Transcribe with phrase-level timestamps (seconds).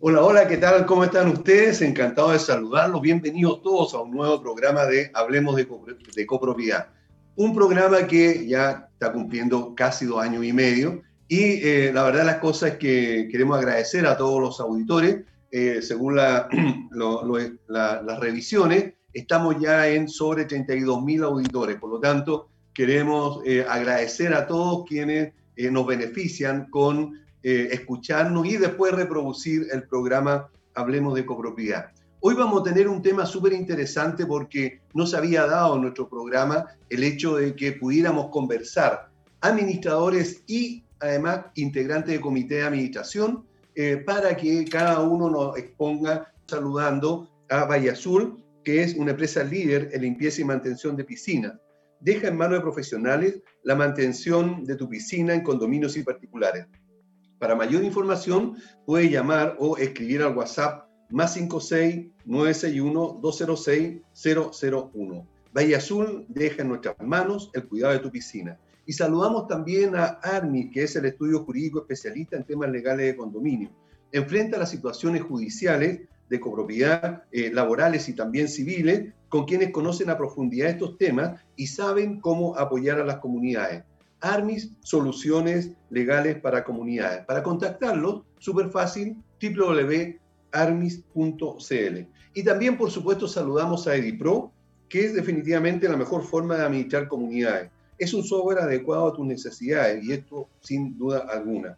[0.00, 0.86] Hola, hola, ¿qué tal?
[0.86, 1.82] ¿Cómo están ustedes?
[1.82, 3.02] Encantado de saludarlos.
[3.02, 5.66] Bienvenidos todos a un nuevo programa de Hablemos de,
[6.14, 6.90] de Copropiedad.
[7.34, 11.02] Un programa que ya está cumpliendo casi dos años y medio.
[11.26, 15.24] Y eh, la verdad las cosas es que queremos agradecer a todos los auditores.
[15.50, 16.48] Eh, según la,
[17.68, 21.74] las revisiones, estamos ya en sobre 32 mil auditores.
[21.74, 27.18] Por lo tanto, queremos eh, agradecer a todos quienes nos benefician con
[27.50, 31.92] eh, escucharnos y después reproducir el programa Hablemos de Copropiedad.
[32.20, 36.66] Hoy vamos a tener un tema súper interesante porque no se había dado nuestro programa
[36.90, 39.08] el hecho de que pudiéramos conversar
[39.40, 46.30] administradores y además integrantes de comité de administración eh, para que cada uno nos exponga
[46.48, 51.54] saludando a Valle Azul, que es una empresa líder en limpieza y mantención de piscinas.
[51.98, 56.66] Deja en manos de profesionales la mantención de tu piscina en condominios y particulares.
[57.38, 64.00] Para mayor información, puede llamar o escribir al WhatsApp más 56 961 206
[64.92, 65.26] 001.
[65.56, 68.58] Valle Azul deja en nuestras manos el cuidado de tu piscina.
[68.86, 73.16] Y saludamos también a ARMI, que es el estudio jurídico especialista en temas legales de
[73.16, 73.70] condominio.
[74.12, 80.16] Enfrenta las situaciones judiciales de copropiedad, eh, laborales y también civiles, con quienes conocen a
[80.16, 83.84] profundidad estos temas y saben cómo apoyar a las comunidades.
[84.20, 87.24] Armis Soluciones Legales para Comunidades.
[87.26, 90.18] Para contactarlos, súper fácil, www.armis.cl.
[92.34, 94.52] Y también, por supuesto, saludamos a EdiPro,
[94.88, 97.70] que es definitivamente la mejor forma de administrar comunidades.
[97.98, 101.76] Es un software adecuado a tus necesidades y esto sin duda alguna.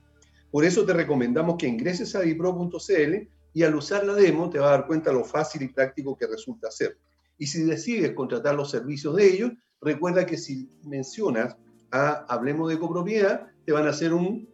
[0.50, 4.68] Por eso te recomendamos que ingreses a edipro.cl y al usar la demo te vas
[4.68, 6.98] a dar cuenta lo fácil y práctico que resulta ser.
[7.38, 11.56] Y si decides contratar los servicios de ellos, recuerda que si mencionas
[11.90, 14.48] a Hablemos de Copropiedad, te van a hacer un,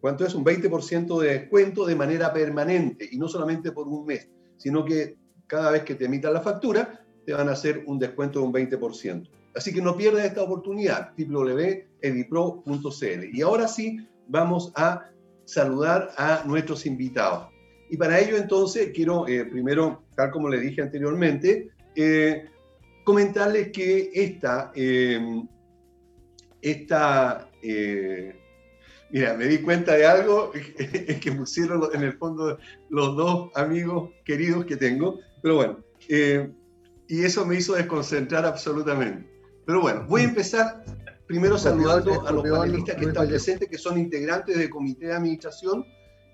[0.00, 0.34] ¿cuánto es?
[0.34, 5.16] Un 20% de descuento de manera permanente y no solamente por un mes, sino que
[5.46, 8.52] cada vez que te emitan la factura, te van a hacer un descuento de un
[8.52, 9.28] 20%.
[9.54, 13.24] Así que no pierdas esta oportunidad, www.edipro.cl.
[13.32, 15.10] Y ahora sí, vamos a
[15.44, 17.48] saludar a nuestros invitados.
[17.90, 22.44] Y para ello entonces quiero eh, primero, tal como le dije anteriormente, eh,
[23.04, 25.18] comentarles que esta eh,
[26.62, 27.50] esta...
[27.62, 28.34] Eh,
[29.10, 32.58] mira, me di cuenta de algo, es que pusieron en el fondo
[32.90, 36.50] los dos amigos queridos que tengo, pero bueno, eh,
[37.08, 39.28] y eso me hizo desconcentrar absolutamente.
[39.66, 40.84] Pero bueno, voy a empezar
[41.26, 45.84] primero saludando a los panelistas que están presentes, que son integrantes del comité de administración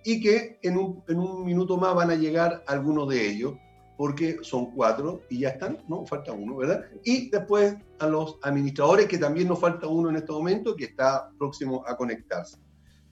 [0.04, 3.54] y que en un, en un minuto más van a llegar algunos de ellos
[3.96, 6.04] porque son cuatro y ya están, ¿no?
[6.06, 6.84] Falta uno, ¿verdad?
[7.04, 11.30] Y después a los administradores, que también nos falta uno en este momento, que está
[11.38, 12.58] próximo a conectarse.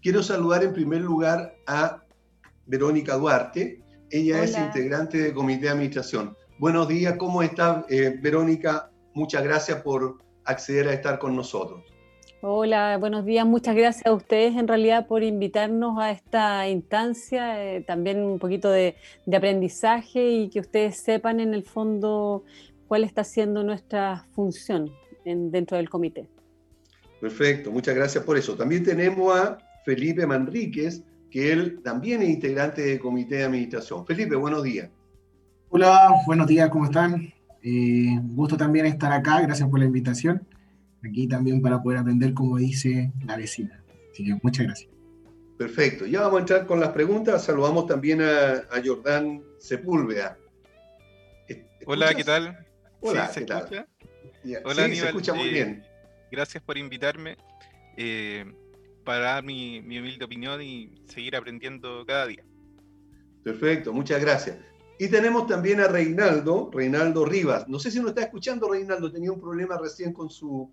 [0.00, 2.02] Quiero saludar en primer lugar a
[2.66, 3.82] Verónica Duarte.
[4.10, 6.36] Ella es integrante del comité de administración.
[6.58, 8.90] Buenos días, ¿cómo está eh, Verónica?
[9.14, 11.91] Muchas gracias por acceder a estar con nosotros.
[12.44, 13.46] Hola, buenos días.
[13.46, 18.68] Muchas gracias a ustedes en realidad por invitarnos a esta instancia, eh, también un poquito
[18.68, 18.96] de,
[19.32, 22.42] aprendizaje y que ustedes sepan en el fondo
[22.88, 24.90] cuál está siendo nuestra función
[25.24, 26.28] dentro del comité.
[27.20, 28.56] Perfecto, muchas gracias por eso.
[28.56, 34.04] También tenemos a Felipe Manríquez, que él también es integrante del comité de administración.
[34.04, 34.90] Felipe, buenos días.
[35.68, 37.32] Hola, buenos días, ¿cómo están?
[37.62, 40.44] Eh, gusto también estar acá, gracias por la invitación
[41.04, 43.82] aquí también para poder aprender como dice la vecina.
[44.10, 44.90] Así que muchas gracias.
[45.58, 47.44] Perfecto, ya vamos a entrar con las preguntas.
[47.44, 50.36] Saludamos también a, Jordán Sepúlveda.
[51.86, 52.66] Hola, ¿qué tal?
[53.00, 53.86] Hola, ¿qué tal?
[54.64, 55.84] Hola, sí, se escucha muy eh, bien.
[56.30, 57.36] Gracias por invitarme
[57.96, 58.44] eh,
[59.04, 62.44] para dar mi, mi humilde opinión y seguir aprendiendo cada día.
[63.44, 64.56] Perfecto, muchas gracias.
[64.98, 67.68] Y tenemos también a Reinaldo, Reinaldo Rivas.
[67.68, 70.70] No sé si nos está escuchando, Reinaldo, tenía un problema recién con su,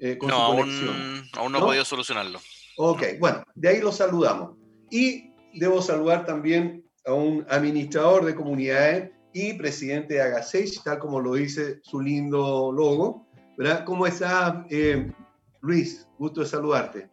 [0.00, 2.40] eh, no, aún, aún no, he podido solucionarlo.
[2.76, 4.56] Ok, bueno, de ahí lo saludamos.
[4.90, 11.20] Y debo saludar también a un administrador de comunidades y presidente de Agasech, tal como
[11.20, 13.26] lo dice su lindo logo.
[13.60, 13.84] ¿verdad?
[13.84, 15.12] ¿Cómo está, eh,
[15.60, 16.08] Luis?
[16.18, 17.10] Gusto de saludarte.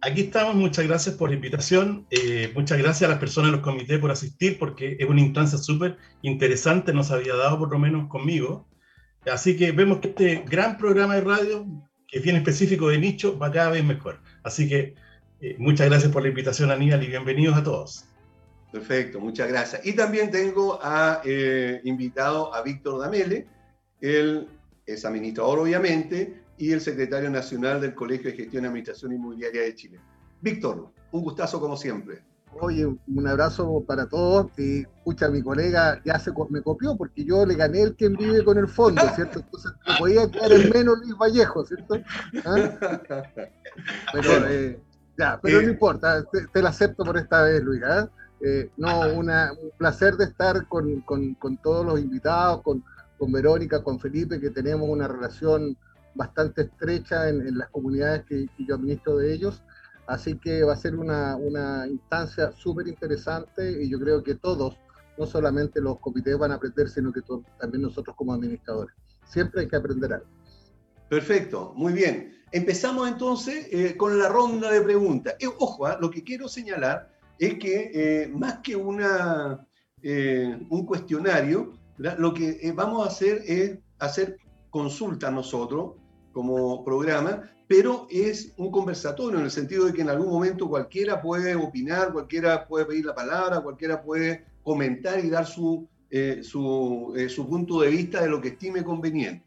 [0.00, 3.64] Aquí estamos, muchas gracias por la invitación, eh, muchas gracias a las personas de los
[3.64, 8.08] comités por asistir, porque es una instancia súper interesante, nos había dado por lo menos
[8.08, 8.66] conmigo.
[9.30, 11.66] Así que vemos que este gran programa de radio
[12.10, 14.20] que es específico de nicho, va cada vez mejor.
[14.42, 14.94] Así que
[15.40, 18.04] eh, muchas gracias por la invitación, Aníbal, y bienvenidos a todos.
[18.72, 19.86] Perfecto, muchas gracias.
[19.86, 23.46] Y también tengo a, eh, invitado a Víctor Damele,
[24.00, 24.48] él
[24.86, 29.74] es administrador obviamente y el secretario nacional del Colegio de Gestión y Administración Inmobiliaria de
[29.74, 30.00] Chile.
[30.40, 32.22] Víctor, un gustazo como siempre.
[32.58, 34.50] Oye, un abrazo para todos.
[34.58, 38.44] Y escucha, mi colega ya se me copió porque yo le gané el quien vive
[38.44, 39.40] con el fondo, ¿cierto?
[39.40, 41.94] Entonces no podía quedar en menos Luis Vallejo, ¿cierto?
[42.44, 43.00] ¿Ah?
[44.12, 44.80] Pero, eh,
[45.16, 45.70] ya, pero no eh.
[45.70, 47.82] importa, te, lo acepto por esta vez, Luis.
[47.84, 48.08] ¿ah?
[48.40, 52.82] Eh, no, una, un placer de estar con, con, con todos los invitados, con,
[53.18, 55.76] con Verónica, con Felipe, que tenemos una relación
[56.14, 59.62] bastante estrecha en, las comunidades que, yo administro de ellos.
[60.10, 61.38] Así que va a ser una,
[61.88, 64.76] instancia súper interesante y yo creo que todos,
[65.16, 67.20] no solamente los comités van a aprender, sino que
[67.60, 68.92] también nosotros como administradores.
[69.24, 70.26] Siempre hay que aprender algo.
[71.08, 72.32] Perfecto, muy bien.
[72.50, 75.36] Empezamos entonces eh, con la ronda de preguntas.
[75.38, 77.08] Eh, ojo, ah, lo que quiero señalar
[77.38, 79.64] es que eh, más que una,
[80.02, 84.38] un cuestionario, lo que vamos a hacer es hacer
[84.70, 85.92] consulta nosotros
[86.32, 91.22] como programa, pero es un conversatorio en el sentido de que en algún momento cualquiera
[91.22, 97.28] puede opinar, cualquiera puede pedir la palabra, cualquiera puede comentar y dar su, eh, eh,
[97.28, 99.44] su, punto de vista de lo que estime conveniente.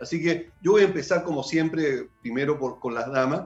[0.00, 3.42] Así que yo voy a empezar como siempre, primero por, con las damas,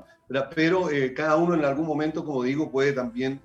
[0.55, 3.43] pero eh, cada uno en algún momento, como digo, puede también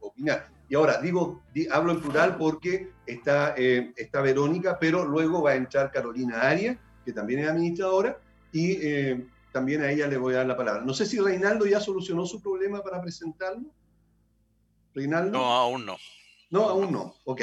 [0.00, 0.48] opinar.
[0.68, 1.40] Y ahora, digo,
[1.70, 7.14] hablo en plural porque está, está Verónica, pero luego va a entrar Carolina Arias, que
[7.14, 8.18] también es administradora,
[8.52, 8.76] y
[9.56, 10.84] también a ella le voy a dar la palabra.
[10.84, 13.72] No sé si Reinaldo ya solucionó su problema para presentarlo.
[14.94, 15.38] Reinaldo.
[15.38, 15.96] No, aún no.
[16.50, 17.14] No, aún no.
[17.24, 17.40] Ok.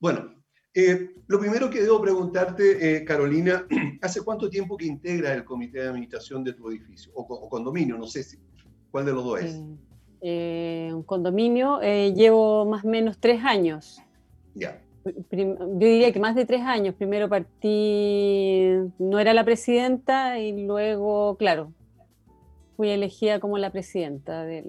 [0.00, 0.42] Bueno,
[0.74, 3.64] eh, lo primero que debo preguntarte, eh, Carolina,
[4.02, 7.12] ¿hace cuánto tiempo que integra el comité de administración de tu edificio?
[7.14, 8.40] O, condominio, no sé si,
[8.90, 9.54] cuál de los dos es.
[9.54, 14.02] un condominio, llevo más o menos tres años.
[14.54, 16.94] Ya yo diría que más de tres años.
[16.94, 18.68] Primero partí,
[18.98, 21.72] no era la presidenta y luego, claro,
[22.76, 24.64] fui elegida como la presidenta de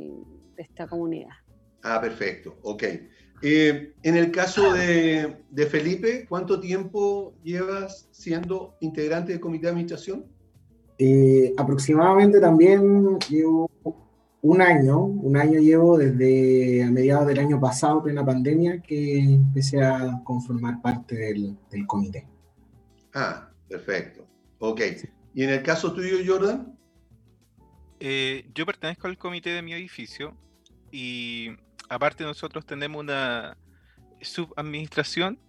[0.58, 1.32] esta comunidad.
[1.84, 2.84] Ah, perfecto, ok.
[3.46, 5.36] Eh, en el caso de,
[5.70, 10.26] Felipe, ¿cuánto tiempo llevas siendo integrante del comité de administración?
[10.98, 13.70] Eh, aproximadamente también llevo
[14.44, 19.82] un año, un año llevo desde a mediados del año pasado, plena pandemia, que empecé
[19.82, 21.58] a conformar parte del,
[21.88, 22.28] comité.
[23.14, 24.28] Ah, perfecto.
[24.60, 24.82] Ok.
[25.34, 26.78] ¿Y en el caso tuyo, Jordan?
[28.02, 30.36] Eh, yo pertenezco al comité de mi edificio
[30.92, 31.52] y
[31.88, 33.58] aparte nosotros tenemos una
[34.22, 35.40] subadministración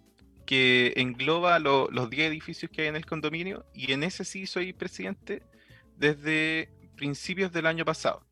[0.45, 4.71] que engloba los 10 edificios que hay en el condominio y en ese sí soy
[4.71, 5.43] presidente
[5.97, 8.25] desde principios del año pasado.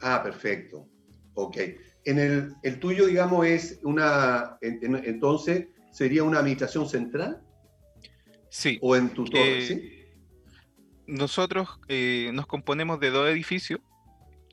[0.00, 0.88] Ah, perfecto.
[1.34, 1.56] Ok.
[2.04, 7.42] En el, el tuyo, digamos, es una, entonces, ¿sería una administración central?
[8.48, 8.78] Sí.
[8.80, 9.58] ¿O en tu torre?
[9.58, 9.92] Eh, ¿sí?
[11.06, 13.80] Nosotros eh, nos componemos de dos edificios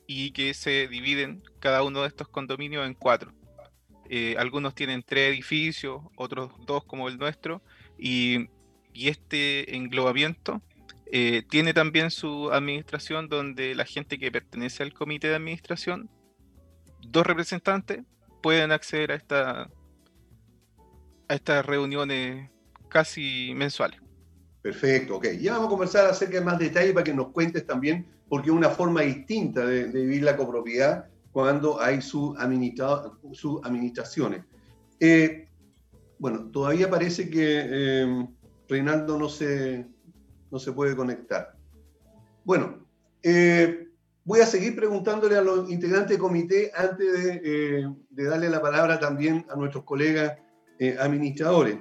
[0.08, 3.34] y que se dividen cada uno de estos condominios en cuatro.
[4.10, 7.64] Eh, algunos tienen tres edificios, otros dos como el nuestro,
[7.98, 8.48] y,
[8.94, 10.62] y este englobamiento
[11.16, 16.10] eh, tiene también su administración donde la gente que pertenece al comité de administración,
[17.08, 18.02] dos representantes,
[18.42, 19.70] pueden acceder a, esta,
[21.28, 22.50] a estas reuniones
[22.90, 24.00] casi mensuales.
[24.64, 25.28] Perfecto, ok.
[25.40, 28.56] Ya vamos a conversar acerca de más detalles para que nos cuentes también, porque es
[28.56, 34.46] una forma distinta de, vivir la copropiedad cuando hay sus administraciones.
[35.00, 35.48] Eh,
[36.18, 38.28] bueno, todavía parece que eh,
[38.68, 39.93] Reinaldo no se,
[40.54, 41.56] no se puede conectar.
[42.46, 42.86] Bueno,
[43.24, 43.88] eh,
[44.24, 47.42] voy a seguir preguntándole a los integrantes del comité antes de,
[47.82, 50.38] eh, darle la palabra también a nuestros colegas
[50.78, 51.80] eh, administradores.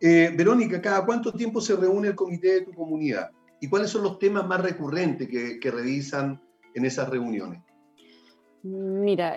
[0.00, 3.30] Verónica, ¿cada cuánto tiempo se reúne el comité de tu comunidad?
[3.60, 6.42] ¿Y cuáles son los temas más recurrentes que, que revisan
[6.74, 7.62] en esas reuniones?
[8.62, 9.36] Mira,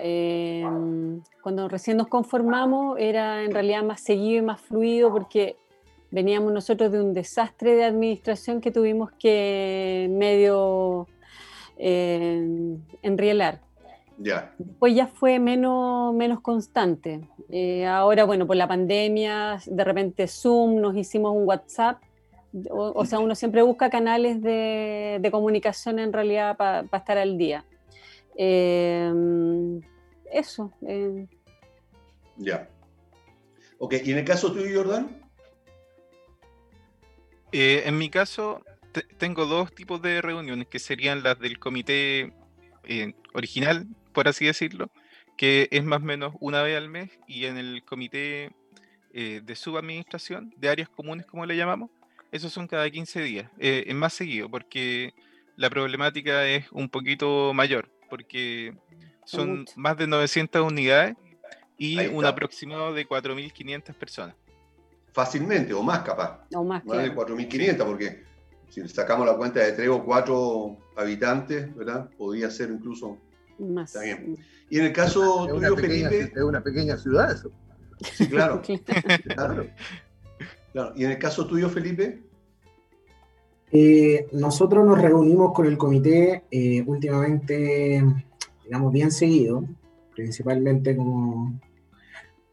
[1.42, 5.56] cuando recién nos conformamos era en realidad más seguido y más fluido porque
[6.10, 11.06] veníamos nosotros de un desastre de administración que tuvimos que medio
[11.76, 13.60] eh, enrielar.
[14.18, 14.52] Ya.
[14.78, 17.20] Pues ya fue menos, menos constante.
[17.50, 22.02] Eh, ahora, bueno, por la pandemia, de repente Zoom, nos hicimos un WhatsApp.
[22.70, 27.64] O, sea, uno siempre busca canales de, comunicación en realidad para estar al día.
[28.36, 29.12] Eh,
[30.32, 30.72] eso.
[32.38, 32.68] Ya.
[33.78, 35.27] Ok, ¿y en el caso tuyo, Jordan?
[37.52, 38.64] Eh, en mi caso,
[39.16, 42.32] tengo dos tipos de reuniones, que serían las del comité
[42.84, 44.90] eh, original, por así decirlo,
[45.36, 48.50] que es más o menos una vez al mes, y en el comité
[49.14, 51.90] eh, de subadministración, de áreas comunes, como le llamamos,
[52.32, 53.50] esos son cada 15 días.
[53.58, 55.14] es más seguido, porque
[55.56, 58.74] la problemática es un poquito mayor, porque
[59.24, 61.16] Son más de 900 unidades
[61.78, 64.36] y un aproximado de 4.500 personas.
[65.12, 66.46] Fácilmente, o más capaz.
[66.54, 68.24] O más, más de 4.500, porque
[68.68, 72.08] si sacamos la cuenta de tres o cuatro habitantes, ¿verdad?
[72.16, 73.18] Podría ser incluso
[73.58, 73.94] más.
[73.94, 74.36] Está bien.
[74.70, 76.32] Y en el caso tuyo, Felipe.
[76.34, 77.50] Es una pequeña ciudad eso.
[78.00, 78.62] Sí, claro.
[80.72, 80.92] claro.
[80.94, 82.22] ¿Y en el caso tuyo, Felipe?
[83.70, 88.02] Eh, nosotros nos reunimos con el comité eh, últimamente,
[88.64, 89.64] digamos, bien seguido,
[90.14, 91.58] principalmente como,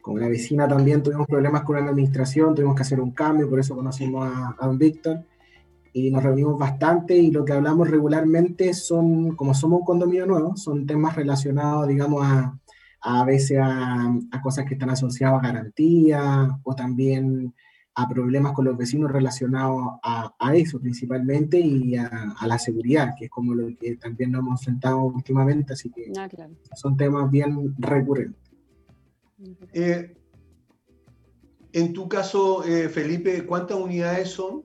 [0.06, 3.58] como la vecina también tuvimos problemas con la administración, tuvimos que hacer un cambio, por
[3.58, 5.24] eso conocimos a, a Víctor
[5.92, 10.56] y nos reunimos bastante y lo que hablamos regularmente son, como somos un condominio nuevo,
[10.56, 12.56] son temas relacionados, digamos, a,
[13.00, 17.52] a veces a, a cosas que están asociadas a garantía o también
[17.96, 22.06] a problemas con los vecinos relacionados a, a eso principalmente y a,
[22.38, 26.12] a, la seguridad, que es como lo que también nos hemos enfrentado últimamente, así que
[26.16, 26.54] ah, claro.
[26.76, 28.45] son temas bien recurrentes.
[29.72, 30.14] Eh,
[31.72, 34.62] en tu caso, eh, Felipe, ¿cuántas unidades son?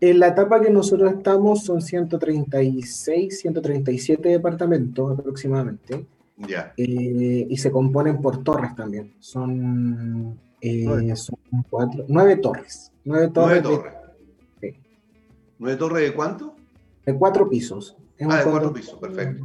[0.00, 6.04] En la etapa que nosotros estamos son 136, 137 departamentos aproximadamente.
[6.36, 6.74] Ya.
[6.76, 9.14] Eh, y se componen por torres también.
[9.20, 11.38] Son, eh, son
[11.70, 12.90] cuatro, nueve torres.
[13.04, 13.62] Nueve torres.
[13.62, 13.94] Nueve torres.
[14.60, 14.80] De, sí.
[15.60, 16.56] ¿Nueve torres de cuánto?
[17.06, 17.96] De cuatro pisos.
[18.18, 19.44] Es ah, de cuatro pisos, perfecto.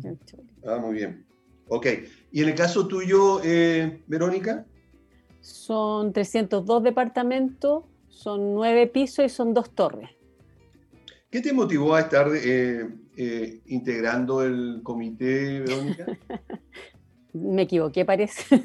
[0.65, 1.23] Ah, muy bien.
[1.67, 1.85] Ok.
[2.31, 4.65] ¿Y en el caso tuyo, eh, Verónica?
[5.41, 10.09] Son 302 departamentos, son nueve pisos y son dos torres.
[11.29, 16.05] ¿Qué te motivó a estar eh, eh, integrando el comité, Verónica?
[17.33, 18.63] Me equivoqué, parece.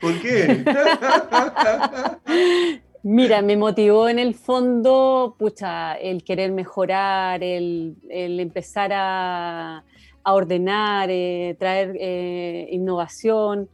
[0.00, 0.64] ¿Por qué?
[3.04, 9.84] Mira, me motivó en el fondo, pucha, el querer mejorar, el, el empezar a,
[10.24, 13.68] a ordenar, eh, traer eh, innovación,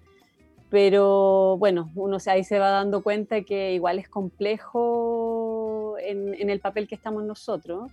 [0.70, 6.60] pero bueno, uno ahí se va dando cuenta que igual es complejo en, en el
[6.60, 7.90] papel que estamos nosotros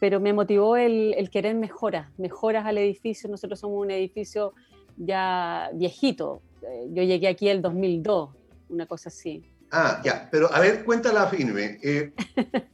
[0.00, 3.28] pero me motivó el, el, querer mejoras, mejoras al edificio.
[3.28, 4.54] Nosotros somos un edificio
[4.96, 6.40] ya viejito.
[6.62, 8.30] Eh, yo llegué aquí el 2002,
[8.70, 9.44] una cosa así.
[9.70, 11.78] Ah, ya, pero a ver, cuéntala firme.
[11.82, 12.12] Eh,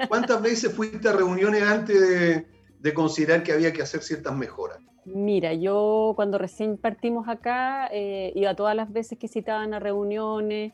[0.08, 2.46] ¿Cuántas veces fuiste a reuniones antes de,
[2.86, 4.78] de, considerar que había que hacer ciertas mejoras?
[5.04, 10.72] Mira, yo cuando recién partimos acá, eh, iba todas las veces que citaban a reuniones.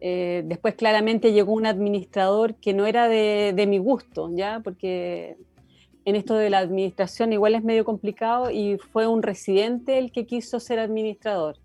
[0.00, 4.60] Eh, después claramente llegó un administrador que no era de, de mi gusto, ¿ya?
[4.62, 5.36] Porque
[6.06, 10.24] en esto de la administración igual es medio complicado y fue un residente el que
[10.24, 11.56] quiso ser administrador.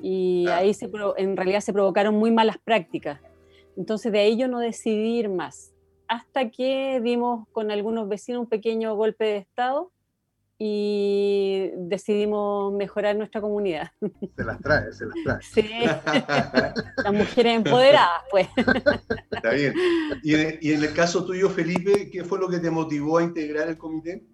[0.00, 0.58] Y ah.
[0.58, 3.20] ahí se, en realidad se provocaron muy malas prácticas.
[3.76, 5.73] Entonces de ahí yo no decidí ir más.
[6.08, 9.90] Hasta que dimos con algunos vecinos un pequeño golpe de Estado
[10.58, 13.90] y decidimos mejorar nuestra comunidad.
[14.36, 15.42] Se las trae, se las trae.
[15.42, 15.70] Sí,
[17.04, 18.48] las mujeres empoderadas, pues.
[19.30, 19.74] Está bien.
[20.22, 23.24] ¿Y en, y en, el caso tuyo, Felipe, qué fue lo que te motivó a
[23.24, 24.24] integrar el comité?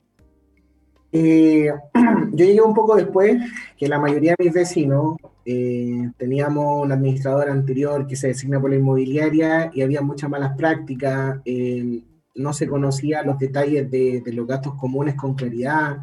[1.13, 1.71] Eh,
[2.33, 3.37] yo llegué un poco después
[3.77, 8.71] que la mayoría de mis vecinos eh, teníamos un administrador anterior que se designa por
[8.71, 11.41] la inmobiliaria y había muchas malas prácticas.
[12.35, 15.99] No se conocían los detalles de, de, los gastos comunes con claridad,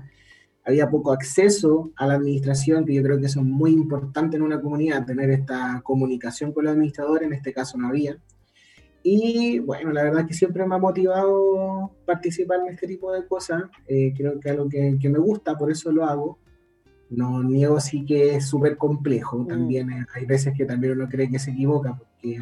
[0.67, 4.43] había poco acceso a la administración, que yo creo que eso es muy importante en
[4.43, 8.17] una comunidad, tener esta comunicación con los administradores, en este caso no había.
[9.03, 13.25] Y bueno, la verdad es que siempre me ha motivado participar en este tipo de
[13.25, 16.39] cosas, eh, creo que es algo que, que, me gusta, por eso lo hago.
[17.09, 19.47] No niego sí que es súper complejo, mm.
[19.47, 20.05] también mm.
[20.13, 22.39] hay veces que también uno cree que se equivoca, porque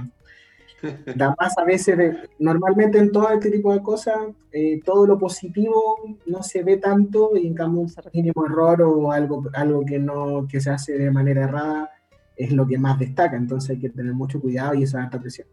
[1.16, 4.18] da más a veces, de, normalmente en todo este tipo de cosas,
[4.52, 9.12] eh, todo lo positivo no se ve tanto y en cambio un mínimo error o
[9.12, 11.92] algo, algo que, no, que se hace de manera errada
[12.36, 15.48] es lo que más destaca, entonces hay que tener mucho cuidado y esa alta presión.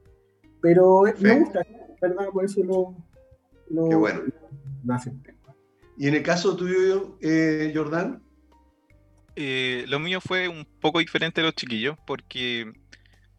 [0.62, 1.28] Pero Perfecto.
[1.28, 1.66] me gusta,
[2.00, 2.28] ¿verdad?
[2.32, 2.96] Por eso lo...
[3.68, 4.22] lo Qué bueno.
[4.84, 4.96] Lo
[5.98, 8.22] ¿Y en el caso tuyo, eh, Jordán?
[9.36, 12.72] Eh, lo mío fue un poco diferente de los chiquillos, porque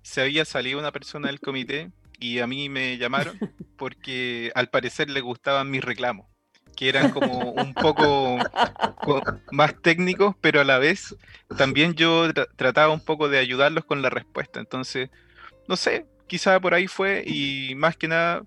[0.01, 3.37] se había salido una persona del comité y a mí me llamaron
[3.77, 6.27] porque al parecer le gustaban mis reclamos,
[6.75, 8.37] que eran como un poco
[9.51, 11.15] más técnicos, pero a la vez
[11.57, 14.59] también yo tra trataba un poco de ayudarlos con la respuesta.
[14.59, 15.09] Entonces,
[15.67, 18.43] no sé, quizá por ahí fue y más que nada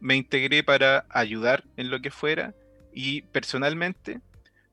[0.00, 2.54] me integré para ayudar en lo que fuera
[2.92, 4.20] y personalmente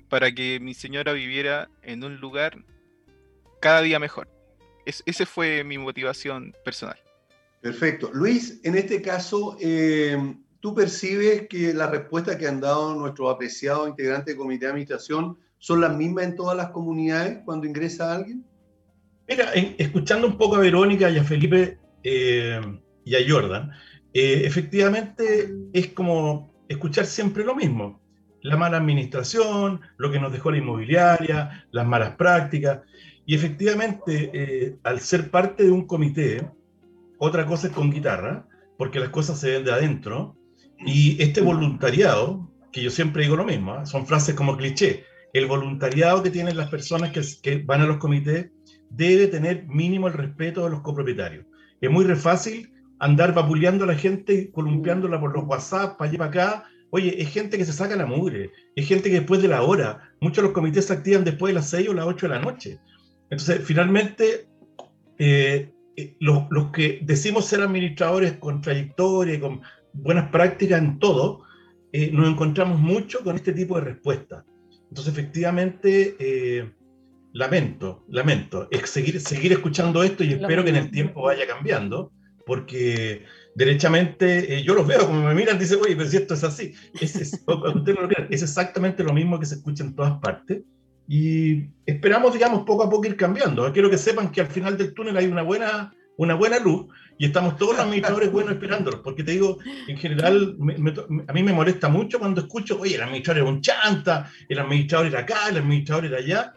[0.09, 2.57] para que mi señora viviera en un lugar
[3.59, 4.29] cada día mejor.
[4.85, 6.97] Es, esa fue mi motivación personal.
[7.61, 8.11] Perfecto.
[8.13, 13.89] Luis, en este caso, eh, ¿tú percibes que las respuestas que han dado nuestros apreciados
[13.89, 18.45] integrantes del comité de administración ¿Son las mismas en todas las comunidades cuando ingresa alguien?
[19.27, 22.61] Mira, escuchando un poco a Verónica y a Felipe eh,
[23.03, 23.71] y a Jordan,
[24.13, 28.01] eh, efectivamente es como escuchar siempre lo mismo.
[28.41, 32.81] La mala administración, lo que nos dejó la inmobiliaria, las malas prácticas.
[33.25, 36.47] Y efectivamente, eh, al ser parte de un comité,
[37.17, 38.47] otra cosa es con guitarra,
[38.77, 40.37] porque las cosas se ven de adentro.
[40.85, 43.85] Y este voluntariado, que yo siempre digo lo mismo, ¿eh?
[43.85, 47.97] son frases como cliché, el voluntariado que tienen las personas que, que, van a los
[47.97, 48.51] comités
[48.89, 51.45] debe tener mínimo el respeto de los copropietarios.
[51.85, 56.29] Es muy fácil andar vapuleando a la gente, columpiándola por los WhatsApp, para allá para
[56.29, 56.63] acá.
[56.91, 60.13] Oye, es gente que se saca la mugre, es gente que después de la hora,
[60.21, 62.41] muchos de los comités se activan después de las 6 o las 8 de la
[62.41, 62.79] noche.
[63.29, 64.47] Entonces, finalmente,
[65.17, 69.61] eh, eh, los, los, que decimos ser administradores con trayectoria y con
[69.93, 71.43] buenas prácticas en todo,
[71.91, 74.43] eh, nos encontramos mucho con este tipo de respuestas.
[74.89, 76.71] Entonces, efectivamente, eh,
[77.35, 82.13] lamento, lamento, es seguir, seguir escuchando esto y espero que en el tiempo vaya cambiando,
[82.45, 83.25] porque
[83.55, 87.17] derechamente yo los veo como me miran, dicen, oye, pero si esto es así, es,
[87.17, 87.43] es,
[88.29, 90.61] es exactamente lo mismo que se escucha en todas partes.
[91.09, 93.71] Y esperamos, digamos, poco a poco ir cambiando.
[93.73, 96.87] Quiero que sepan que al final del túnel hay una buena, una buena luz
[97.17, 99.57] y estamos todos los administradores buenos esperándolos, porque te digo,
[99.89, 100.55] en general,
[101.27, 105.07] a mí me molesta mucho cuando escucho, oye, el administrador era un chanta, el administrador
[105.07, 106.53] era acá, el administrador era allá,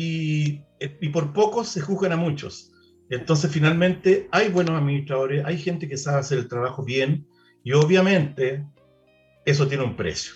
[0.00, 2.70] y, por poco se juzgan a muchos.
[3.10, 7.26] Entonces, finalmente, hay buenos administradores, hay gente que sabe hacer el trabajo bien,
[7.64, 8.64] y obviamente
[9.44, 10.34] eso tiene un precio.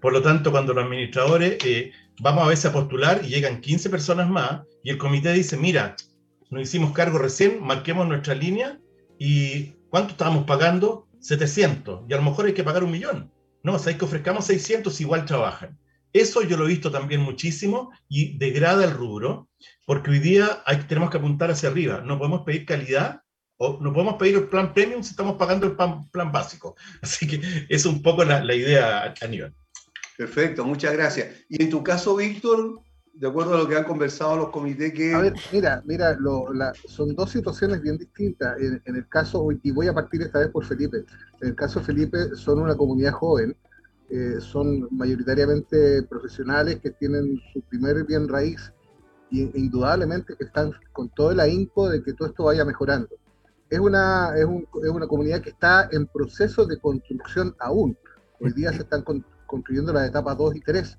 [0.00, 3.90] Por lo tanto, cuando los administradores eh, vamos a veces a postular y llegan 15
[3.90, 5.94] personas más y el comité dice, mira,
[6.50, 8.78] nos hicimos cargo recién, marquemos nuestra línea
[9.18, 11.08] y ¿cuánto estábamos pagando?
[11.20, 13.30] 700 y a lo mejor hay que pagar un millón.
[13.62, 15.78] No, o sea, hay que ofrezcamos 600 igual trabajan.
[16.12, 19.48] Eso yo lo he visto también muchísimo y degrada el rubro,
[19.86, 22.02] porque hoy día hay, tenemos que apuntar hacia arriba.
[22.04, 23.22] No podemos pedir calidad
[23.56, 26.76] o no podemos pedir el plan premium si estamos pagando el plan, plan básico.
[27.02, 29.54] Así que es un poco la, la idea a nivel.
[30.16, 31.28] Perfecto, muchas gracias.
[31.48, 32.80] Y en tu caso, Víctor,
[33.14, 35.14] de acuerdo a lo que han conversado los comités, que...
[35.14, 38.58] A ver, mira, mira, lo, la, son dos situaciones bien distintas.
[38.58, 41.04] En, en, el caso, y voy a partir esta vez por Felipe,
[41.40, 43.56] en el caso de Felipe son una comunidad joven,
[44.40, 48.72] son mayoritariamente profesionales que tienen su primer bien raíz
[49.30, 53.08] y indudablemente que están con todo el ahínco de que todo esto vaya mejorando.
[53.70, 57.96] Es una, es, un, es una comunidad que está en proceso de construcción aún.
[58.38, 60.98] Hoy día se están con, construyendo las etapas 2 y 3.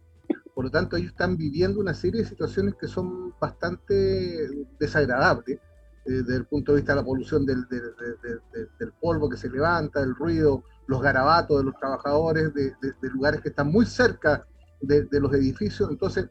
[0.56, 4.48] Por lo tanto, ellos están viviendo una serie de situaciones que son bastante
[4.80, 5.60] desagradables
[6.06, 7.82] eh, desde el punto de vista de la polución del, del,
[8.24, 13.42] del, del, polvo que se levanta, el ruido, los garabatos de los trabajadores, de, lugares
[13.42, 14.46] que están muy cerca
[14.82, 15.90] de, los edificios.
[15.90, 16.28] Entonces,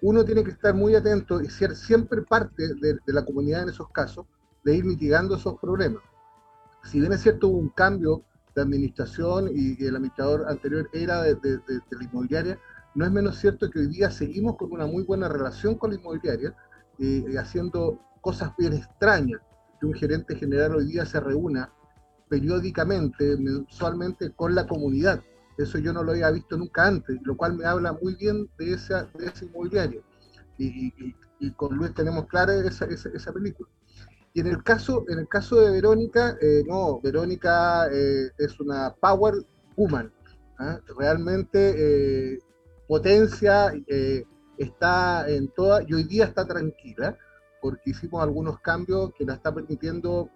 [0.00, 3.90] uno tiene que estar muy atento y ser siempre parte de, la comunidad en esos
[3.90, 4.26] casos,
[4.64, 6.02] de ir mitigando esos problemas.
[6.84, 8.22] Si bien es cierto, hubo un cambio
[8.54, 12.58] de administración y, el administrador anterior era de, la inmobiliaria,
[12.94, 15.96] no es menos cierto que hoy día seguimos con una muy buena relación con la
[15.96, 16.54] inmobiliaria,
[16.98, 19.40] eh, haciendo cosas bien extrañas,
[19.80, 21.72] que un gerente general hoy día se reúna
[22.28, 25.22] periódicamente, mensualmente con la comunidad.
[25.56, 28.74] Eso yo no lo había visto nunca antes, lo cual me habla muy bien de
[28.74, 30.00] esa, de esa inmobiliaria.
[30.56, 31.14] Y,
[31.56, 33.68] con Luis tenemos clara esa, esa, película.
[34.34, 38.92] Y en el caso, en el caso de Verónica, eh, no, Verónica eh, es una
[39.00, 39.34] power
[39.76, 40.12] woman.
[40.60, 40.78] ¿eh?
[40.96, 42.38] Realmente eh,
[42.86, 44.24] potencia eh,
[44.58, 47.16] está en toda, y hoy día está tranquila,
[47.60, 50.30] porque hicimos algunos cambios que la está permitiendo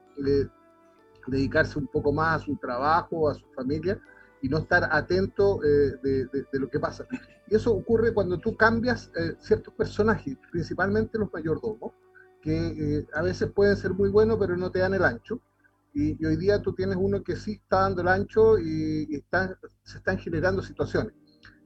[1.26, 4.00] dedicarse un poco más a su trabajo, a su familia,
[4.40, 7.06] y no estar atento de, de, de, lo que pasa.
[7.46, 11.92] Y eso ocurre cuando tú cambias ciertos personajes, principalmente los mayordomos,
[12.42, 15.40] que eh, a veces pueden ser muy buenos, pero no te dan el ancho.
[15.94, 19.22] Y, y, hoy día tú tienes uno que sí está dando el ancho y,
[19.84, 21.12] se están generando situaciones,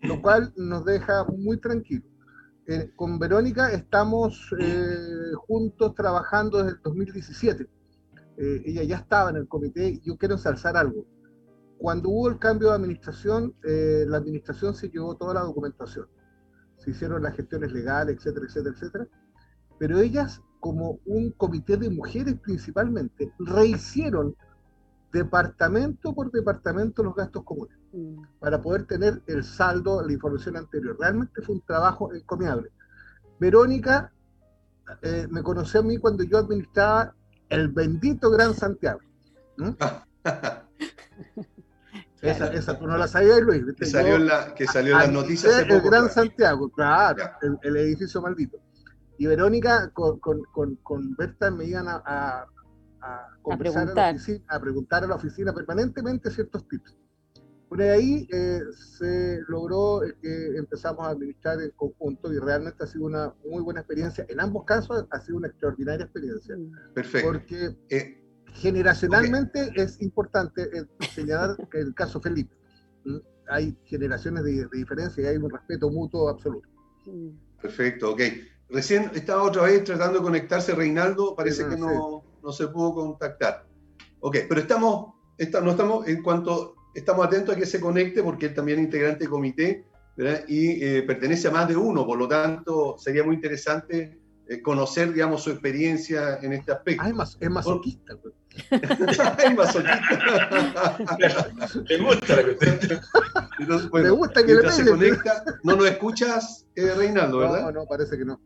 [0.03, 2.09] lo cual nos deja muy tranquilos.
[2.69, 7.69] Eh, con Verónica estamos eh, juntos trabajando desde el 2017.
[8.38, 11.07] Eh, ella ya estaba en el comité yo quiero ensalzar algo.
[11.79, 16.07] Cuando hubo el cambio de administración, eh, la administración se llevó toda la documentación.
[16.79, 19.09] Se hicieron las gestiones legales, etcétera, etcétera, etcétera.
[19.79, 24.35] Pero ellas como un comité de mujeres principalmente, rehicieron
[25.12, 28.22] departamento por departamento los gastos comunes mm.
[28.40, 30.96] para poder tener el saldo, la información anterior.
[30.99, 32.70] Realmente fue un trabajo encomiable.
[33.38, 34.12] Verónica
[35.03, 37.14] eh, me conoció a mí cuando yo administraba
[37.49, 39.01] el bendito Gran Santiago.
[42.23, 43.63] Esa, esa tú no la sabías, Luis.
[43.79, 45.59] Que salió, en la, que salió en las noticias.
[45.69, 47.25] el Gran Santiago, claro,
[47.63, 48.59] el, edificio maldito.
[49.19, 52.47] Y Verónica con, con, con, con Berta me iban a, a,
[53.03, 56.97] a, conversar a, la oficina, a preguntar a la oficina permanentemente ciertos tips.
[57.77, 58.61] Por ahí eh,
[58.99, 63.62] se logró eh, que empezamos a administrar en conjunto y realmente ha sido una muy
[63.62, 64.25] buena experiencia.
[64.31, 66.57] En ambos casos ha sido una extraordinaria experiencia.
[66.95, 67.29] Perfecto.
[67.29, 70.71] Porque eh, generacionalmente es importante
[71.15, 72.57] señalar que el caso Felipe.
[73.49, 76.71] Hay generaciones de, diferencia y hay un respeto mutuo absoluto.
[77.61, 78.23] Perfecto, ok.
[78.71, 83.67] Recién estaba otra vez tratando de conectarse Reinaldo, parece que no, no, se pudo contactar.
[84.21, 85.12] Ok, pero estamos,
[85.62, 89.21] no estamos en cuanto estamos atentos a que se conecte porque él también es integrante
[89.21, 89.85] del comité
[90.49, 95.13] y eh, pertenece a más de uno, por lo tanto sería muy interesante eh, conocer,
[95.13, 97.03] digamos, su experiencia en este aspecto.
[97.05, 98.17] Ah, es, es masoquista.
[98.17, 98.33] Pues.
[98.71, 100.97] es masoquista.
[101.91, 102.43] Me gusta la
[103.59, 107.63] Entonces, bueno, gusta que le se conecta, no nos escuchas, eh, Reinaldo, ¿verdad?
[107.63, 108.41] No, no, parece que no.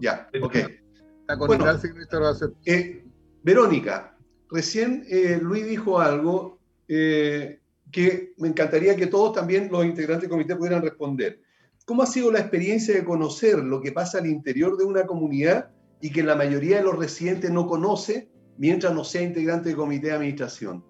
[0.00, 0.56] Ya, ok.
[0.56, 1.66] Está bueno,
[2.64, 3.04] eh,
[3.42, 4.16] Verónica,
[4.50, 5.06] recién
[5.42, 6.58] Luis dijo algo
[7.92, 11.40] que me encantaría que todos también los integrantes del comité pudieran responder.
[11.84, 15.70] ¿Cómo ha sido la experiencia de conocer lo que pasa al interior de una comunidad
[16.00, 20.08] y que la mayoría de los residentes no conoce mientras no sea integrante del comité
[20.08, 20.84] de administración?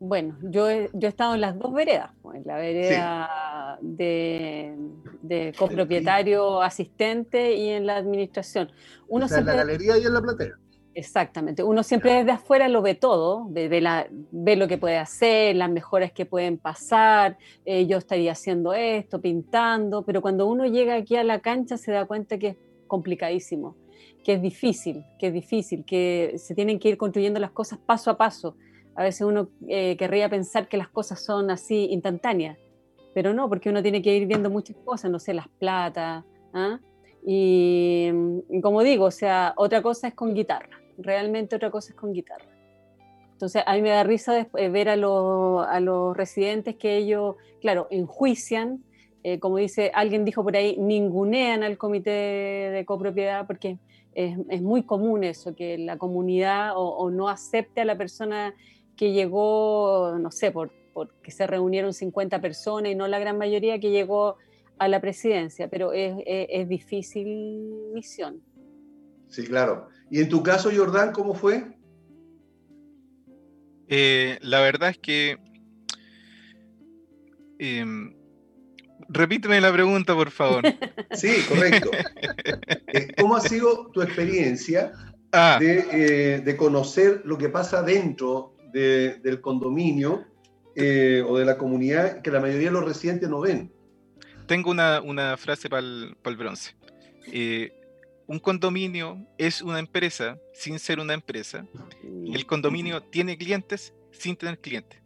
[0.00, 4.74] Bueno, yo he, yo he estado en las dos veredas, pues, en la vereda de,
[5.20, 8.72] de, copropietario asistente y en la administración.
[9.08, 10.54] Uno en la galería y en la platea.
[11.00, 11.62] Exactamente.
[11.62, 16.26] Uno siempre desde afuera lo ve todo, ve, lo que puede hacer, las mejoras que
[16.26, 21.38] pueden pasar, eh, yo estaría haciendo esto, pintando, pero cuando uno llega aquí a la
[21.38, 23.76] cancha se da cuenta que es complicadísimo,
[24.22, 28.10] que es difícil, que es difícil, que se tienen que ir construyendo las cosas paso
[28.10, 28.56] a paso.
[28.94, 32.58] A veces uno eh, querría pensar que las cosas son así instantáneas,
[33.14, 36.24] pero no, porque uno tiene que ir viendo muchas cosas, no sé, las platas.
[36.52, 36.78] ¿ah?
[37.26, 38.10] y,
[38.62, 42.46] como digo, o sea, otra cosa es con guitarra realmente otra cosa es con guitarra.
[43.32, 47.86] Entonces, a mí me da risa eh, ver a, a los residentes que ellos, claro,
[47.90, 48.84] enjuician,
[49.22, 53.78] eh, como dice, alguien dijo por ahí, ningunean al comité de copropiedad, porque
[54.14, 58.54] es, es muy común eso, que la comunidad o, no acepte a la persona
[58.96, 63.78] que llegó, no sé, por, porque se reunieron 50 personas y no la gran mayoría
[63.78, 64.36] que llegó
[64.78, 68.42] a la presidencia, pero es, es, es difícil misión.
[69.28, 69.88] Sí, claro.
[70.10, 71.64] ¿Y en tu caso, Jordán, cómo fue?
[73.88, 75.38] Eh, la verdad es que...
[77.58, 78.14] Em,
[79.08, 80.64] repíteme la pregunta, por favor.
[81.12, 81.90] Sí, correcto.
[82.92, 84.90] Eh, ¿Cómo ha sido tu experiencia
[85.30, 85.60] ah.
[85.62, 90.26] eh, de, conocer lo que pasa dentro del condominio
[90.74, 93.72] o de la comunidad que la mayoría de los residentes no ven?
[94.48, 96.74] Tengo una, frase para el, bronce
[98.30, 101.66] un condominio es una empresa sin ser una empresa
[102.24, 105.00] y el condominio tiene clientes sin tener clientes.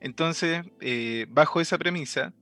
[0.00, 2.32] Entonces, eh, bajo esa premisa,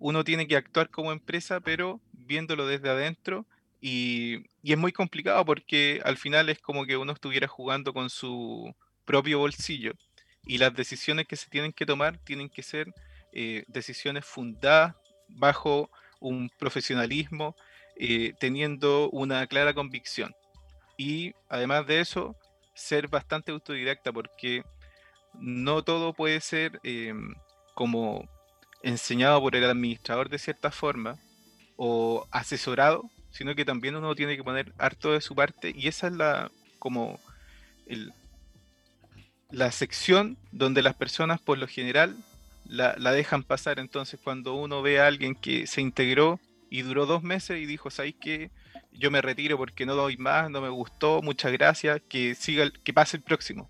[0.00, 3.46] uno tiene que actuar como empresa, pero viéndolo desde adentro
[3.80, 8.74] y, es muy complicado porque al final es como que uno estuviera jugando con su
[9.04, 9.92] propio bolsillo
[10.44, 12.92] y las decisiones que se tienen que tomar tienen que ser
[13.32, 14.96] eh, decisiones fundadas
[15.28, 17.54] bajo un profesionalismo
[17.98, 20.34] eh, teniendo una clara convicción.
[20.96, 22.36] Y además de eso,
[22.74, 24.62] ser bastante autodidacta porque
[25.34, 27.34] no todo puede ser em,
[27.74, 28.28] como
[28.82, 31.18] enseñado por el administrador de cierta forma
[31.76, 36.06] o asesorado, sino que también uno tiene que poner harto de su parte y esa
[36.06, 37.18] es la como
[39.50, 42.16] la sección donde las personas por lo general
[42.66, 43.78] la, la, dejan pasar.
[43.78, 47.90] Entonces cuando uno ve a alguien que se integró y duró dos meses y dijo,
[47.90, 48.50] ¿sabéis qué?
[48.92, 52.92] Yo me retiro porque no doy más, no me gustó, muchas gracias, que siga, que
[52.92, 53.68] pase el próximo.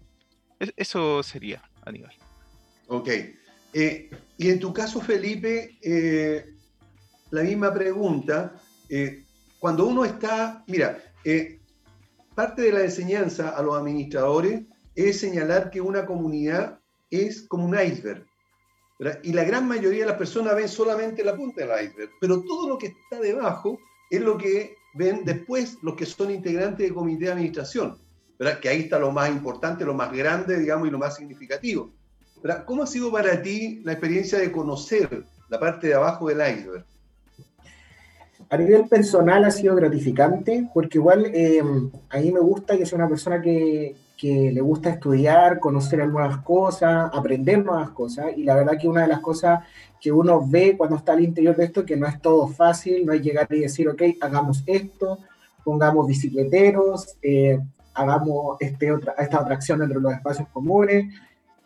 [0.76, 2.14] eso sería, Aníbal.
[2.88, 3.08] Ok.
[3.72, 6.54] Eh, y en tu caso, Felipe, eh,
[7.30, 8.54] la misma pregunta.
[8.88, 9.24] Eh,
[9.58, 10.98] cuando uno está, mira,
[12.34, 14.62] parte de la enseñanza a los administradores
[14.94, 16.78] es señalar que una comunidad
[17.10, 18.24] es como un iceberg.
[19.22, 22.68] Y la gran mayoría de las personas ven solamente la punta del iceberg, pero todo
[22.68, 23.78] lo que está debajo
[24.10, 27.98] es lo que ven después los que son integrantes del comité de administración,
[28.62, 31.92] que ahí está lo más importante, lo más grande, digamos, y lo más significativo.
[32.64, 36.84] ¿Cómo ha sido para ti la experiencia de conocer la parte de abajo del iceberg?
[38.48, 41.60] A nivel personal ha sido gratificante, porque igual eh,
[42.10, 46.38] a mí me gusta que sea una persona que, que le gusta estudiar, conocer nuevas
[46.38, 48.26] cosas, aprender nuevas cosas.
[48.36, 49.60] Y la verdad que una de las cosas
[50.00, 53.04] que uno ve cuando está al interior de esto es que no es todo fácil,
[53.04, 55.18] no es llegar y decir, ok, hagamos esto,
[55.64, 57.60] pongamos bicicleteros, eh,
[57.94, 61.12] hagamos este otra, esta atracción entre los espacios comunes.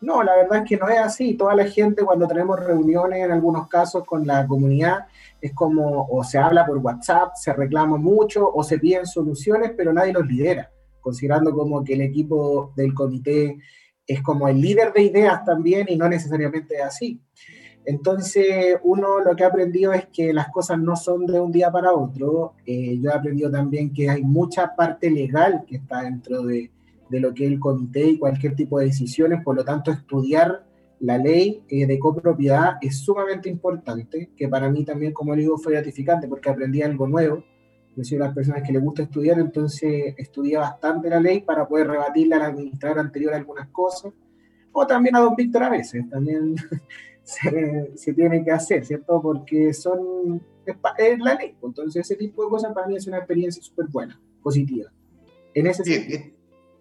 [0.01, 1.35] No, la verdad es que no es así.
[1.35, 5.05] Toda la gente cuando tenemos reuniones, en algunos casos con la comunidad,
[5.39, 9.93] es como o se habla por WhatsApp, se reclama mucho o se piden soluciones, pero
[9.93, 13.57] nadie los lidera, considerando como que el equipo del comité
[14.07, 17.19] es como el líder de ideas también y no necesariamente es así.
[17.83, 21.71] Entonces, uno lo que ha aprendido es que las cosas no son de un día
[21.71, 22.53] para otro.
[22.65, 26.69] Eh, yo he aprendido también que hay mucha parte legal que está dentro de,
[27.09, 30.63] de, lo que es el comité y cualquier tipo de decisiones, por lo tanto, estudiar
[31.01, 35.73] la ley eh, de copropiedad es sumamente importante, que para mí también, como digo, fue
[35.73, 37.43] gratificante porque aprendí algo nuevo.
[38.01, 41.67] Yo soy de las personas que le gusta estudiar, entonces estudié bastante la ley para
[41.67, 44.11] poder rebatirla al administrador anterior algunas cosas,
[44.71, 46.55] o también a don Víctor a veces, también
[47.23, 49.21] se, tiene que hacer, ¿cierto?
[49.21, 51.55] Porque son, es, la ley.
[51.61, 54.91] Entonces, ese tipo de cosas para mí es una experiencia súper buena, positiva.
[55.53, 56.33] En ese Bien, eh,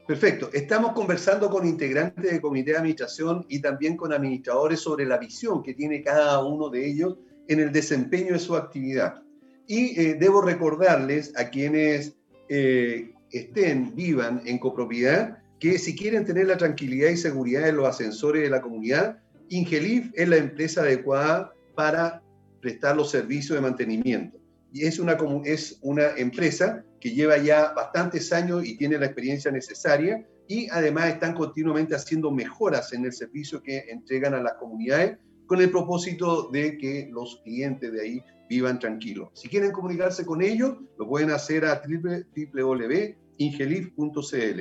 [0.07, 0.49] perfecto.
[0.55, 5.63] Estamos conversando con integrantes del comité de administración y también con administradores sobre la visión
[5.63, 9.23] que tiene cada uno de ellos en el desempeño de su actividad.
[9.71, 12.17] Y eh, debo recordarles a quienes
[12.49, 17.87] eh, estén, vivan en copropiedad, que si quieren tener la tranquilidad y seguridad de los
[17.87, 22.21] ascensores de la comunidad, Ingelif es la empresa adecuada para
[22.61, 24.41] prestar los servicios de mantenimiento.
[24.73, 29.53] Y es una, es una empresa que lleva ya bastantes años y tiene la experiencia
[29.53, 35.17] necesaria y además están continuamente haciendo mejoras en el servicio que entregan a las comunidades
[35.47, 39.31] con el propósito de que los clientes de ahí vivan tranquilos.
[39.35, 44.61] Si quieren comunicarse con ellos, lo pueden hacer a www.ingelif.cl.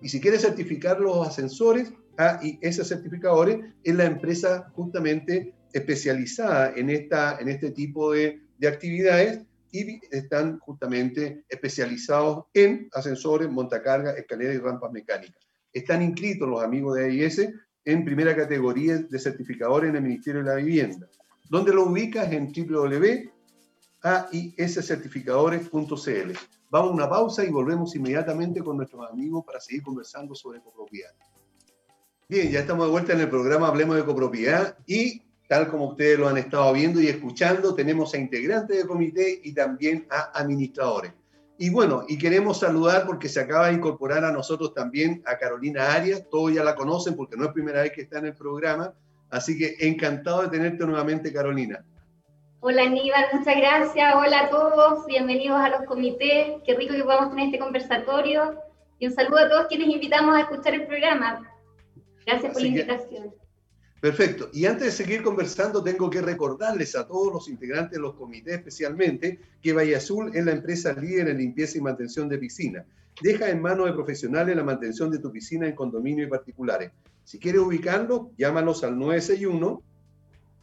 [0.00, 7.36] Y si quiere certificar los ascensores, AIS Certificadores es la empresa justamente especializada en, esta,
[7.38, 14.60] en este tipo de, de actividades y están justamente especializados en ascensores, montacargas, escaleras y
[14.60, 15.46] rampas mecánicas.
[15.70, 17.46] Están inscritos los amigos de AIS
[17.84, 21.10] en primera categoría de certificadores en el Ministerio de la Vivienda.
[21.50, 22.32] donde lo ubicas?
[22.32, 22.50] En
[24.02, 26.32] www.aiscertificadores.cl.
[26.70, 31.12] Vamos a una pausa y volvemos inmediatamente con nuestros amigos para seguir conversando sobre copropiedad.
[32.28, 36.18] Bien, ya estamos de vuelta en el programa Hablemos de Copropiedad y tal como ustedes
[36.18, 41.14] lo han estado viendo y escuchando, tenemos a integrantes del comité y también a administradores.
[41.56, 45.94] Y bueno, y queremos saludar porque se acaba de incorporar a nosotros también a Carolina
[45.94, 48.92] Arias, todos ya la conocen porque no es primera vez que está en el programa,
[49.30, 51.82] así que encantado de tenerte nuevamente, Carolina.
[52.60, 54.14] Hola Aníbal, muchas gracias.
[54.16, 56.60] Hola a todos, bienvenidos a los comités.
[56.66, 58.60] Qué rico que podamos tener este conversatorio.
[58.98, 61.48] Y un saludo a todos quienes invitamos a escuchar el programa.
[62.26, 63.32] Gracias por la invitación.
[64.00, 64.50] Perfecto.
[64.52, 68.54] Y antes de seguir conversando, tengo que recordarles a todos los integrantes de los comités,
[68.54, 72.84] especialmente, que Valle Azul es la empresa líder en limpieza y mantención de piscina.
[73.22, 76.90] Deja en manos de profesionales la mantención de tu piscina en condominio y particulares.
[77.22, 78.98] Si quieres ubicarlo, llámanos al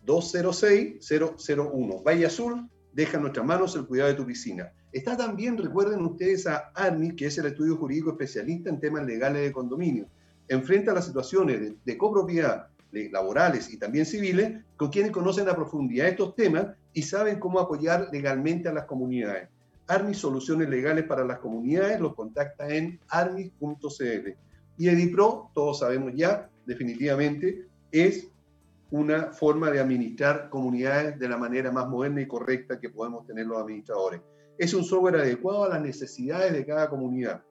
[0.05, 2.03] 961-206-001.
[2.03, 4.71] Valle Azul deja en nuestras manos el cuidado de tu piscina.
[4.91, 9.41] Está también, recuerden ustedes, a ARMI, que es el estudio jurídico especialista en temas legales
[9.41, 10.07] de condominio.
[10.47, 12.69] Enfrenta las situaciones de, de copropiedad,
[13.11, 18.07] laborales y también civiles, con quienes conocen a profundidad estos temas y saben cómo apoyar
[18.11, 19.49] legalmente a las comunidades.
[19.87, 24.29] Armis Soluciones Legales para las Comunidades los contacta en armis.cl.
[24.77, 28.29] Y Edipro, todos sabemos ya, definitivamente, es
[28.95, 33.45] una forma de administrar comunidades de la manera más moderna y correcta que podemos tener
[33.45, 34.21] los administradores.
[34.57, 37.43] Es un software adecuado a las necesidades de cada comunidad.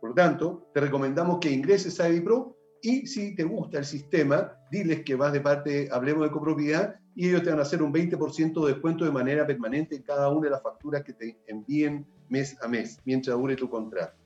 [0.00, 4.52] Por lo tanto, te recomendamos que ingreses a Edipro y si te gusta el sistema,
[4.70, 7.92] diles que vas de parte, hablemos de copropiedad, y ellos te van a hacer un
[7.92, 12.06] 20% de descuento de manera permanente en cada una de las facturas que te envíen
[12.28, 14.16] mes a mes, mientras dure tu contrato.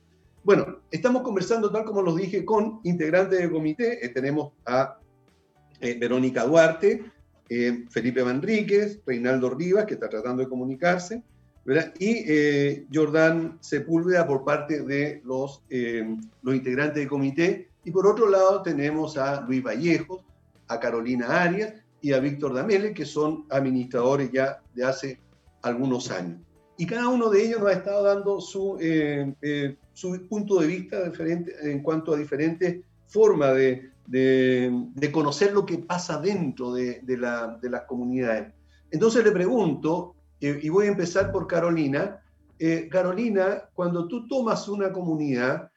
[0.43, 4.03] Bueno, estamos conversando, tal como los dije, con integrantes del comité.
[4.03, 5.00] Eh, tenemos a
[5.81, 7.03] eh, Verónica Duarte,
[7.49, 11.23] eh, Felipe Manríquez, Reinaldo Rivas, que está tratando de comunicarse,
[11.99, 15.61] y Jordán Sepúlveda por parte de los,
[16.41, 20.23] los integrantes del comité y por otro lado tenemos a Luis Vallejos,
[20.67, 25.19] a Carolina Arias y a Víctor Damele, que son administradores ya de hace
[25.61, 26.39] algunos años.
[26.77, 30.67] Y cada uno de ellos nos ha estado dando su, eh, eh, su punto de
[30.67, 37.01] vista diferente en cuanto a diferentes formas de, de, conocer lo que pasa dentro de,
[37.07, 38.53] la, de las comunidades.
[38.91, 42.17] Entonces le pregunto, eh, y voy a empezar por Carolina,
[42.91, 45.71] Carolina, cuando tú tomas una comunidad,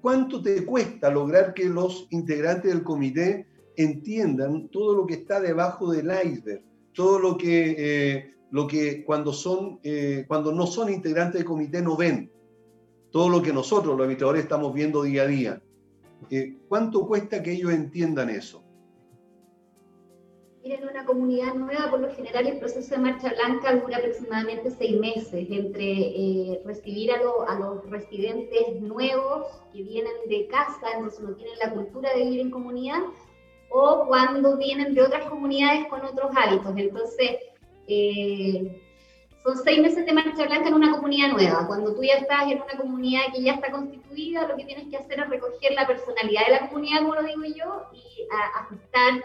[0.00, 3.46] ¿cuánto te cuesta lograr que los integrantes del comité
[3.82, 6.62] entiendan todo lo que está debajo del iceberg,
[6.94, 11.80] todo lo que, eh, lo que cuando, son, eh, cuando no son integrantes del comité
[11.80, 12.30] no ven,
[13.10, 15.62] todo lo que nosotros, los administradores, estamos viendo día a día.
[16.30, 18.64] Eh, ¿Cuánto cuesta que ellos entiendan eso?
[20.62, 24.98] en una comunidad nueva, por lo general el proceso de marcha blanca dura aproximadamente seis
[25.00, 27.16] meses, entre recibir a,
[27.48, 32.40] a, los residentes nuevos que vienen de casa, entonces no tienen la cultura de vivir
[32.40, 33.00] en comunidad,
[33.70, 36.74] o cuando vienen de otras comunidades con otros hábitos.
[36.76, 37.36] Entonces,
[37.86, 38.82] eh,
[39.42, 41.66] son seis meses de marcha blanca en una comunidad nueva.
[41.66, 44.98] Cuando tú ya estás en una comunidad que ya está constituida, lo que tienes que
[44.98, 49.24] hacer es recoger la personalidad de la comunidad, como lo digo yo, y ajustar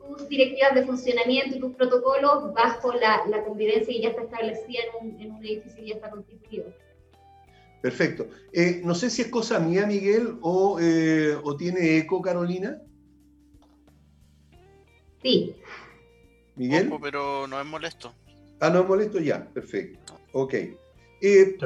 [0.00, 5.06] tus directivas de funcionamiento y tus protocolos bajo la, convivencia que ya está establecida en
[5.06, 6.72] un, en un, edificio que ya está constituido.
[7.82, 8.28] Perfecto.
[8.52, 12.80] Eh, no sé si es cosa mía, Miguel, o, eh, o tiene eco, Carolina.
[15.22, 15.54] Sí.
[16.54, 16.90] Miguel.
[17.02, 18.14] pero no es molesto.
[18.60, 20.14] Ah, no es molesto ya, perfecto.
[20.32, 20.54] Ok.
[21.20, 21.56] Eh,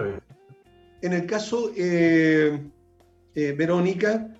[1.03, 2.61] en el caso, eh,
[3.35, 4.35] eh, Verónica,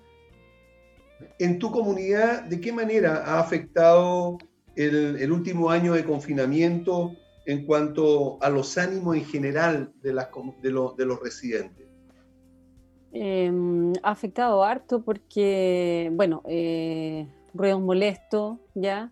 [1.39, 4.37] en tu comunidad, ¿de qué manera ha afectado
[4.75, 10.29] el, último año de confinamiento en cuanto a los ánimos en general de, las,
[10.61, 11.87] de, los, residentes?
[13.13, 16.43] Em, ha afectado harto porque, bueno,
[17.53, 19.11] ruidos molestos, ¿ya?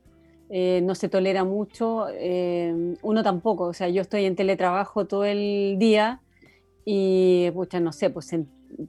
[0.52, 5.24] Eh, no se tolera mucho, eh, uno tampoco, o sea, yo estoy en teletrabajo todo
[5.24, 6.22] el día
[6.86, 8.32] y, pucha, no sé, pues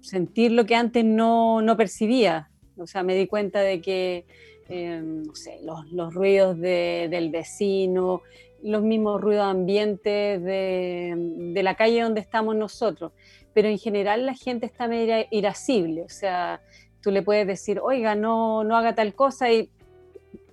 [0.00, 4.24] sentir lo que antes no, no, percibía, o sea, me di cuenta de que,
[4.70, 8.22] eh, no sé, los, los ruidos de, del vecino,
[8.62, 13.12] los mismos ruidos ambientes de, de la calle donde estamos nosotros,
[13.52, 16.62] pero en general la gente está medio irascible, o sea,
[17.02, 19.70] tú le puedes decir, oiga, no, no haga tal cosa y,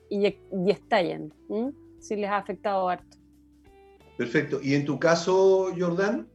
[0.09, 0.25] y,
[0.69, 1.33] estallan.
[1.99, 3.17] Si les ha afectado harto.
[4.17, 4.59] Perfecto.
[4.61, 6.27] ¿Y en tu caso, Jordán?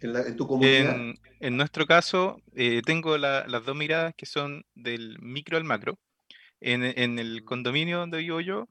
[0.00, 0.96] ¿En, tu comunidad?
[1.40, 5.98] En, nuestro caso, eh, tengo las dos miradas que son del micro al macro.
[6.60, 6.82] En,
[7.18, 8.68] el condominio donde vivo yo,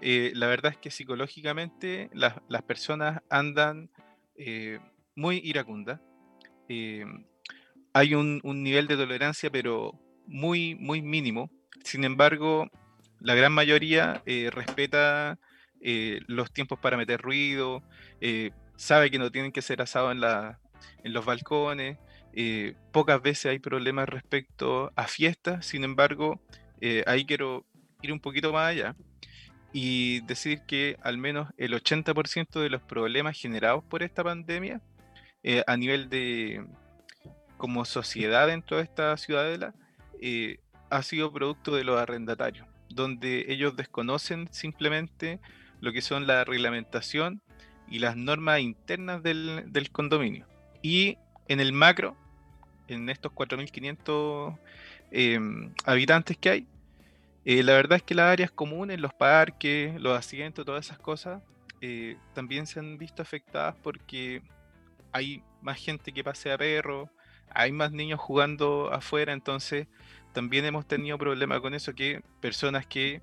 [0.00, 3.90] eh, la verdad es que psicológicamente las, personas andan
[4.36, 4.78] eh,
[5.14, 6.00] muy iracundas
[7.92, 11.50] hay un, nivel de tolerancia, pero muy, muy mínimo.
[11.84, 12.70] Sin embargo,
[13.20, 15.38] la gran mayoría eh, respeta
[15.80, 17.82] eh, los tiempos para meter ruido,
[18.20, 20.22] eh, sabe que no tienen que ser asados en,
[21.04, 21.98] en los balcones.
[22.92, 26.40] pocas veces hay problemas respecto a fiestas, sin embargo,
[27.06, 27.66] ahí quiero
[28.02, 28.96] ir un poquito más allá
[29.72, 34.80] y decir que al menos el 80% de los problemas generados por esta pandemia
[35.66, 36.64] a nivel de,
[37.58, 39.74] como sociedad dentro de esta ciudadela
[40.90, 45.40] ha sido producto de los arrendatarios, donde ellos desconocen simplemente
[45.80, 47.40] lo que son la reglamentación
[47.88, 50.46] y las normas internas del, condominio.
[50.82, 51.16] Y
[51.48, 52.16] en el macro,
[52.88, 54.58] en estos 4.500
[55.10, 56.66] em, habitantes que hay,
[57.44, 61.42] eh, la verdad es que las áreas comunes, los parques, los asientos, todas esas cosas,
[61.80, 64.42] eh, también se han visto afectadas porque
[65.12, 67.08] hay más gente que pasea perros,
[67.48, 69.88] hay más niños jugando afuera, entonces
[70.32, 73.22] también hemos tenido problemas con eso, que personas que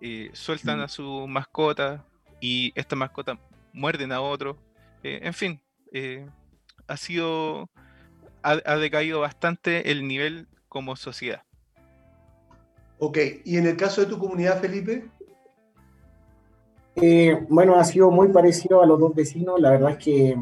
[0.00, 2.04] eh, sueltan a su mascota
[2.40, 3.38] y esta mascota
[3.72, 4.56] muerden a otro.
[5.02, 5.60] Eh, en fin,
[5.92, 6.26] eh,
[6.86, 7.70] ha sido,
[8.42, 11.42] ha, decaído bastante el nivel como sociedad.
[12.98, 15.04] Ok, ¿y en el caso de tu comunidad, Felipe?
[17.48, 19.60] bueno, ha sido muy parecido a los dos vecinos.
[19.60, 20.36] La verdad es que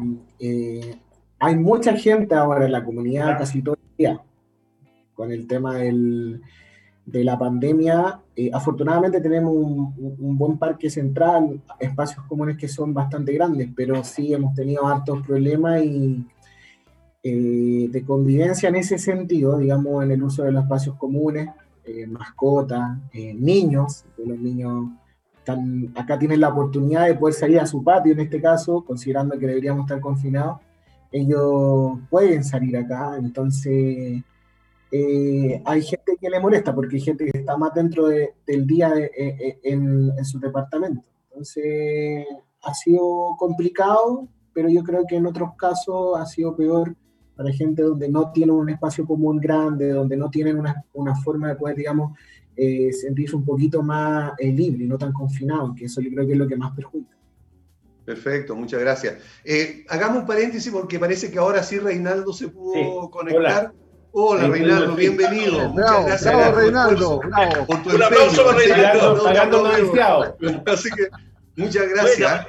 [1.37, 4.26] hay mucha gente ahora en la comunidad casi todo el día
[5.17, 6.41] con el tema del,
[7.05, 8.21] de la pandemia.
[8.35, 14.33] Eh, afortunadamente tenemos un, buen parque central, espacios comunes que son bastante grandes, pero sí
[14.33, 16.23] hemos tenido hartos problemas y,
[17.23, 21.49] eh, de convivencia en ese sentido, digamos, en el uso de los espacios comunes,
[21.83, 24.89] eh, mascotas, niños, los niños
[25.39, 29.39] están, acá tienen la oportunidad de poder salir a su patio en este caso, considerando
[29.39, 30.59] que deberíamos estar confinados
[31.11, 34.23] ellos pueden salir acá, entonces
[34.91, 38.93] eh, hay gente que le molesta porque hay gente que está más dentro del día
[38.95, 41.03] en, en, su departamento.
[41.29, 42.25] Entonces,
[42.61, 46.95] ha sido complicado, pero yo creo que en otros casos ha sido peor
[47.35, 51.49] para gente donde no tienen un espacio común grande, donde no tienen una, una forma
[51.49, 52.17] de poder, digamos,
[52.55, 56.25] eh, sentirse un poquito más eh, libre y no tan confinado, que eso yo creo
[56.25, 57.15] que es lo que más perjudica.
[58.03, 59.17] Perfecto, muchas gracias.
[59.45, 63.65] Eh, hagamos un paréntesis porque parece que ahora sí Reinaldo se pudo conectar.
[63.65, 63.73] Hola,
[64.17, 65.69] Reinaldo, bienvenido.
[65.69, 66.35] Muchas gracias.
[66.35, 67.19] Bravo, Reinaldo.
[67.19, 69.23] un aplauso para Reinaldo.
[69.23, 69.65] Pagando
[70.65, 71.07] Así que
[71.55, 72.47] muchas gracias.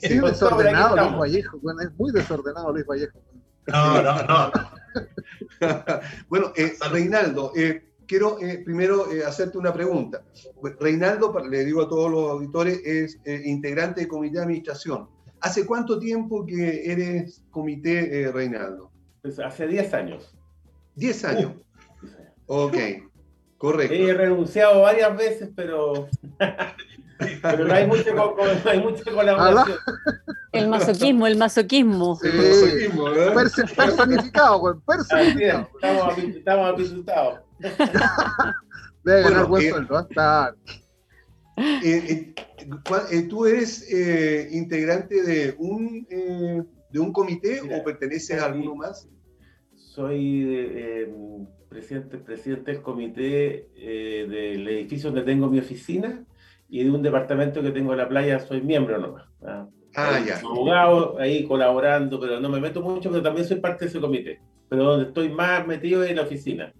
[0.00, 3.18] Sí, desordenado Luis Vallejo, es muy desordenado Luis Vallejo.
[3.68, 4.52] No, no, no.
[6.28, 10.24] bueno, eh, Reinaldo, eh, quiero eh, primero hacerte una pregunta.
[10.80, 15.08] Reinaldo, le digo a todos los auditores, es integrante del comité de administración.
[15.40, 18.90] ¿Hace cuánto tiempo que eres comité, Reinaldo?
[19.22, 20.37] Pues hace 10 años.
[20.98, 21.52] 10 años.
[22.46, 22.76] Ok,
[23.56, 23.94] correcto.
[23.94, 26.08] He renunciado varias veces, pero
[27.42, 28.34] Pero no hay mucha no
[28.64, 29.78] hay colaboración.
[30.52, 32.18] El masoquismo, el masoquismo.
[32.22, 33.34] el masoquismo, ¿verdad?
[33.34, 35.68] personificado, personificado.
[35.74, 37.40] Estamos, estamos apisustados.
[39.04, 40.04] Debe ganar buen eh, sueldo, ¿eh?
[41.84, 42.34] eh,
[43.10, 43.90] eh, ¿Tú eres
[44.52, 46.06] integrante de un,
[46.90, 49.08] de un comité o perteneces a alguno más?
[49.98, 51.10] Soy
[51.68, 56.24] presidente, presidente del comité del edificio donde tengo mi oficina
[56.68, 59.26] y de un departamento que tengo en la playa soy miembro nomás.
[59.42, 60.38] Ah, ah ya.
[60.38, 64.40] Abogado ahí colaborando, pero no me meto mucho, pero también soy parte de ese comité.
[64.68, 66.72] Pero donde estoy más metido es en la oficina.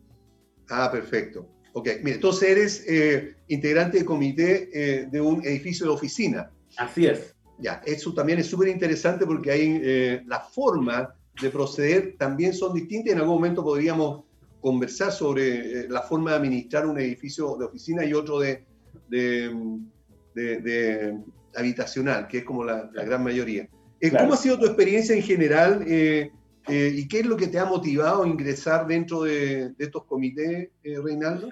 [0.71, 1.45] Ah, perfecto.
[1.73, 6.53] Ok, mire, entonces eres eh, integrante del comité eh, de un edificio de oficina.
[6.77, 7.35] Así es.
[7.59, 12.75] Ya, eso también es súper interesante porque ahí eh, la forma de proceder también son
[12.75, 13.13] distintas.
[13.13, 14.25] En algún momento podríamos
[14.61, 18.65] conversar sobre la forma de administrar un edificio de oficina y otro de,
[19.09, 21.19] de,
[21.55, 23.69] habitacional, que es como la, gran mayoría.
[24.01, 26.31] Eh, ¿Cómo ha sido tu experiencia en general eh,
[26.69, 30.71] eh, y qué es lo que te ha motivado a ingresar dentro de, estos comités,
[30.83, 31.49] Reinaldo?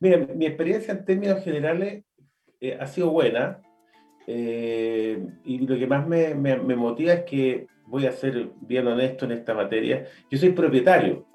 [0.00, 2.04] Mira, mi experiencia en términos generales
[2.78, 3.60] ha sido buena
[4.26, 9.26] y lo que más me, me, me motiva es que voy a ser bien honesto
[9.26, 10.06] en esta materia.
[10.30, 11.26] Yo soy propietario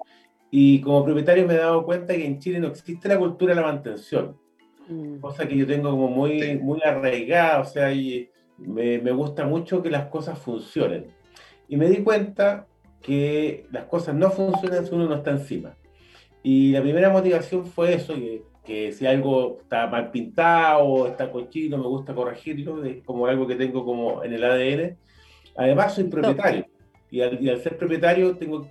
[0.50, 3.60] y como propietario me he dado cuenta que en Chile no existe la cultura de
[3.60, 4.36] la mantención.
[4.88, 5.20] Mm.
[5.20, 9.82] cosa que yo tengo como muy, muy arraigada, o sea, y me, me, gusta mucho
[9.82, 11.12] que las cosas funcionen.
[11.68, 12.66] Y me di cuenta
[13.02, 15.76] que las cosas no funcionan si uno no está encima.
[16.42, 21.78] Y la primera motivación fue eso, que, que si algo está mal pintado, está cochino,
[21.78, 24.96] me gusta corregirlo, es como algo que tengo como en el ADN.
[25.58, 26.64] Además, soy propietario.
[27.10, 28.66] Y al, y al, ser propietario, tengo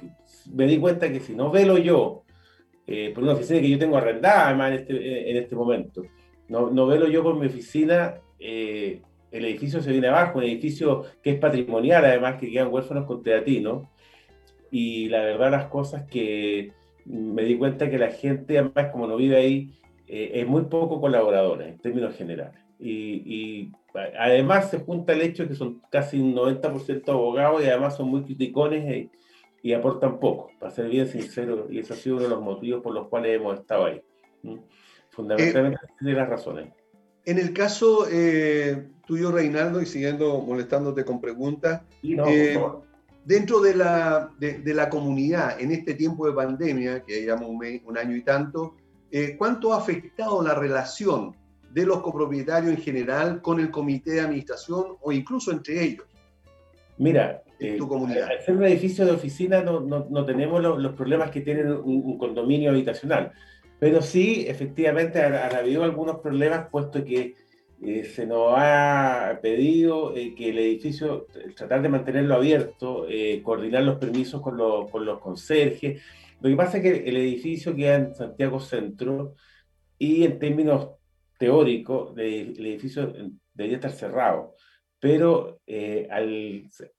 [0.53, 2.23] me di cuenta que si no velo yo
[2.85, 6.03] eh, por una oficina que yo tengo arrendada además en este, en este momento.
[6.47, 11.03] No, no velo yo por mi oficina, eh, el edificio se viene abajo, un edificio
[11.21, 13.91] que es patrimonial además, que quedan huérfanos con teatino.
[14.71, 16.71] Y la verdad las cosas que
[17.05, 19.73] me di cuenta que la gente, además como no vive ahí,
[20.07, 22.66] eh, es muy poco colaboradora en términos generales.
[22.79, 22.91] Y,
[23.25, 23.71] y,
[24.17, 28.09] además se junta el hecho de que son casi un 90% abogados y además son
[28.09, 29.09] muy criticones
[29.61, 32.81] y aportan poco, para ser bien sincero, y eso ha sido uno de los motivos
[32.81, 34.01] por los cuales hemos estado ahí.
[35.09, 36.73] Fundamentalmente eh, de las razones.
[37.25, 42.57] En el caso eh, tuyo, Reinaldo, y siguiendo molestándote con preguntas, eh,
[43.25, 47.97] dentro de la, de, la comunidad, en este tiempo de pandemia, que llevamos un, un
[47.97, 48.75] año y tanto,
[49.37, 51.35] ¿cuánto ha afectado la relación
[51.77, 56.05] de los copropietarios en general con el comité de administración o incluso entre ellos?
[56.97, 61.71] Mira, eh, al ser un edificio de oficina no, no, tenemos los problemas que tiene
[61.71, 63.31] un, condominio habitacional,
[63.77, 67.35] pero sí, efectivamente, han, habido algunos problemas puesto que
[67.83, 73.05] eh, se nos ha pedido eh, que el edificio, tratar de mantenerlo abierto,
[73.43, 74.57] coordinar los permisos con,
[74.89, 76.01] con, los conserjes.
[76.41, 79.35] Lo que pasa es que el edificio queda en Santiago Centro
[79.99, 80.96] y en términos
[81.37, 83.13] teóricos, el edificio
[83.53, 84.55] debería estar cerrado
[84.99, 86.07] pero eh,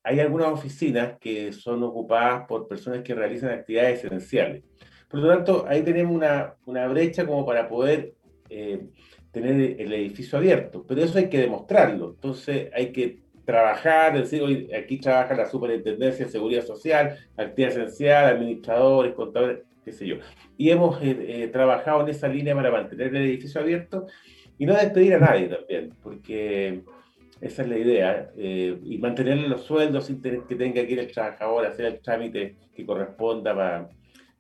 [0.03, 4.63] hay algunas oficinas que son ocupadas por personas que realizan actividades esenciales.
[5.09, 8.15] Por lo tanto, ahí tenemos una, brecha como para poder
[8.51, 8.87] eh,
[9.33, 12.11] tener el edificio abierto, pero eso hay que demostrarlo.
[12.11, 18.27] Entonces hay que trabajar, decir, hoy aquí trabaja la Superintendencia de Seguridad Social, actividad esencial,
[18.27, 19.61] administradores, contadores,
[20.57, 24.07] Y hemos eh, trabajado en esa línea para mantener el edificio abierto
[24.59, 26.83] y no despedir a nadie también, porque
[27.41, 28.31] esa es la idea.
[28.37, 31.87] Eh, y mantenerle los sueldos sin tener que tenga que ir el trabajador a hacer
[31.87, 33.89] el trámite que corresponda para,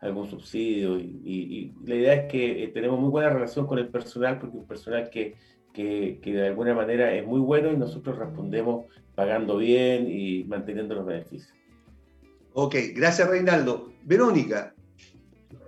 [0.01, 0.99] algún subsidio.
[0.99, 4.66] Y, la idea es que eh, tenemos muy buena relación con el personal, porque un
[4.66, 5.34] personal que,
[5.72, 10.94] que, que, de alguna manera es muy bueno y nosotros respondemos pagando bien y manteniendo
[10.94, 11.53] los beneficios.
[12.53, 13.92] Ok, gracias Reinaldo.
[14.05, 14.74] Verónica,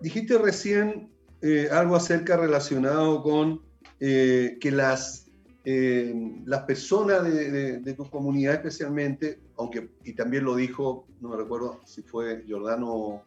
[0.01, 1.11] dijiste recién
[1.43, 3.63] eh, algo acerca relacionado con
[4.01, 5.27] eh, que las,
[5.65, 11.81] las personas de, de, tu comunidad especialmente, aunque, y también lo dijo, no me recuerdo
[11.85, 13.23] si fue Giordano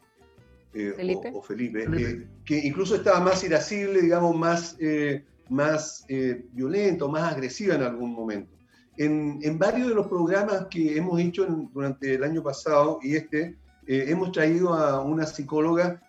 [0.75, 6.05] eh, o, Felipe, eh, que incluso estaba más irascible, digamos, más, eh, más
[6.51, 8.51] violento, más agresiva en algún momento.
[8.97, 13.55] En, en, varios de los programas que hemos hecho durante el año pasado y este,
[13.85, 16.01] hemos traído a una psicóloga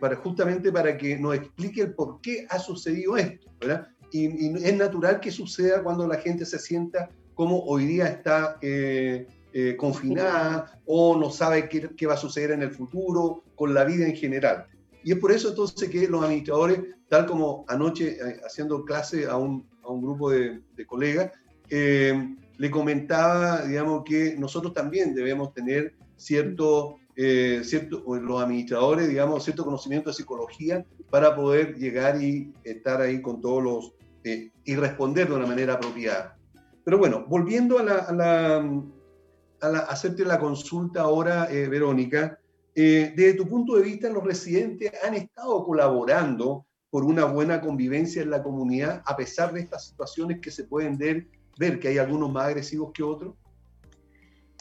[0.00, 3.88] para, justamente para que nos explique el por qué ha sucedido esto, ¿verdad?
[4.10, 8.58] Y, y, es natural que suceda cuando la gente se sienta como hoy día está
[9.60, 13.82] eh, confinada o no sabe qué, qué, va a suceder en el futuro con la
[13.84, 14.66] vida en general.
[15.02, 19.36] Y es por eso entonces que los administradores, tal como anoche eh, haciendo clase a
[19.36, 21.32] un, a un grupo de, de colegas,
[21.70, 26.98] eh, le comentaba, digamos, que nosotros también debemos tener cierto,
[27.64, 33.40] cierto, los administradores, digamos, cierto conocimiento de psicología para poder llegar y estar ahí con
[33.40, 33.92] todos los,
[34.64, 36.38] y responder de una manera apropiada.
[36.84, 37.96] Pero bueno, volviendo a la,
[39.60, 42.38] a la, hacerte la consulta ahora, eh, Verónica.
[42.74, 48.22] Eh, desde tu punto de vista, los residentes han estado colaborando por una buena convivencia
[48.22, 51.26] en la comunidad, a pesar de estas situaciones que se pueden ver,
[51.58, 53.34] ver que hay algunos más agresivos que otros.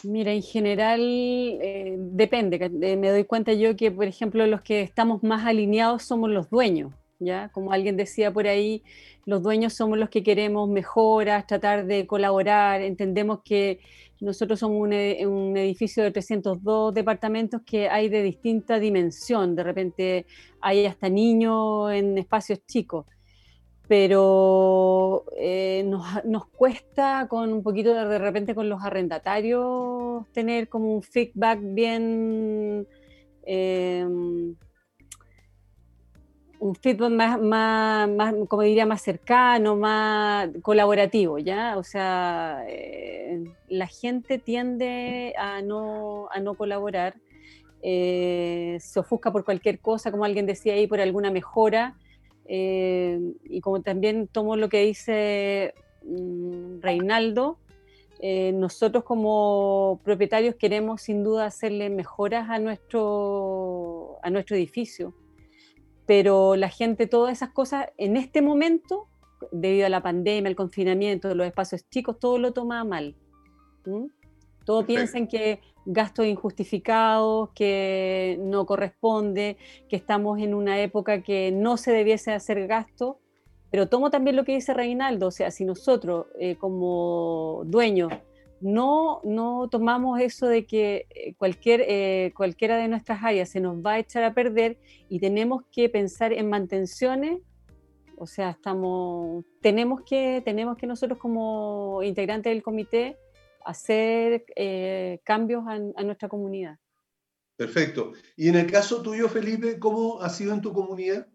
[0.04, 2.70] Mira, en general eh, depende.
[2.70, 6.93] Me doy cuenta yo que, por ejemplo, los que estamos más alineados somos los dueños,
[7.20, 7.50] ¿ya?
[7.50, 8.84] Como alguien decía por ahí,
[9.26, 13.80] los dueños somos los que queremos mejoras, tratar de colaborar, entendemos que
[14.20, 19.56] nosotros somos un, e, edificio de 302 departamentos que hay de distinta dimensión.
[19.56, 20.26] De repente
[20.62, 23.06] hay hasta niños en espacios chicos.
[23.88, 31.04] Pero eh, nos, cuesta con un poquito de, repente con los arrendatarios tener como un
[31.04, 32.86] feedback bien
[33.46, 34.06] eh,
[36.60, 41.78] un feedback más, más, como diría, más cercano, más colaborativo, ¿ya?
[41.78, 47.16] O sea, eh, la gente tiende a no, a no colaborar,
[47.82, 51.96] eh, se ofusca por cualquier cosa, como alguien decía ahí, por alguna mejora,
[52.48, 55.74] eh, y como también tomo lo que dice
[56.04, 57.60] mm, Reinaldo,
[58.54, 65.14] nosotros como propietarios queremos sin duda hacerle mejoras a nuestro, a nuestro edificio
[66.08, 69.08] pero la gente, todas esas cosas, en este momento,
[69.52, 73.16] debido a la pandemia, el confinamiento, los espacios chicos, todo lo toma mal.
[74.68, 79.55] Todo piensan que gastos injustificados, que no corresponde,
[79.88, 83.18] que estamos en una época que no se debiese hacer gasto,
[83.72, 88.11] pero tomo también lo que dice Reinaldo, o sea, si nosotros eh, como dueños
[88.59, 93.78] no, no tomamos eso de que eh, cualquier, eh, cualquiera de nuestras áreas se nos
[93.78, 97.39] va a echar a perder y tenemos que pensar en mantenciones,
[98.18, 103.15] o sea, estamos, tenemos, que, tenemos que nosotros como integrantes del comité
[103.68, 106.78] hacer eh, cambios a, nuestra comunidad.
[107.55, 108.13] Perfecto.
[108.36, 111.28] Y en el caso tuyo, Felipe, ¿cómo ha sido en tu comunidad?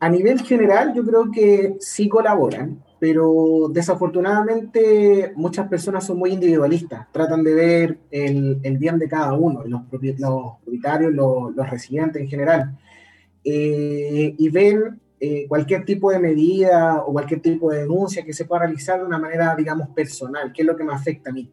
[0.00, 7.10] a nivel general, yo creo que sí colaboran pero desafortunadamente muchas personas son muy individualistas,
[7.10, 12.28] tratan de ver el, el bien de cada uno, los, propietarios, los, los, residentes en
[12.28, 12.78] general,
[13.42, 18.46] eh, y ven eh, cualquier tipo de medida o cualquier tipo de denuncia que se
[18.46, 21.52] pueda realizar de una manera, digamos, personal, que es lo que me afecta a mí.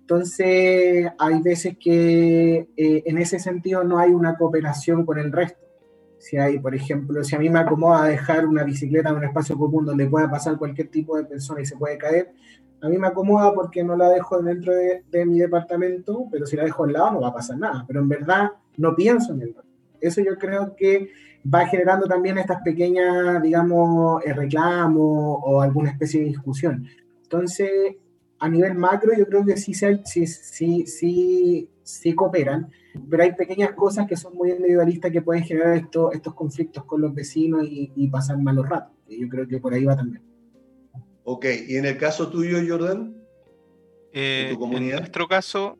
[0.00, 5.70] Entonces, hay veces que eh, en ese sentido no hay una cooperación con el resto
[6.20, 9.56] si hay, por ejemplo, si a mí me acomoda dejar una bicicleta en un espacio
[9.56, 12.32] común donde pueda pasar cualquier tipo de persona y se puede caer,
[12.82, 16.64] a mí me acomoda porque no la dejo dentro de, mi departamento, pero si la
[16.64, 17.84] dejo al lado no va a pasar nada.
[17.86, 19.54] Pero en verdad no pienso en el
[20.00, 21.08] Eso yo creo que
[21.42, 26.86] va generando también estas pequeñas, digamos, eh, reclamos o alguna especie de discusión.
[27.22, 27.96] Entonces,
[28.38, 32.70] a nivel macro, yo creo que sí, sí, sí, sí, sí cooperan
[33.08, 37.00] pero hay pequeñas cosas que son muy individualistas que pueden generar esto, estos conflictos con
[37.00, 38.96] los vecinos y, pasar malos ratos.
[39.08, 40.22] Y yo creo que por ahí va también.
[41.24, 43.14] Ok, ¿y en el caso tuyo, Jordan?
[44.12, 45.78] Eh, ¿En, nuestro caso,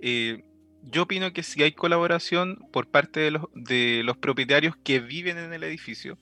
[0.00, 0.42] eh,
[0.82, 5.38] yo opino que si hay colaboración por parte de los, de los propietarios que viven
[5.38, 6.18] en el edificio,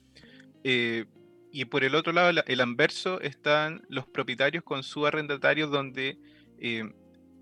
[0.65, 1.07] eh,
[1.51, 6.19] y por el otro lado, el anverso, están los propietarios con su arrendatario donde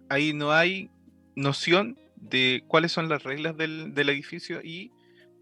[0.09, 0.91] ahí no hay
[1.35, 4.91] noción de cuáles son las reglas del, edificio y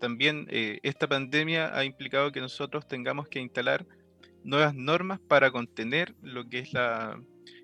[0.00, 3.86] también eh, esta pandemia ha implicado que nosotros tengamos que instalar
[4.42, 7.18] nuevas normas para contener lo que es la,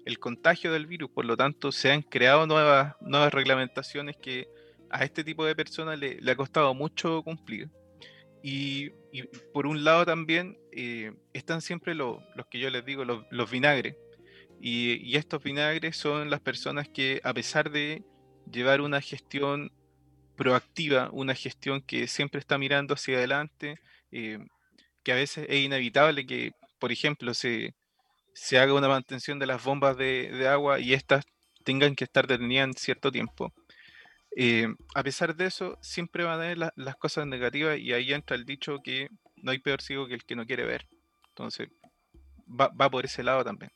[0.04, 1.10] el contagio del virus.
[1.10, 4.48] Por lo tanto, se han creado nuevas, nuevas reglamentaciones que
[4.90, 7.68] a este tipo de personas le, ha costado mucho cumplir.
[8.42, 8.90] Y,
[9.52, 13.96] por un lado también eh, están siempre los que yo les digo, los, vinagres.
[14.60, 18.02] Y, estos vinagres son las personas que a pesar de
[18.50, 19.72] llevar una gestión
[20.36, 23.78] proactiva, una gestión que siempre está mirando hacia adelante,
[24.10, 24.38] eh,
[25.02, 27.74] que a veces es inevitable que, por ejemplo, se,
[28.40, 31.26] se haga una mantención de las bombas de, agua y éstas
[31.62, 33.52] tengan que estar detenidas en cierto tiempo.
[34.34, 38.36] Eh, a pesar de eso, siempre van a haber las cosas negativas y ahí entra
[38.36, 40.86] el dicho que no hay peor ciego que el que no quiere ver.
[41.28, 41.68] Entonces,
[42.48, 43.70] va, va por ese lado también.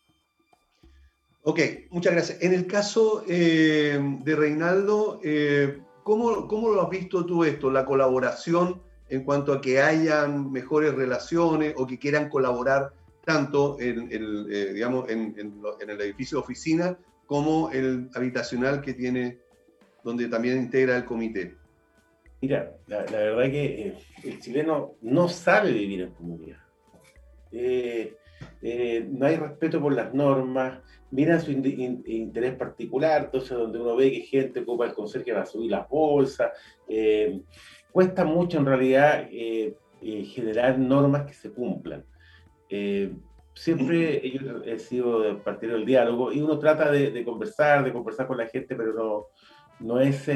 [1.43, 1.61] Ok,
[1.91, 2.43] muchas gracias.
[2.43, 8.83] En el caso eh, de Reinaldo, eh, ¿cómo, lo has visto tú esto, la colaboración
[9.11, 12.95] en cuanto a que hayan mejores relaciones o que quieran colaborar
[13.25, 15.35] tanto en, el, eh, digamos, en,
[15.81, 19.39] el edificio de oficina como el habitacional que tiene,
[20.03, 21.57] donde también integra el comité?
[22.41, 26.59] Mira, la, verdad que el chileno no sabe vivir en comunidad.
[27.51, 30.81] no hay respeto por las normas,
[31.15, 35.47] miran su interés particular, entonces donde uno ve que gente ocupa el conserje va a
[35.47, 36.51] subir las bolsas,
[36.89, 37.41] eh,
[37.93, 42.05] cuesta mucho en realidad eh, eh, generar normas que se cumplan.
[43.55, 48.39] Siempre yo he sido partidario del diálogo y uno trata de, conversar, de conversar con
[48.39, 49.27] la gente, pero no,
[49.81, 50.29] no, es,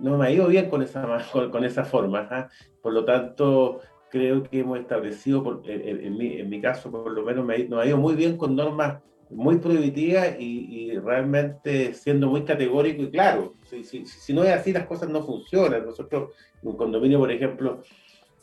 [0.00, 1.06] no me ha ido bien con esa,
[1.50, 2.28] con, esa forma.
[2.30, 2.48] ¿ah?
[2.82, 3.80] Por lo tanto,
[4.10, 7.86] creo que hemos establecido, en, mi, en, mi, caso por lo menos, me nos ha
[7.86, 13.54] ido muy bien con normas muy prohibitiva y, realmente siendo muy categórico y claro.
[13.64, 15.84] Si, si, si, no es así, las cosas no funcionan.
[15.84, 16.30] Nosotros,
[16.62, 17.82] en un condominio, por ejemplo,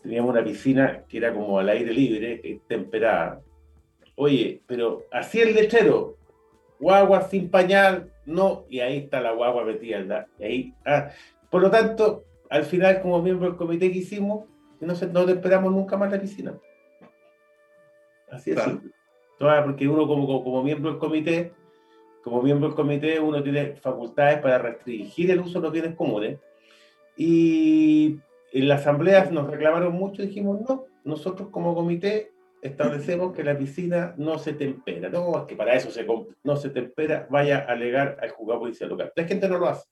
[0.04, 3.42] teníamos una piscina que era como al aire libre, temperada.
[4.16, 6.18] Oye, pero así el lechero,
[6.80, 10.28] guagua sin pañal, no, y ahí está la guagua metida.
[10.38, 11.10] Y ahí, ah.
[11.50, 14.46] Por lo tanto, al final, como miembro del comité que hicimos,
[14.80, 16.54] no, se, no temperamos nunca más la piscina.
[18.30, 18.60] Así es
[19.66, 21.52] porque uno como, como, miembro del comité,
[22.24, 26.40] como miembro del comité, uno tiene facultades para restringir el uso de los bienes comunes.
[27.18, 28.20] Y
[28.54, 32.32] en la asamblea nos reclamaron mucho y dijimos, no, nosotros como comité
[32.62, 35.10] establecemos que la piscina no se tempera.
[35.10, 36.06] No, es que para eso se,
[36.44, 39.12] no se tempera, vaya a alegar al juzgado policial local.
[39.16, 39.86] La gente no lo hace.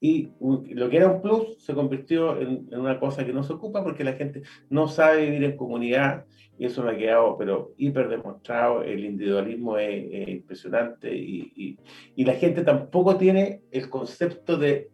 [0.00, 3.52] Y lo que era un plus se convirtió en, en, una cosa que no se
[3.52, 6.24] ocupa porque la gente no sabe vivir en comunidad
[6.58, 11.78] y eso me ha quedado, pero hiper demostrado, el individualismo es, impresionante y,
[12.14, 14.91] y, la gente tampoco tiene el concepto de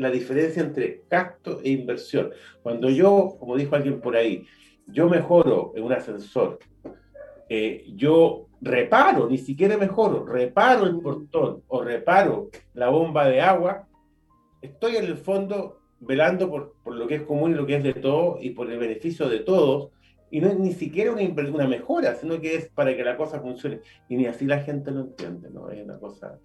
[0.00, 2.30] la diferencia entre gasto e inversión.
[2.62, 4.46] Cuando yo, como dijo alguien por ahí,
[4.86, 6.58] yo mejoro en un ascensor,
[7.48, 13.86] eh, yo reparo, ni siquiera mejoro, reparo el portón o reparo la bomba de agua,
[14.62, 17.82] estoy en el fondo velando por, por lo que es común y lo que es
[17.82, 19.90] de todo y por el beneficio de todos,
[20.30, 23.40] y no es ni siquiera una, una mejora, sino que es para que la cosa
[23.40, 23.80] funcione.
[24.08, 25.70] Y ni así la gente lo entiende, ¿no?
[25.70, 26.38] Es una cosa...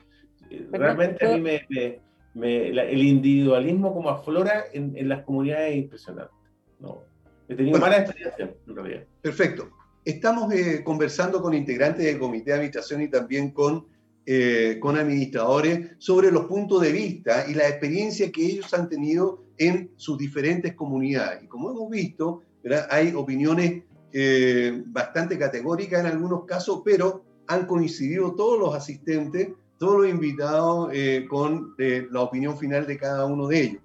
[0.50, 2.00] Eh, realmente a mí me, me,
[2.42, 6.34] el individualismo como aflora en, en, las comunidades es impresionante.
[6.80, 7.04] ¿no?
[7.48, 9.04] He tenido mala experiencia, en realidad.
[9.22, 9.70] Perfecto.
[10.04, 13.88] Estamos eh, conversando con integrantes del comité de habitación y también con,
[14.26, 19.44] eh, con administradores sobre los puntos de vista y la experiencia que ellos han tenido
[19.58, 21.44] en sus diferentes comunidades.
[21.44, 22.44] Y como hemos visto,
[22.90, 30.02] hay opiniones eh, bastante categóricas en algunos casos, pero han coincidido todos los asistentes, todos
[30.02, 33.82] los invitados eh, con eh, la opinión final de cada uno de ellos.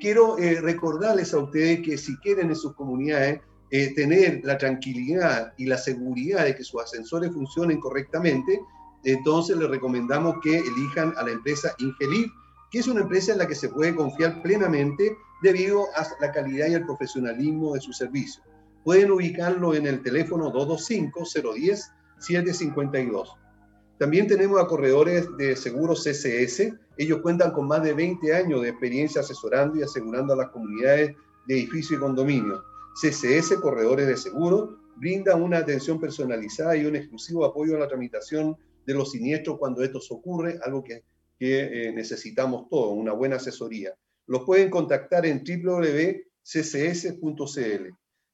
[0.00, 3.40] quiero recordarles a ustedes que si quieren en sus comunidades
[3.96, 8.60] tener la tranquilidad y la seguridad de que sus ascensores funcionen correctamente,
[9.02, 12.30] entonces les recomendamos que elijan a la empresa Ingelif,
[12.70, 16.68] que es una empresa en la que se puede confiar plenamente debido a la calidad
[16.68, 18.42] y el profesionalismo de su servicio.
[18.84, 23.45] Pueden ubicarlo en el teléfono 225-010-752.
[23.98, 26.74] También tenemos a corredores de seguros CCS.
[26.96, 31.14] Ellos cuentan con más de 20 años de experiencia asesorando y asegurando a las comunidades
[31.46, 32.62] de edificio y condominio.
[33.00, 38.56] CCS, Corredores de Seguros, brinda una atención personalizada y un exclusivo apoyo a la tramitación
[38.86, 41.02] de los siniestros cuando esto ocurre, algo que,
[41.38, 43.94] que eh, necesitamos todos, una buena asesoría
[44.26, 46.24] los pueden contactar en www.ccs.cl.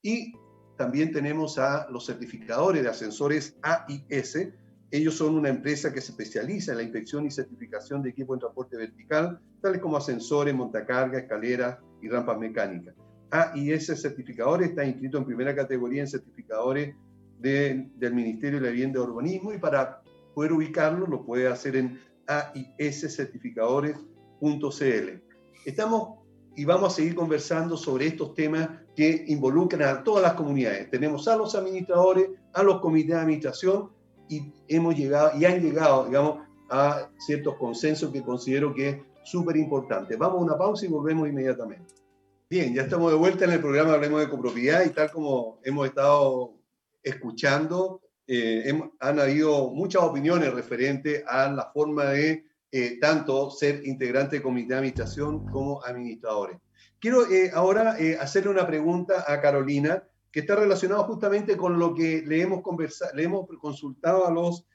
[0.03, 0.33] Y
[0.77, 4.49] también tenemos a los certificadores de ascensores AIS,
[4.93, 8.41] ellos son una empresa que se especializa en la inspección y certificación de equipos de
[8.41, 12.95] transporte vertical, tales como ascensores, montacarga, escaleras y rampas mecánicas.
[13.31, 16.95] Ah, y ese certificador está inscrito en primera categoría en certificadores
[17.39, 20.03] del Ministerio de Vivienda y Urbanismo y para
[20.35, 25.23] poder ubicarlo lo puede hacer en aiscertificadores.cl.
[25.65, 26.19] Estamos
[26.55, 30.91] y vamos a seguir conversando sobre estos temas que involucran a todas las comunidades.
[30.91, 36.07] Tenemos a los administradores, a los comités de administración y hemos llegado y han llegado,
[36.07, 40.17] digamos, a ciertos consensos que considero que es súper importante.
[40.17, 41.95] Vamos a una pausa y volvemos inmediatamente.
[42.49, 45.87] Bien, ya estamos de vuelta en el programa Hablemos de Copropiedad y tal como hemos
[45.87, 46.55] estado
[47.03, 54.37] escuchando, eh, han habido muchas opiniones referentes a la forma de eh, tanto ser integrante
[54.37, 56.59] de comité de administración como administradores.
[57.01, 62.23] Quiero eh, ahora hacerle una pregunta a Carolina que está relacionada justamente con lo que
[62.27, 64.67] le hemos, conversado, le hemos consultado a los,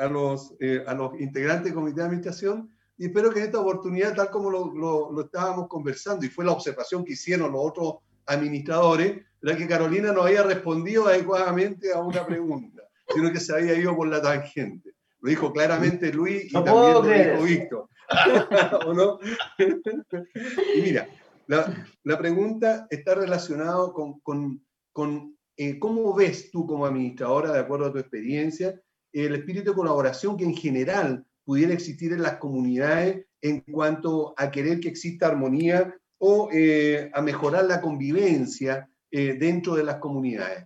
[0.00, 0.54] a, los,
[0.86, 4.50] a los integrantes del comité de administración y espero que en esta oportunidad, tal como
[4.50, 9.68] lo, lo, estábamos conversando y fue la observación que hicieron los otros administradores, la que
[9.68, 12.82] Carolina no había respondido adecuadamente a una pregunta,
[13.14, 14.94] sino que se había ido por la tangente.
[15.20, 17.88] Lo dijo claramente Luis y también lo dijo Víctor.
[18.86, 19.18] ¿O no?
[20.76, 21.08] y mira,
[21.48, 24.62] la, la, pregunta está relacionada con, con,
[24.96, 28.80] con eh, cómo ves tú como administradora, de acuerdo a tu experiencia,
[29.12, 34.50] el espíritu de colaboración que en general pudiera existir en las comunidades en cuanto a
[34.50, 40.64] querer que exista armonía o eh, a mejorar la convivencia eh, dentro de las comunidades.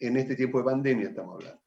[0.00, 1.62] En este tiempo de pandemia estamos hablando.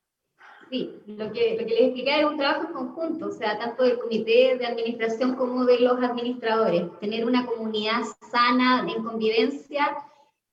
[0.69, 3.81] Sí, lo que, lo que les explicaba es un trabajo en conjunto, o sea, tanto
[3.81, 6.83] del comité de administración como de los administradores.
[6.99, 9.97] Tener una comunidad sana en convivencia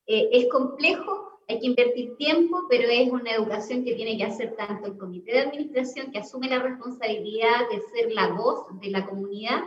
[0.07, 4.57] eh, es complejo, hay que invertir tiempo, pero es una educación que tiene que hacer
[4.57, 9.07] tanto el comité de administración, que asume la responsabilidad de ser la voz de la
[9.07, 9.62] comunidad,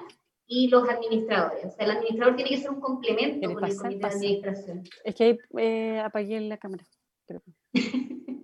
[0.52, 1.64] y los administradores.
[1.64, 4.84] O sea, el administrador tiene que ser un complemento con el comité de administración.
[5.06, 6.84] Es que ahí eh, apagué la cámara.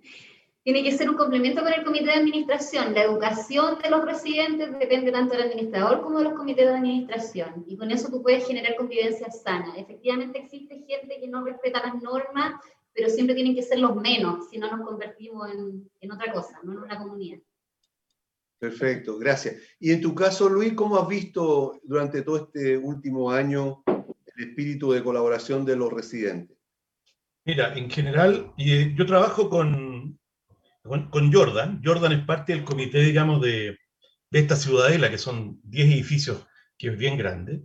[0.63, 2.93] tiene que ser un complemento con el comité de administración.
[2.93, 7.65] La educación de los residentes depende tanto del administrador como de los comités de administración.
[7.67, 9.73] Y con eso tú puedes generar convivencia sana.
[9.75, 12.53] Efectivamente existe gente que no respeta las normas
[12.95, 16.59] pero siempre tienen que ser los menos, si no nos convertimos en, en otra cosa,
[16.63, 17.39] no en una comunidad.
[18.57, 19.57] Perfecto, gracias.
[19.79, 24.93] Y en tu caso, Luis, ¿cómo has visto durante todo este último año el espíritu
[24.93, 26.57] de colaboración de los residentes?
[27.43, 30.17] Mira, en general, eh, yo trabajo con,
[30.83, 31.81] con, Jordan.
[31.83, 33.77] Jordan es parte del comité, digamos, de,
[34.31, 37.61] de esta ciudadela, que son 10 edificios, que es bien grande.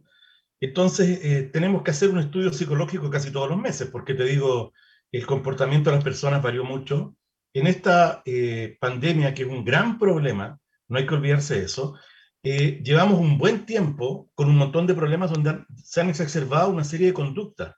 [0.61, 4.75] Entonces, eh, tenemos que hacer un estudio psicológico casi todos los meses, porque te digo,
[5.13, 7.17] el comportamiento de las personas varió mucho.
[7.53, 10.59] En esta eh, pandemia, que es un gran problema,
[10.89, 11.99] no hay que olvidarse de eso,
[12.43, 16.85] eh, llevamos un buen tiempo con un montón de problemas donde se han exacerbado una
[16.85, 17.75] serie de conductas.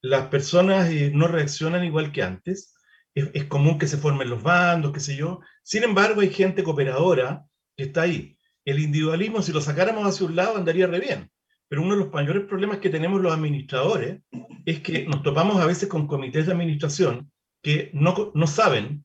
[0.00, 2.74] Las personas eh, no reaccionan igual que antes,
[3.14, 5.40] es, es, común que se formen los bandos, qué sé yo.
[5.62, 7.44] Sin embargo, hay gente cooperadora
[7.76, 8.36] que está ahí.
[8.64, 11.30] El individualismo, si lo sacáramos hacia un lado, andaría re bien.
[11.68, 14.20] Pero uno de los mayores problemas que tenemos los administradores
[14.64, 17.30] es que nos topamos a veces con comités de administración
[17.62, 19.04] que no, no saben,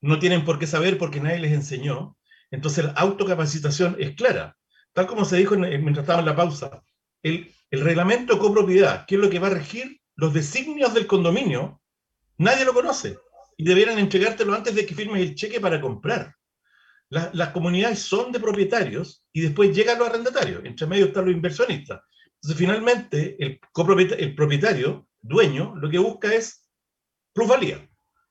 [0.00, 2.16] no tienen por qué saber porque nadie les enseñó.
[2.50, 4.56] Entonces la autocapacitación es clara.
[4.92, 6.82] Tal como se dijo mientras estábamos en la pausa,
[7.22, 11.80] el, el reglamento copropiedad, que es lo que va a regir los designios del condominio,
[12.38, 13.18] nadie lo conoce
[13.56, 16.34] y debieran entregártelo antes de que firmes el cheque para comprar
[17.10, 22.00] las comunidades son de propietarios y después llegan los arrendatarios, entre medio están los inversionistas.
[22.36, 26.70] Entonces, finalmente, el, propietario, dueño, lo que busca es
[27.34, 27.86] plusvalía.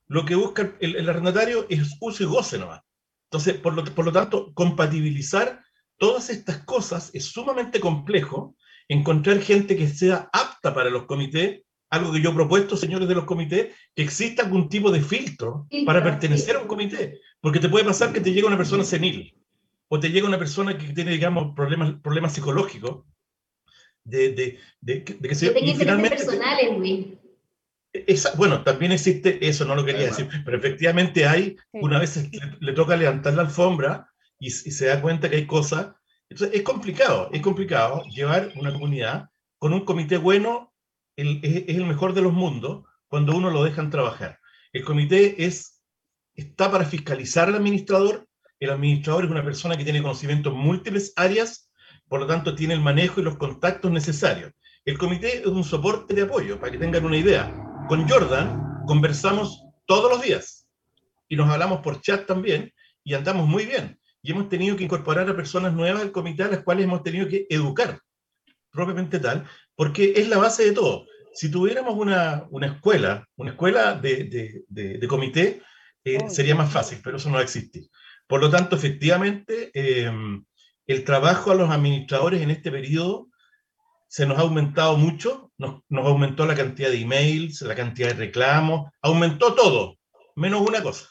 [0.07, 2.81] Lo que busca el, arrendatario es uso y goce nomás.
[3.25, 5.63] Entonces, por lo, por lo tanto, compatibilizar
[5.97, 8.55] todas estas cosas es sumamente complejo.
[8.87, 13.15] Encontrar gente que sea apta para los comités algo que yo he propuesto, señores de
[13.15, 17.19] los comités, que exista algún tipo de filtro para pertenecer a un comité.
[17.41, 19.35] Porque te puede pasar que te llegue una persona senil
[19.87, 23.03] o te llega una persona que tiene, digamos, problemas, problemas psicológicos.
[24.03, 27.07] De, de, de, que se, y finalmente, personales, Luis.
[27.91, 32.29] Esa, bueno, también existe eso, no lo quería decir, pero efectivamente hay, una vez
[32.59, 34.09] le, toca levantar la alfombra
[34.39, 35.93] y, y, se da cuenta que hay cosas.
[36.29, 40.68] Entonces, es complicado, es complicado llevar una comunidad con un comité bueno
[41.19, 44.39] es, el mejor de los mundos cuando uno lo dejan trabajar.
[44.71, 45.81] El comité es,
[46.35, 48.27] está para fiscalizar al administrador.
[48.59, 51.71] El administrador es una persona que tiene conocimiento en múltiples áreas,
[52.07, 54.51] por lo tanto tiene el manejo y los contactos necesarios.
[54.85, 57.53] El comité es un soporte de apoyo, para que tengan una idea.
[57.87, 60.67] Con Jordan conversamos todos los días
[61.27, 63.99] y nos hablamos por chat también y andamos muy bien.
[64.21, 67.27] Y hemos tenido que incorporar a personas nuevas al comité a las cuales hemos tenido
[67.27, 67.99] que educar,
[68.71, 71.05] propiamente tal, porque es la base de todo.
[71.33, 75.61] Si tuviéramos una, una escuela, una escuela de, de, de, comité,
[76.03, 77.87] eh, oh, sería más fácil, pero eso no va a existir.
[78.27, 80.11] Por lo tanto, efectivamente, eh,
[80.87, 83.27] el trabajo a los administradores en este periodo
[84.07, 88.15] se nos ha aumentado mucho, nos, nos, aumentó la cantidad de emails, la cantidad de
[88.15, 89.97] reclamos, aumentó todo,
[90.35, 91.07] menos una cosa.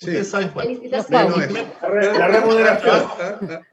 [0.00, 0.68] Ustedes saben cuál.
[1.08, 3.64] La, remuneración.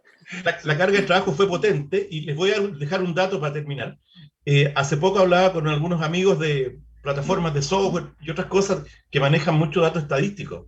[0.64, 3.98] La, carga de trabajo fue potente y les voy a dejar un dato para terminar.
[4.46, 9.20] Eh, hace poco hablaba con algunos amigos de plataformas de software y otras cosas que
[9.20, 10.68] manejan mucho datos estadísticos.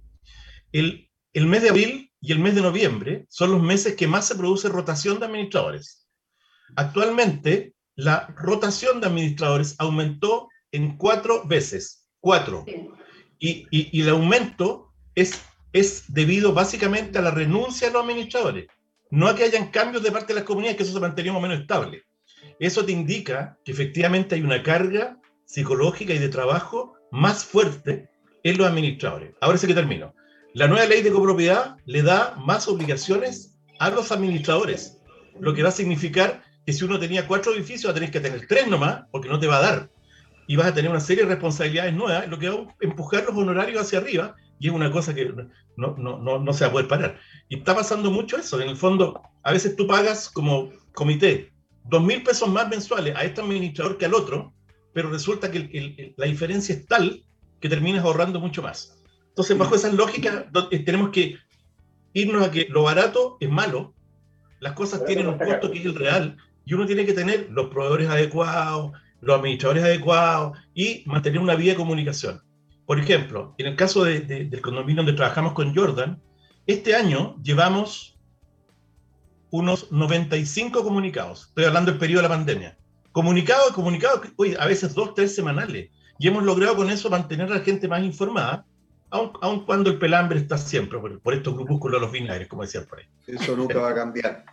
[0.72, 4.28] El, el mes de abril y el mes de noviembre son los meses que más
[4.28, 6.08] se produce rotación de administradores.
[6.76, 12.66] Actualmente, la rotación de administradores aumentó en cuatro veces, cuatro.
[13.40, 15.42] Y, y, el aumento es,
[15.72, 18.68] es debido básicamente a la renuncia de los administradores,
[19.12, 21.40] no a que hayan cambios de parte de las comunidades, que eso se mantenía más
[21.40, 22.04] o menos estable.
[22.60, 28.10] Eso te indica que efectivamente hay una carga psicológica y de trabajo más fuerte
[28.44, 29.34] en los administradores.
[29.42, 30.14] Ahora sí que termino.
[30.54, 35.00] La nueva ley de copropiedad le da más obligaciones a los administradores,
[35.40, 38.20] lo que va a significar que si uno tenía cuatro edificios, va a tener que
[38.20, 39.90] tener tres nomás, porque no te va a dar.
[40.48, 43.36] Y vas a tener una serie de responsabilidades nuevas, lo que va a empujar los
[43.36, 45.34] honorarios hacia arriba, y es una cosa que
[45.78, 47.20] no, no, no, no se va a poder parar.
[47.50, 48.60] Y está pasando mucho eso.
[48.62, 51.52] En el fondo, a veces tú pagas como comité
[51.84, 54.54] dos mil pesos más mensuales a este administrador que al otro,
[54.94, 57.24] pero resulta que la diferencia es tal
[57.60, 58.98] que terminas ahorrando mucho más.
[59.30, 61.38] Entonces, bajo esa lógica, eh, tenemos que
[62.14, 63.94] irnos a que lo barato es malo,
[64.60, 67.68] las cosas tienen un costo que es el real, y uno tiene que tener los
[67.68, 72.42] proveedores adecuados, los administradores adecuados y mantener una vía de comunicación.
[72.86, 76.22] Por ejemplo, en el caso del condominio donde trabajamos con Jordan,
[76.68, 78.18] este año llevamos
[79.50, 81.48] unos 95 comunicados.
[81.50, 82.78] Estoy hablando del periodo de la pandemia.
[83.12, 84.22] Comunicados, comunicados,
[84.60, 85.90] a veces dos, tres semanales.
[86.20, 88.66] Y hemos logrado con eso mantener a la gente más informada,
[89.10, 93.06] aun, cuando el pelambre está siempre por, estos grupúsculos los vinagres, como decía por ahí.
[93.28, 94.46] Eso nunca va a cambiar.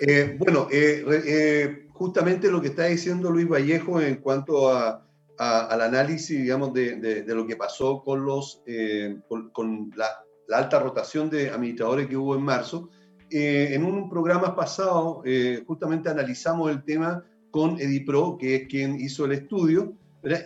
[0.00, 5.06] Eh, bueno, eh, eh, justamente lo que está diciendo Luis Vallejo en cuanto a,
[5.42, 8.62] al análisis, digamos, de, lo que pasó con, los,
[9.52, 10.06] con, la,
[10.54, 12.90] alta rotación de administradores que hubo en marzo.
[13.30, 15.22] en un programa pasado,
[15.66, 19.94] justamente analizamos el tema con Edipro, que es quien hizo el estudio,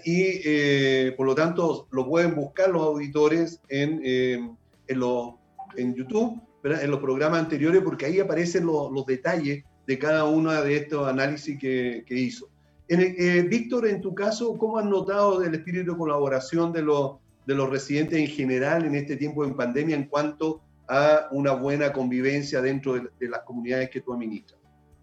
[0.04, 7.00] y por lo tanto lo pueden buscar los auditores en, en, en YouTube en los
[7.00, 12.48] programas anteriores, porque ahí aparecen los detalles de cada uno de estos análisis que, hizo.
[13.00, 17.16] Eh, Víctor, en tu caso, ¿cómo has notado el espíritu de colaboración de los,
[17.46, 21.92] de los residentes en general en este tiempo de pandemia en cuanto a una buena
[21.92, 24.60] convivencia dentro de, las comunidades que tú administras?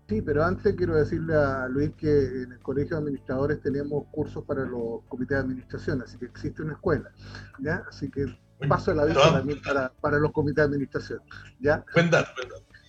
[0.07, 4.43] Sí, pero antes quiero decirle a Luis que en el Colegio de Administradores tenemos cursos
[4.43, 7.11] para los comités de administración, así que existe una escuela,
[7.59, 7.83] ¿ya?
[7.87, 8.25] Así que
[8.67, 11.21] paso la aviso también para, para, los comités de administración.
[11.59, 11.83] ¿ya?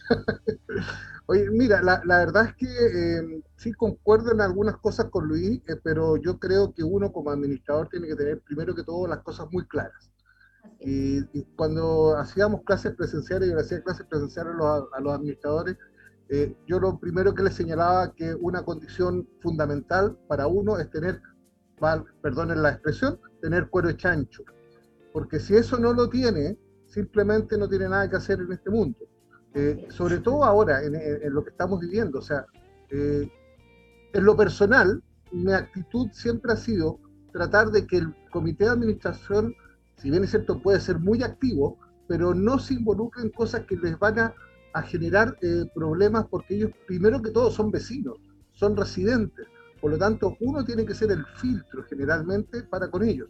[1.26, 5.62] Oye, mira, la, la, verdad es que eh, sí concuerdo en algunas cosas con Luis,
[5.68, 9.22] eh, pero yo creo que uno como administrador tiene que tener primero que todo las
[9.22, 10.10] cosas muy claras.
[10.80, 11.22] Y,
[11.56, 15.76] cuando hacíamos clases presenciales, yo le hacía clases presenciales a los, a los administradores,
[16.28, 21.20] eh, yo lo primero que les señalaba que una condición fundamental para uno es tener,
[22.22, 24.42] perdonen la expresión, tener cuero chancho.
[25.12, 28.98] Porque si eso no lo tiene, simplemente no tiene nada que hacer en este mundo.
[29.54, 30.94] Eh, sobre todo ahora, en,
[31.32, 32.18] lo que estamos viviendo.
[32.18, 32.46] O sea,
[32.90, 33.28] eh,
[34.12, 36.98] en lo personal, mi actitud siempre ha sido
[37.32, 39.54] tratar de que el comité de administración,
[39.96, 41.78] si bien es cierto, puede ser muy activo,
[42.08, 44.34] pero no se involucre en cosas que les van a,
[44.86, 48.16] generar eh, problemas porque ellos, primero que todo, son vecinos,
[48.54, 49.46] son residentes.
[49.82, 53.28] Por lo tanto, uno tiene que ser el filtro generalmente para con ellos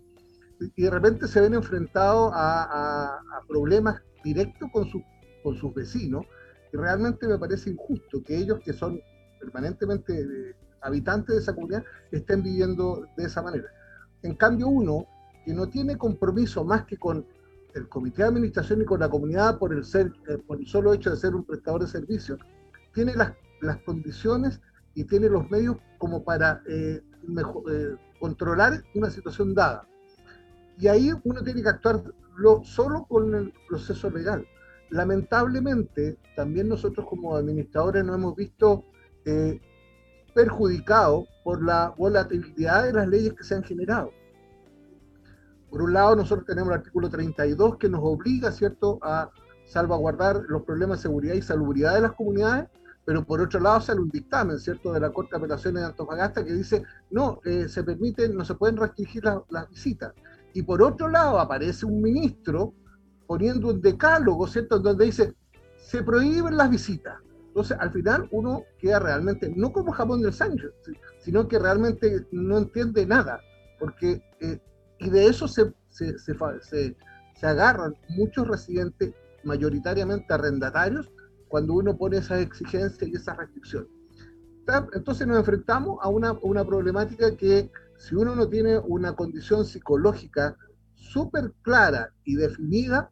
[0.77, 3.19] y de repente se ven enfrentados a,
[3.49, 4.89] problemas directos con,
[5.43, 6.27] con sus vecinos,
[6.73, 9.01] y realmente me parece injusto que ellos que son
[9.41, 13.69] permanentemente eh, habitantes de esa comunidad estén viviendo de esa manera.
[14.23, 15.07] En cambio, uno
[15.45, 17.27] que no tiene compromiso más que con
[17.75, 20.93] el comité de administración y con la comunidad por el, ser, eh, por el solo
[20.93, 22.39] hecho de ser un prestador de servicios,
[22.93, 24.61] tiene las, las condiciones
[24.95, 27.01] y tiene los medios como para eh,
[28.21, 29.87] controlar una situación dada.
[30.79, 32.03] Y ahí uno tiene que actuar
[32.65, 34.47] solo con el proceso legal.
[34.93, 38.85] Lamentablemente, también nosotros como administradores nos hemos visto
[39.25, 39.59] eh,
[40.35, 44.13] perjudicados por la volatilidad de las leyes que se han generado.
[45.71, 49.31] Por un lado, nosotros tenemos el artículo 32 que nos obliga, ¿cierto?, a
[49.65, 52.69] salvaguardar los problemas de seguridad y salubridad de las comunidades,
[53.07, 56.45] pero por otro lado sale un dictamen, ¿cierto?, de la Corte de Apelaciones de Antofagasta
[56.45, 60.13] que dice, no, eh, se permiten, no se pueden restringir las visitas.
[60.53, 62.75] Y por otro lado aparece un ministro
[63.33, 65.35] poniendo un decálogo, ¿cierto?, donde dice,
[65.79, 67.17] se prohíben las visitas.
[67.47, 70.71] Entonces, al final uno queda realmente, no como Japón del Sánchez,
[71.19, 73.41] sino que realmente no entiende nada,
[73.81, 74.61] porque, eh,
[74.99, 76.37] y de eso se, se, se,
[77.35, 79.15] se agarran muchos residentes,
[79.45, 81.11] mayoritariamente arrendatarios,
[81.49, 83.89] cuando uno pone esas exigencias y esas restricciones.
[84.93, 90.55] Entonces nos enfrentamos a una, una problemática que si uno no tiene una condición psicológica
[90.95, 93.11] súper clara y definida,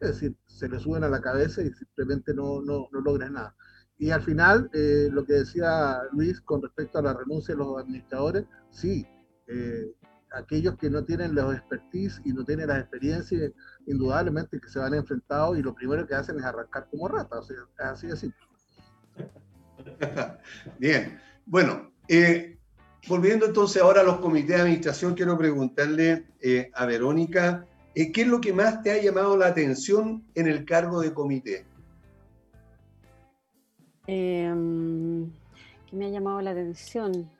[0.00, 3.54] es decir, se le suben a la cabeza y simplemente no, no, no logran nada.
[3.96, 7.78] Y al final, eh, lo que decía Luis con respecto a la renuncia de los
[7.78, 9.06] administradores, sí,
[9.46, 9.92] eh,
[10.32, 13.52] aquellos que no tienen los expertise y no tienen las experiencias,
[13.86, 17.42] indudablemente que se van enfrentados y lo primero que hacen es arrancar como rata, o
[17.42, 18.46] sea, así de simple.
[20.80, 22.58] Bien, bueno, eh,
[23.06, 26.26] volviendo entonces ahora a los comités de administración, quiero preguntarle
[26.74, 27.64] a Verónica,
[27.94, 31.64] ¿qué es lo que más te ha llamado la atención en el cargo de comité?
[34.06, 35.30] Em,
[35.86, 37.30] ¿Qué me ha llamado la atención?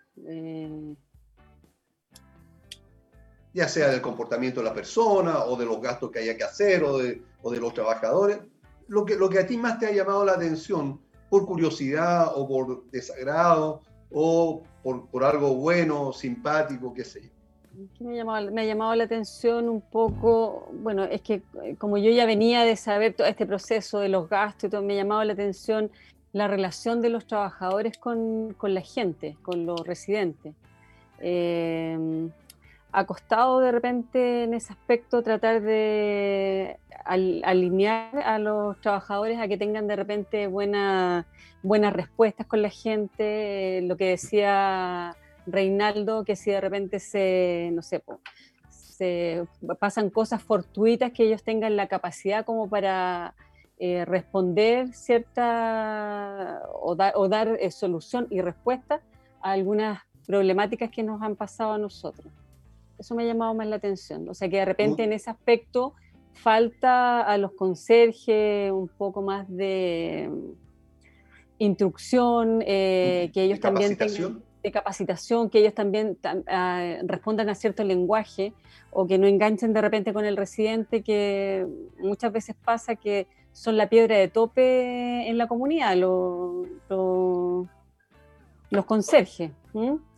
[3.55, 6.82] ya sea del comportamiento de la persona o de los gastos que haya que hacer
[6.82, 8.40] o de, o de los trabajadores.
[8.88, 11.00] Lo que, lo que a ti más te ha llamado la atención
[11.30, 17.34] por curiosidad o por desagrado o por, por algo bueno, simpático, qué sé yo.
[18.01, 22.62] Me ha, llamado, la atención un poco, bueno, es que eh, como yo ya venía
[22.62, 25.91] de saber todo este proceso de los gastos y todo, me ha llamado la atención
[26.33, 30.55] la relación de los trabajadores con, con la gente, con los residentes.
[31.20, 32.29] Eh,
[32.95, 39.59] ha costado de repente en ese aspecto tratar de alinear a los trabajadores a que
[39.59, 41.25] tengan de repente buenas
[41.93, 45.16] respuestas con la gente, lo que decía
[45.47, 48.03] Reinaldo, que si de repente se, no sé,
[48.68, 49.47] se
[49.78, 53.34] pasan cosas fortuitas que ellos tengan la capacidad como para
[53.78, 59.01] eh, responder cierta o, o dar eh, solución y respuesta
[59.42, 62.32] a algunas problemáticas que nos han pasado a nosotros.
[62.99, 64.28] Eso me ha llamado más la atención.
[64.28, 65.95] O sea, que de repente en ese aspecto
[66.32, 70.30] falta a los conserjes un poco más de
[71.59, 77.84] instrucción, eh, que ellos también tengan de capacitación, que ellos también ah, respondan a cierto
[77.84, 78.54] lenguaje
[78.90, 81.66] o que no enganchen de repente con el residente, que
[81.98, 89.52] muchas veces pasa que son la piedra de tope en la comunidad, los, los, conserjes.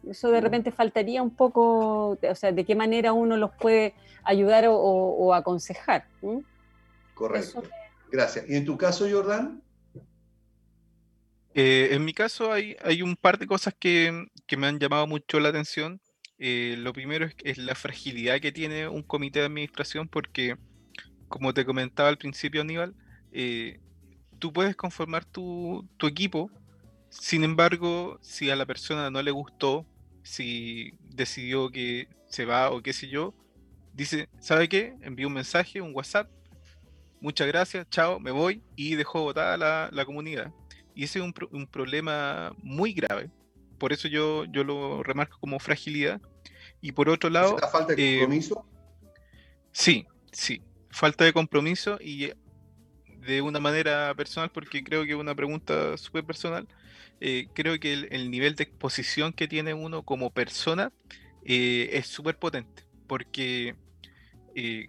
[0.09, 4.66] Eso de repente faltaría un poco, o sea, de qué manera uno los puede ayudar
[4.68, 6.07] o, aconsejar.
[7.14, 7.64] Correcto.
[8.12, 8.49] Gracias.
[8.49, 9.61] ¿Y en tu caso, Jordán?
[11.59, 15.07] Eh, en mi caso hay, hay, un par de cosas que, que, me han llamado
[15.07, 16.03] mucho la atención.
[16.39, 20.59] Eh, lo primero es, es, la fragilidad que tiene un comité de administración porque,
[21.29, 22.95] como te comentaba al principio, Aníbal,
[23.33, 23.81] eh,
[24.39, 26.51] tú puedes conformar tu, tu, equipo,
[27.09, 29.87] sin embargo, si a la persona no le gustó
[30.23, 33.33] si decidió que se va o qué sé yo,
[33.95, 34.95] dice, ¿sabe qué?
[35.01, 36.31] Envió un mensaje, un WhatsApp,
[37.23, 40.53] muchas gracias, chao, me voy y dejó votada la, la comunidad.
[40.97, 43.30] Y ese es un, un, problema muy grave.
[43.78, 46.20] Por eso yo, yo lo remarco como fragilidad.
[46.80, 47.59] Y por otro lado...
[47.61, 48.66] ¿La falta de eh, compromiso?
[49.72, 50.62] sí, sí.
[50.90, 52.32] Falta de compromiso y
[53.26, 56.66] de una manera personal, porque creo que es una pregunta súper personal.
[57.20, 60.92] Eh, creo que el, nivel de exposición que tiene uno como persona
[61.44, 63.74] eh, es súper potente, porque
[64.55, 64.88] eh,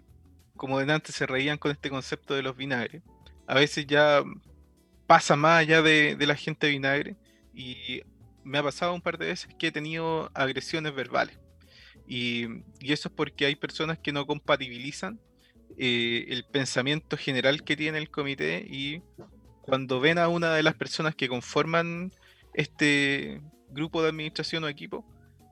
[0.56, 3.02] como de antes se reían con este concepto de los vinagres,
[3.46, 4.22] a veces ya
[5.08, 7.16] pasa más allá de, la gente vinagre
[7.54, 8.02] y
[8.44, 11.40] me ha pasado un par de veces que he tenido agresiones verbales.
[12.06, 12.46] Y,
[12.80, 15.18] eso es porque hay personas que no compatibilizan
[15.78, 19.02] el pensamiento general que tiene el comité y
[19.62, 22.12] cuando ven a una de las personas que conforman
[22.52, 23.40] este
[23.70, 25.06] grupo de administración o equipo,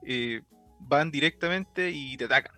[0.05, 0.41] eh,
[0.79, 2.55] van directamente y te atacan.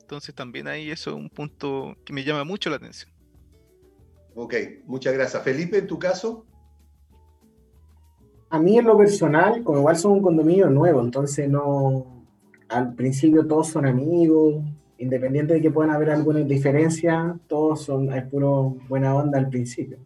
[0.00, 3.17] Entonces también ahí eso es un punto que me llama mucho la atención.
[4.40, 4.54] Ok,
[4.86, 5.42] muchas gracias.
[5.42, 6.46] Felipe, en tu caso.
[8.50, 12.24] A mí en lo personal, como igual son un condominio nuevo, entonces no,
[12.68, 14.62] al principio todos son amigos,
[14.98, 19.98] independiente de que puedan haber algunas diferencias, todos son, es puro buena onda al principio.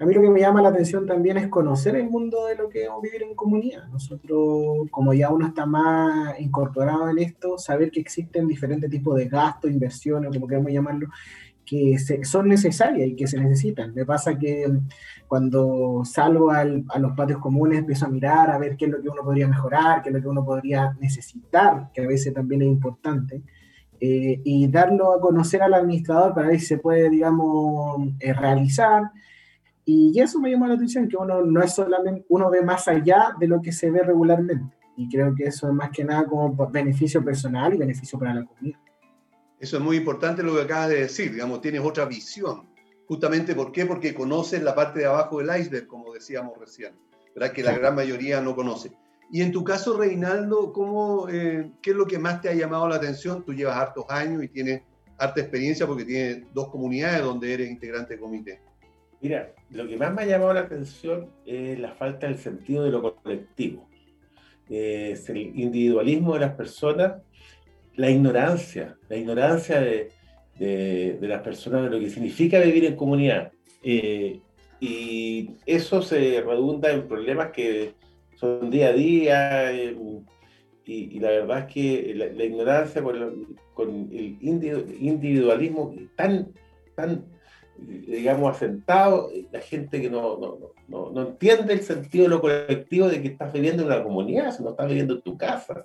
[0.00, 2.70] A mí lo que me llama la atención también es conocer el mundo de lo
[2.70, 3.86] que es vivir en comunidad.
[3.88, 9.28] Nosotros, como ya uno está más incorporado en esto, saber que existen diferentes tipos de
[9.28, 11.08] gastos, inversiones, como queramos llamarlo,
[11.70, 13.94] que son necesarias y que se necesitan.
[13.94, 14.66] Me pasa que
[15.28, 19.08] cuando salgo a los patios comunes empiezo a mirar a ver qué es lo que
[19.08, 22.68] uno podría mejorar, qué es lo que uno podría necesitar, que a veces también es
[22.68, 23.44] importante,
[24.00, 29.12] eh, y darlo a conocer al administrador para ver si se puede, digamos, eh, realizar.
[29.84, 33.36] Y eso me llama la atención, que uno no es solamente, uno ve más allá
[33.38, 34.76] de lo que se ve regularmente.
[34.96, 38.44] Y creo que eso es más que nada como beneficio personal y beneficio para la
[38.44, 38.89] comunidad.
[39.60, 42.70] Eso es muy importante lo que acabas de decir, digamos, tienes otra visión.
[43.06, 43.84] Justamente, ¿por qué?
[43.84, 46.94] Porque conoces la parte de abajo del iceberg, como decíamos recién,
[47.34, 47.52] ¿verdad?
[47.52, 48.92] Que la gran mayoría no conoce.
[49.30, 52.88] Y en tu caso, Reinaldo, ¿cómo, eh, ¿qué es lo que más te ha llamado
[52.88, 53.44] la atención?
[53.44, 54.82] Tú llevas hartos años y tienes
[55.18, 58.60] harta experiencia porque tienes dos comunidades donde eres integrante de comité.
[59.20, 62.90] Mira, lo que más me ha llamado la atención es la falta del sentido de
[62.90, 63.86] lo colectivo.
[64.68, 67.14] es el individualismo de las personas
[67.96, 73.52] la ignorancia, la ignorancia de, las personas de lo que significa vivir en comunidad.
[73.82, 74.40] Eh,
[74.80, 77.94] y eso se redunda en problemas que
[78.36, 79.72] son día a día.
[79.72, 79.96] Eh,
[80.86, 86.48] y, la verdad es que la, ignorancia con, el individualismo tan,
[86.96, 87.24] tan,
[87.78, 90.38] digamos, asentado, la gente que no,
[90.88, 94.50] no, no, entiende el sentido de lo colectivo de que estás viviendo en una comunidad,
[94.56, 95.84] si no estás viviendo en tu casa.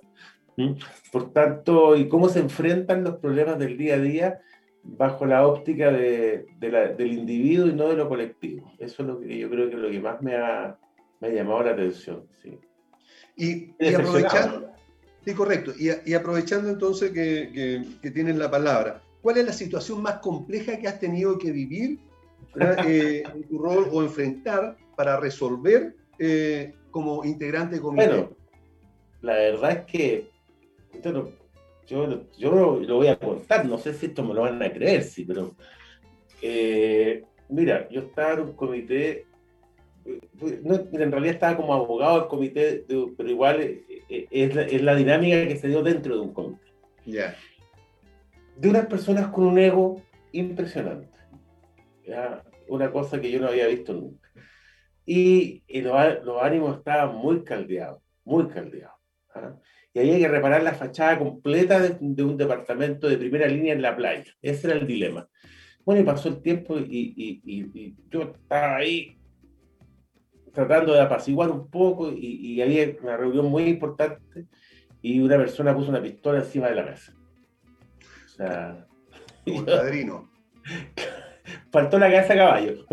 [1.12, 4.40] Por tanto, y cómo se enfrentan los problemas del día a día
[4.82, 8.72] bajo la óptica de, del individuo y no de lo colectivo.
[8.78, 10.78] Eso es lo que yo creo que es lo que más me ha,
[11.20, 12.24] me ha llamado la atención.
[12.42, 12.58] Sí.
[13.36, 14.70] Y, aprovechando,
[15.24, 20.20] sí, correcto, y, aprovechando entonces que, que, tienen la palabra, ¿cuál es la situación más
[20.20, 21.98] compleja que has tenido que vivir
[22.86, 28.08] eh, en tu rol o enfrentar para resolver eh, como integrante de comité?
[28.08, 28.36] Bueno,
[29.20, 30.30] la verdad es que
[31.86, 35.02] yo, yo lo voy a contar, no sé si esto me lo van a creer,
[35.02, 35.54] sí, pero
[36.42, 39.26] eh, mira, yo estaba en un comité,
[40.04, 42.84] en realidad estaba como abogado del comité,
[43.16, 46.62] pero igual eh, eh, es, la, dinámica que se dio dentro de un comité.
[48.56, 51.18] De unas personas con un ego impresionante.
[52.68, 54.30] Una cosa que yo no había visto nunca.
[55.04, 58.98] Y, los, ánimos estaban muy caldeados, muy caldeados.
[59.34, 59.54] ¿ah?
[59.96, 63.96] Y había que reparar la fachada completa de, un departamento de primera línea en la
[63.96, 64.30] playa.
[64.42, 65.26] Ese era el dilema.
[65.86, 69.18] Bueno, y pasó el tiempo y, yo estaba ahí
[70.52, 74.44] tratando de apaciguar un poco y, había una reunión muy importante
[75.00, 77.14] y una persona puso una pistola encima de la mesa.
[78.26, 78.86] O sea...
[79.46, 80.30] Un padrino.
[81.72, 82.84] Faltó la cabeza a caballo.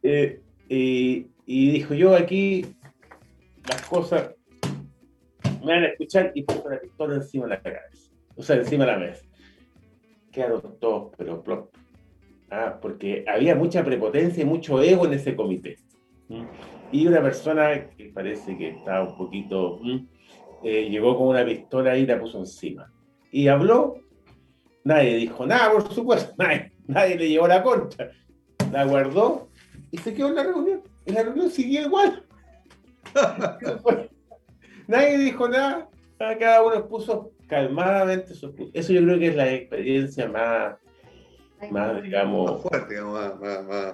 [0.70, 2.64] Eh, y dijo, yo aquí
[3.68, 4.30] las cosas
[5.64, 8.84] me van a escuchar y puso la pistola encima de la cabeza, o sea, encima
[8.84, 9.24] de la mesa.
[10.32, 11.70] Quedaron todos, pero plop.
[12.50, 15.76] Ah, porque había mucha prepotencia y mucho ego en ese comité.
[16.90, 19.80] Y una persona que parece que estaba un poquito,
[20.62, 22.90] eh, llegó con una pistola y la puso encima.
[23.30, 23.96] Y habló,
[24.84, 28.10] nadie dijo nada, por supuesto, nadie, nadie le llevó la contra.
[28.72, 29.48] La guardó
[29.90, 30.82] y se quedó en la reunión.
[31.04, 32.24] Y la reunión siguió igual.
[34.88, 35.86] Nadie dijo nada,
[36.18, 40.76] cada uno expuso calmadamente su Eso yo creo que es la experiencia más,
[41.70, 42.94] más digamos, más fuerte,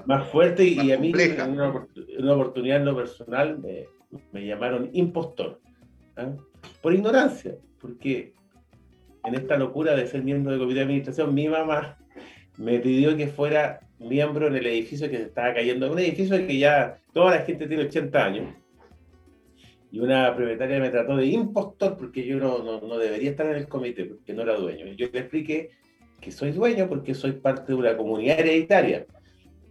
[0.06, 5.60] más, fuerte y, a mí en una, oportunidad en lo personal me, llamaron impostor,
[6.16, 6.30] ¿ah?
[6.80, 8.32] por ignorancia, porque
[9.24, 11.98] en esta locura de ser miembro del comité de administración, mi mamá
[12.56, 16.56] me pidió que fuera miembro en el edificio que se estaba cayendo, un edificio que
[16.56, 18.54] ya toda la gente tiene 80 años,
[19.94, 23.68] y una propietaria me trató de impostor porque yo no, no, debería estar en el
[23.68, 24.86] comité, porque no era dueño.
[24.96, 25.70] Yo le expliqué
[26.20, 29.06] que soy dueño porque soy parte de una comunidad hereditaria.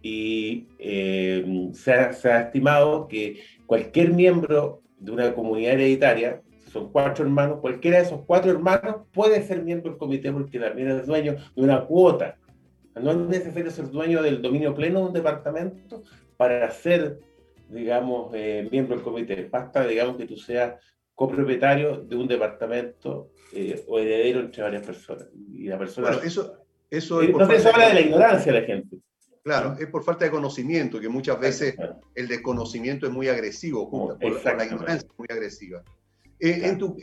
[0.00, 6.40] Y eh, se, ha, se, ha, estimado que cualquier miembro de una comunidad hereditaria,
[6.72, 10.88] son cuatro hermanos, cualquiera de esos cuatro hermanos puede ser miembro del comité porque también
[10.88, 12.38] es dueño de una cuota.
[12.98, 16.02] No es necesario ser dueño del dominio pleno de un departamento
[16.38, 17.20] para ser
[17.68, 19.48] digamos, eh, miembro del comité.
[19.50, 20.74] Basta, digamos, que tú seas
[21.14, 25.28] copropietario de un departamento eh, o heredero entre varias personas.
[25.52, 26.10] Y la persona...
[26.24, 28.98] eso, eso es Entonces eso habla de la ignorancia de la gente.
[29.42, 31.76] Claro, es por falta de conocimiento, que muchas veces
[32.14, 35.82] el desconocimiento es muy agresivo, por, la ignorancia es muy agresiva.
[36.40, 36.96] Eh, en, tu,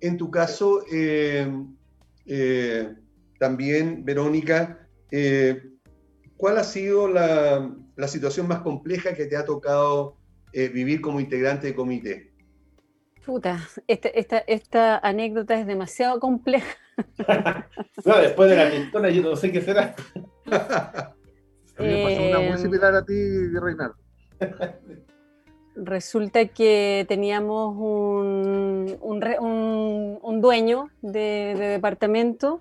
[0.00, 0.84] en tu caso,
[3.40, 4.88] también, Verónica,
[6.36, 10.16] ¿cuál ha sido la, la situación más compleja que te ha tocado
[10.52, 12.32] eh, vivir como integrante de comité?
[13.24, 16.76] Puta, esta, esta, esta anécdota es demasiado compleja.
[18.04, 19.94] no, después de la pistola yo no sé qué será.
[20.46, 21.14] a
[21.78, 23.96] mí me pasó una muy eh, similar a ti, Reinaldo.
[25.76, 32.60] Resulta que teníamos un, un, un, dueño de, departamento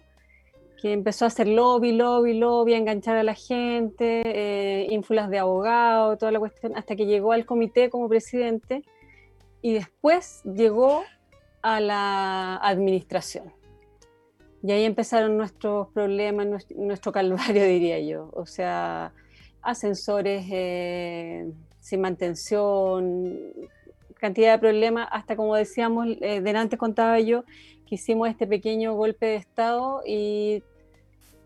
[0.83, 5.39] que empezó a hacer lobby, lobby, lobby, a enganchar a la gente, eh, ínfulas de
[5.39, 8.83] abogado, toda la cuestión, hasta que llegó al comité como presidente
[9.61, 11.03] y después llegó
[11.61, 13.53] a la administración.
[14.61, 18.29] Y ahí empezaron nuestros problemas, nuestro, calvario, diría yo.
[18.33, 19.13] O sea,
[19.61, 21.49] ascensores eh,
[21.79, 23.39] sin mantención,
[24.15, 27.45] cantidad de problemas, hasta como decíamos, eh, delante contaba yo,
[27.87, 30.61] que hicimos este pequeño golpe de Estado y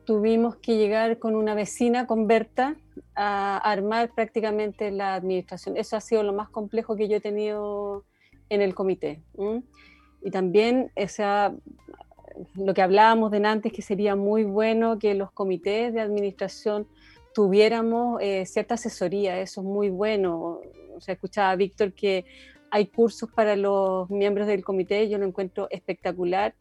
[0.07, 2.77] tuvimos que llegar con una vecina, con Berta,
[3.13, 5.75] a armar prácticamente la administración.
[5.75, 8.05] Eso ha sido lo más complejo que yo he tenido
[8.47, 9.21] en el comité.
[10.23, 11.53] Y también, o sea,
[12.55, 16.87] lo que hablábamos de antes, que sería muy bueno que los comités de administración
[17.33, 20.61] tuviéramos eh, cierta asesoría, eso es muy bueno.
[20.95, 22.23] O sea, escuchaba a Víctor que
[22.71, 26.55] hay cursos para los miembros del comité, yo lo encuentro espectacular.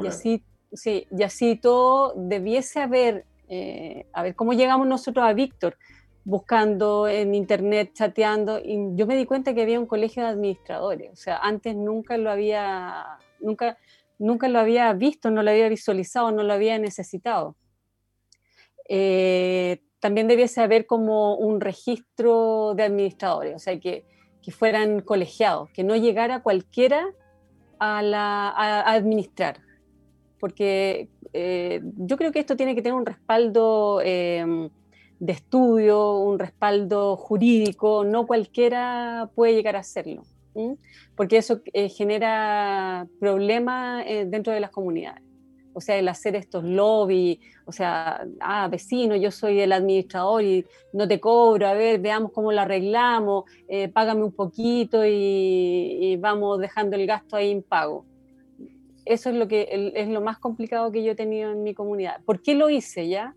[0.00, 5.32] Y así, sí, y así todo debiese haber, eh, a ver, ¿cómo llegamos nosotros a
[5.32, 5.76] Víctor?
[6.24, 11.12] Buscando en internet, chateando, y yo me di cuenta que había un colegio de administradores,
[11.12, 13.78] o sea, antes nunca lo había, nunca,
[14.18, 17.56] nunca lo había visto, no lo había visualizado, no lo había necesitado.
[18.88, 24.04] Eh, también debiese haber como un registro de administradores, o sea, que,
[24.42, 27.06] que fueran colegiados, que no llegara cualquiera
[27.78, 29.60] a, la, a, administrar,
[30.42, 34.44] porque eh, yo creo que esto tiene que tener un respaldo eh,
[35.20, 40.24] de estudio, un respaldo jurídico, no cualquiera puede llegar a hacerlo
[41.14, 45.22] porque eso eh, genera problemas eh, dentro de las comunidades.
[45.74, 50.66] O sea, el hacer estos lobbies, o sea, ah, vecino, yo soy el administrador y
[50.92, 53.44] no te cobro, a ver, veamos cómo lo arreglamos,
[53.94, 58.04] págame un poquito y, vamos dejando el gasto ahí en pago.
[59.04, 62.22] Eso es lo, que, es lo más complicado que yo he tenido en mi comunidad.
[62.24, 63.34] ¿Por qué lo hice ya?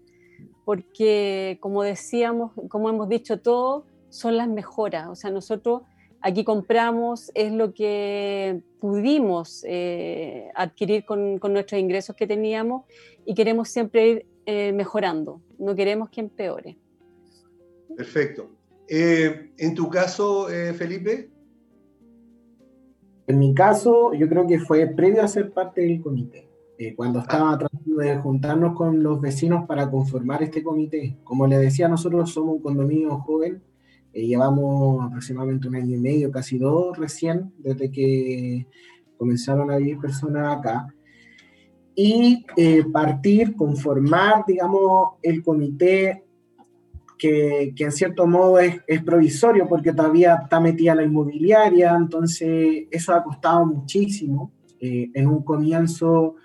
[0.63, 5.07] Porque, como decíamos, como hemos dicho todos, son las mejoras.
[5.07, 5.83] O sea, nosotros
[6.25, 12.85] Aquí compramos, es lo que pudimos eh, adquirir con, nuestros ingresos que teníamos
[13.27, 16.79] y queremos siempre ir eh, mejorando, no queremos que empeore.
[17.95, 18.49] Perfecto.
[18.89, 21.29] Eh, en tu caso, Felipe.
[23.27, 26.47] En mi caso, yo creo que fue previo a ser parte del comité.
[26.95, 27.57] cuando estaba ah.
[27.57, 31.17] tratando de juntarnos con los vecinos para conformar este comité.
[31.23, 33.61] Como le decía, nosotros somos un condominio joven
[34.15, 38.65] eh, llevamos aproximadamente un año y medio, casi dos recién, desde que
[39.17, 40.87] comenzaron a vivir personas acá.
[41.93, 46.23] Y eh, partir, conformar, digamos, el comité
[47.17, 53.23] que, en cierto modo es, provisorio porque todavía está metida la inmobiliaria, entonces eso ha
[53.23, 54.51] costado muchísimo.
[54.79, 56.35] Eh, en un comienzo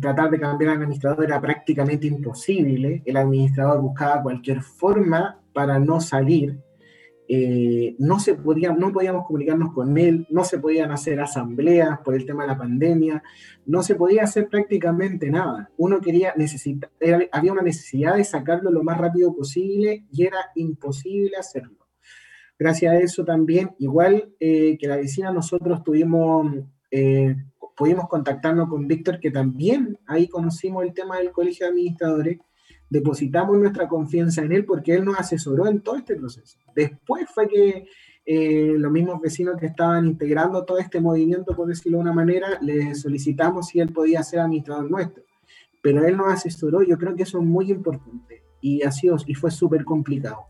[0.00, 3.02] tratar de cambiar al administrador era prácticamente imposible.
[3.04, 6.58] El administrador buscaba cualquier forma para no salir.
[7.32, 12.16] Eh, no, se podía, no podíamos comunicarnos con él, no se podían hacer asambleas por
[12.16, 13.22] el tema de la pandemia,
[13.66, 15.70] no se podía hacer prácticamente nada.
[15.76, 16.90] Uno quería, necesitar,
[17.30, 21.86] había una necesidad de sacarlo lo más rápido posible y era imposible hacerlo.
[22.58, 26.52] Gracias a eso también, igual eh, que la vecina, nosotros tuvimos,
[26.90, 27.36] eh,
[27.76, 32.38] pudimos contactarnos con Víctor, que también ahí conocimos el tema del colegio de administradores,
[32.90, 36.58] depositamos nuestra confianza en él porque él nos asesoró en todo este proceso.
[36.74, 37.86] Después fue que
[38.26, 42.58] eh, los mismos vecinos que estaban integrando todo este movimiento, por decirlo de una manera,
[42.60, 45.22] le solicitamos si él podía ser administrador nuestro.
[45.80, 49.50] Pero él nos asesoró, yo creo que eso es muy importante y, sido, y fue
[49.50, 50.46] súper complicado.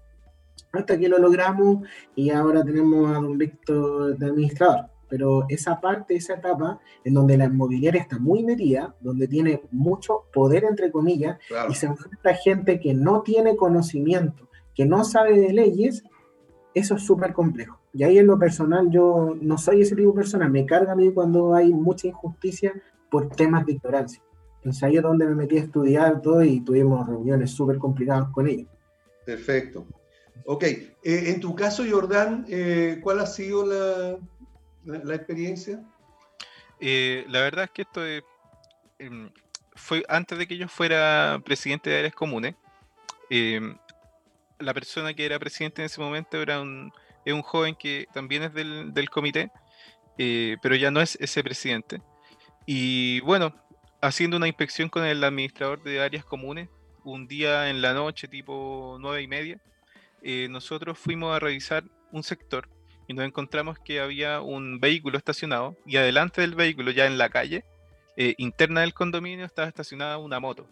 [0.73, 6.15] Hasta que lo logramos y ahora tenemos a don Víctor de administrador pero esa parte,
[6.15, 11.39] esa etapa en donde la inmobiliaria está muy metida, donde tiene mucho poder, entre comillas,
[11.69, 16.05] y se enfrenta a gente que no tiene conocimiento, que no sabe de leyes,
[16.73, 17.81] eso es súper complejo.
[17.93, 20.97] Y ahí en lo personal yo no soy ese tipo de persona, me carga a
[20.97, 22.73] mí cuando hay mucha injusticia
[23.11, 24.23] por temas de ignorancia.
[24.59, 28.47] Entonces ahí es donde me metí a estudiar todo y tuvimos reuniones súper complicadas con
[28.47, 28.69] ellos.
[29.25, 29.87] Perfecto.
[30.47, 34.19] Ok, eh, en tu caso, Jordán, eh, ¿cuál ha sido la,
[34.85, 35.83] la, experiencia?
[36.81, 38.03] Eh, la verdad es que esto
[38.99, 39.31] em,
[39.75, 42.55] fue antes de que yo fuera presidente de áreas comunes.
[43.29, 43.77] Em,
[44.59, 46.93] la persona que era presidente en ese momento era un,
[47.25, 49.51] es un joven que también es del, comité.
[50.19, 52.03] eh, pero ya no es ese presidente.
[52.67, 53.55] Y bueno,
[54.01, 56.69] haciendo una inspección con el administrador de áreas comunes,
[57.05, 59.61] un día en la noche, tipo nueve y media,
[60.23, 62.69] eh, nosotros fuimos a revisar un sector
[63.11, 67.29] y nos encontramos que había un vehículo estacionado y adelante del vehículo, ya en la
[67.29, 67.65] calle,
[68.17, 70.69] eh, interna del condominio, estaba estacionada una moto.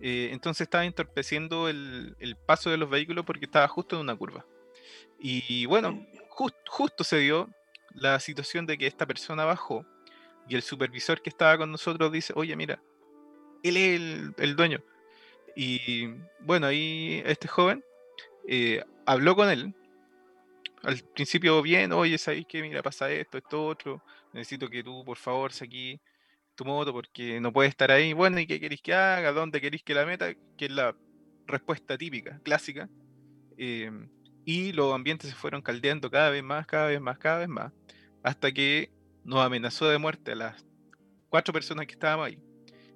[0.00, 2.16] Eh, entonces estaba entorpeciendo el,
[2.46, 4.46] paso de los vehículos porque estaba justo en una curva.
[5.20, 7.50] Y bueno, justo se dio
[7.92, 9.84] la situación de que esta persona bajó
[10.48, 12.80] y el supervisor que estaba con nosotros dice, oye, mira,
[13.62, 14.00] él es
[14.38, 14.82] el, dueño.
[15.54, 17.84] Y bueno, ahí este joven
[18.46, 19.74] eh, habló con él.
[20.82, 24.02] Al principio bien, oye, ¿sabéis que mira, pasa esto, esto, otro?
[24.32, 26.00] Necesito que tú, por favor, aquí
[26.54, 28.12] tu moto porque no puede estar ahí.
[28.12, 29.32] Bueno, ¿y qué queréis que haga?
[29.32, 30.34] ¿Dónde queréis que la meta?
[30.56, 30.94] Que es la
[31.46, 32.88] respuesta típica, clásica.
[33.56, 34.08] Em,
[34.44, 37.72] y los ambientes se fueron caldeando cada vez más, cada vez más, cada vez más,
[38.22, 38.90] hasta que
[39.24, 40.66] nos amenazó de muerte a las
[41.28, 42.38] cuatro personas que estábamos ahí.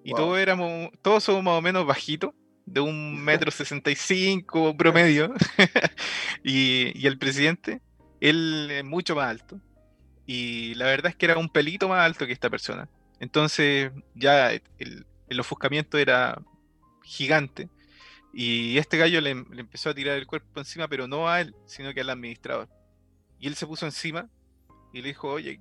[0.04, 2.34] Y todos éramos, todos somos más o menos bajitos,
[2.66, 5.32] de un metro sesenta y cinco promedio.
[6.44, 7.80] y, y el presidente,
[8.20, 9.60] él es mucho más alto.
[10.26, 12.88] Y la verdad es que era un pelito más alto que esta persona.
[13.22, 15.06] Entonces ya el,
[15.38, 16.40] ofuscamiento era
[17.02, 17.68] gigante.
[18.32, 21.92] Y este gallo le, empezó a tirar el cuerpo encima, pero no a él, sino
[21.94, 22.68] que al administrador.
[23.38, 24.28] Y él se puso encima
[24.92, 25.60] y le dijo, oye,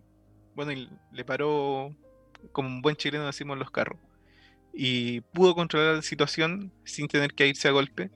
[0.55, 1.95] bueno, y le paró
[2.51, 3.99] como un buen chileno decimos los carros.
[4.73, 8.11] Y pudo controlar la situación sin tener que irse a golpe.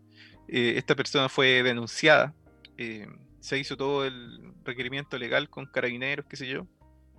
[0.48, 2.34] Eh, esta persona fue denunciada.
[2.78, 3.08] Eh,
[3.40, 6.68] se hizo todo el requerimiento legal con carabineros, qué sé yo.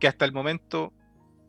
[0.01, 0.93] Que hasta el momento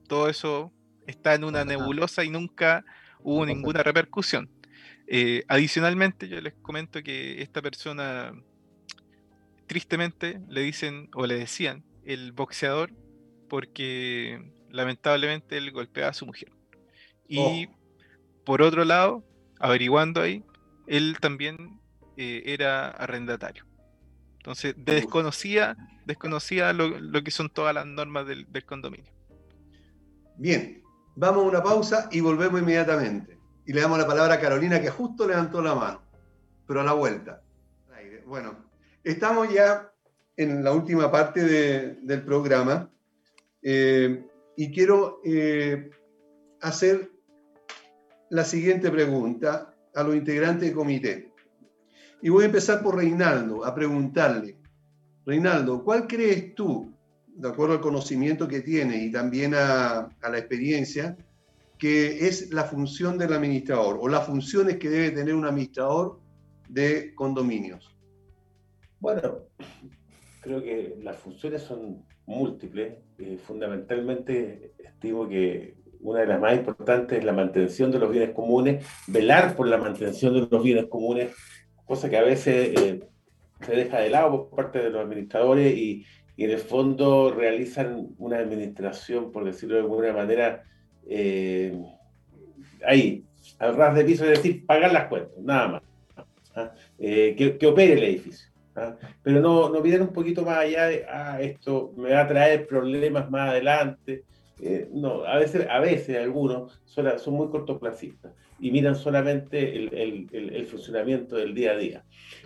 [0.08, 0.72] todo eso
[1.08, 2.86] está en una nebulosa y nunca
[3.20, 4.50] hubo ninguna repercusión.
[5.08, 8.34] Eh, adicionalmente, yo les comento que esta persona,
[9.66, 12.92] tristemente, le dicen o le decían el boxeador
[13.50, 16.52] porque lamentablemente él golpeaba a su mujer.
[17.28, 17.77] Y oh.
[18.48, 19.26] Por otro lado,
[19.60, 20.42] averiguando ahí,
[20.88, 21.82] él también
[22.16, 23.66] eh, era arrendatario.
[24.38, 25.76] Entonces, desconocía,
[26.06, 29.12] desconocía lo, que son todas las normas del condominio.
[30.38, 30.82] Bien,
[31.18, 33.38] vamos a una pausa y volvemos inmediatamente.
[33.66, 36.02] Y le damos la palabra a Carolina, que justo levantó la mano,
[36.66, 37.42] pero a la vuelta.
[38.26, 38.56] Bueno,
[39.04, 39.92] estamos ya
[40.38, 41.44] en la última parte
[42.02, 42.90] del programa
[43.62, 44.26] eh,
[44.56, 45.90] y quiero eh,
[46.62, 47.17] hacer
[48.30, 51.32] la siguiente pregunta a los integrantes del comité.
[52.22, 54.58] Y voy a empezar por Reinaldo, a preguntarle,
[55.26, 56.94] Reinaldo, ¿cuál crees tú
[57.28, 61.16] de acuerdo al conocimiento que tiene y también a, la experiencia,
[61.78, 66.20] que es la función del administrador o las funciones que debe tener un administrador
[66.68, 67.96] de condominios?
[69.00, 69.40] Bueno,
[70.42, 72.96] creo que las funciones son múltiples.
[73.20, 78.32] Eh, fundamentalmente, estimo que una de las más importantes es la mantención de los bienes
[78.32, 81.34] comunes, velar por la mantención de los bienes comunes,
[81.86, 83.04] cosa que a veces eh,
[83.66, 86.06] se deja de lado por parte de los administradores y,
[86.38, 90.64] y en el fondo realizan una administración, por decirlo de alguna manera,
[91.10, 91.76] eh,
[92.86, 93.26] ahí,
[93.58, 95.82] al ras de piso, es decir, pagar las cuentas, nada más.
[96.56, 96.72] ¿ah?
[97.00, 98.50] Eh, que, opere el edificio.
[98.76, 98.96] ¿ah?
[99.24, 102.68] Pero no, no miren un poquito más allá de, ah, esto me va a traer
[102.68, 104.24] problemas más adelante.
[104.60, 111.36] Eh, no, a veces, a veces algunos son, muy cortoplacistas y miran solamente el, funcionamiento
[111.36, 112.04] del día a día.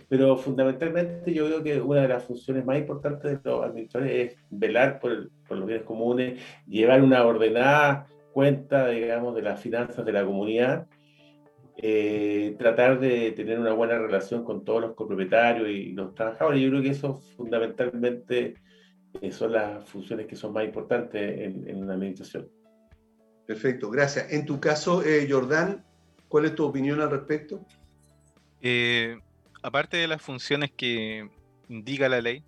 [0.09, 4.37] Pero fundamentalmente yo creo que una de las funciones más importantes de los administradores es
[4.49, 10.25] velar por, los bienes comunes, llevar una ordenada cuenta, digamos, de las finanzas de la
[10.25, 10.87] comunidad,
[11.77, 16.61] eh, tratar de tener una buena relación con todos los copropietarios y los trabajadores.
[16.61, 18.55] Yo creo que eso fundamentalmente
[19.31, 22.49] son las funciones que son más importantes en, en una administración.
[23.45, 24.31] Perfecto, gracias.
[24.31, 25.83] En tu caso, eh, Jordán,
[26.27, 27.65] ¿cuál es tu opinión al respecto?
[28.61, 29.19] Eh,
[29.61, 31.29] aparte de las funciones que
[31.67, 32.43] indica la ley,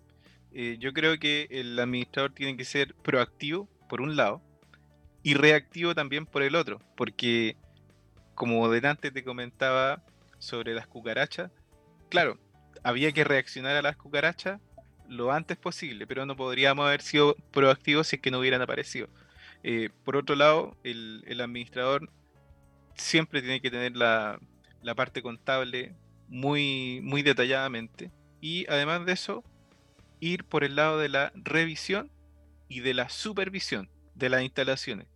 [0.52, 4.40] eh, yo creo que el administrador tiene que ser proactivo, por un lado,
[5.22, 7.56] y reactivo también por el otro, porque
[8.34, 10.02] como delante te comentaba
[10.38, 11.50] sobre las cucarachas,
[12.08, 12.38] claro,
[12.82, 14.60] había que reaccionar a las cucarachas
[15.08, 19.08] lo antes posible, pero no podríamos haber sido proactivos si es que no hubieran aparecido.
[19.62, 22.10] Eh, por otro lado, el, administrador
[22.96, 24.38] siempre tiene que tener la,
[24.96, 25.94] parte contable
[26.28, 28.10] muy, muy detalladamente.
[28.40, 29.42] Y además de eso,
[30.20, 32.10] ir por el lado de la revisión
[32.68, 35.06] y de la supervisión de las instalaciones.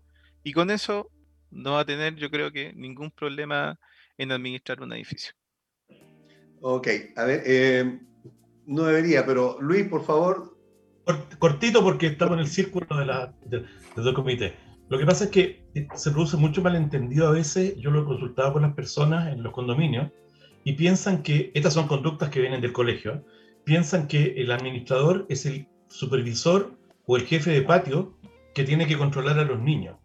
[0.43, 1.11] Y con eso
[1.51, 3.79] no va a tener, yo creo que, ningún problema
[4.17, 5.33] en administrar un edificio.
[6.61, 8.01] Ok, a ver, eh,
[8.69, 10.57] no debería, pero Luis, por favor,
[11.39, 13.65] Cortito porque estamos en el círculo de la, de,
[13.97, 14.55] del comité.
[14.91, 18.05] Lo que pasa es que eh, se produce mucho malentendido a veces, yo lo he
[18.05, 20.11] consultado con las personas en los condominios,
[20.65, 23.25] y piensan que, estas son conductas que vienen del colegio,
[23.65, 26.73] piensan que el administrador es el supervisor
[27.07, 28.19] o el jefe de patio
[28.55, 29.97] que tiene que controlar a los niños.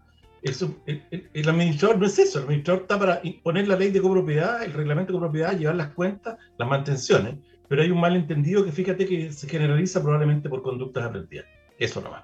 [0.41, 4.71] el, administrador no es eso, el administrador está para poner la ley de copropiedad, el
[4.71, 7.35] reglamento de copropiedad, llevar las cuentas, las mantenciones,
[7.67, 11.45] pero hay un malentendido que fíjate que se generaliza probablemente por conductas aprendidas.
[11.77, 12.23] Eso nomás.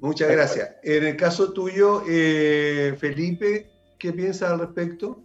[0.00, 0.76] Muchas gracias.
[0.82, 5.22] En el caso tuyo, eh, Felipe, ¿qué piensas al respecto?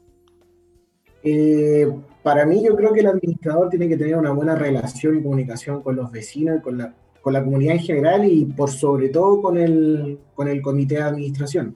[1.24, 1.88] Eh,
[2.24, 5.82] para mí yo creo que el administrador tiene que tener una buena relación y comunicación
[5.84, 9.42] con los vecinos y con la, con la comunidad en general y por sobre todo
[9.42, 11.76] con el, con el comité de administración.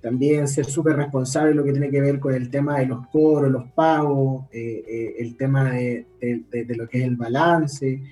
[0.00, 3.06] También ser súper responsable en lo que tiene que ver con el tema de los
[3.08, 8.02] cobros, los pagos, eh, eh, el tema de, de, lo que es el balance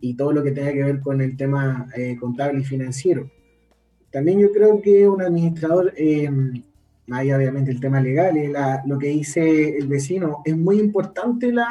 [0.00, 1.86] y todo lo que tenga que ver con el tema
[2.18, 3.30] contable y financiero.
[4.10, 5.92] También yo creo que un administrador
[7.10, 8.52] hay obviamente el tema legal y
[8.88, 11.68] lo que dice el vecino, es muy importante la,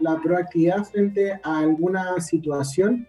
[0.00, 3.06] la, proactividad frente a alguna situación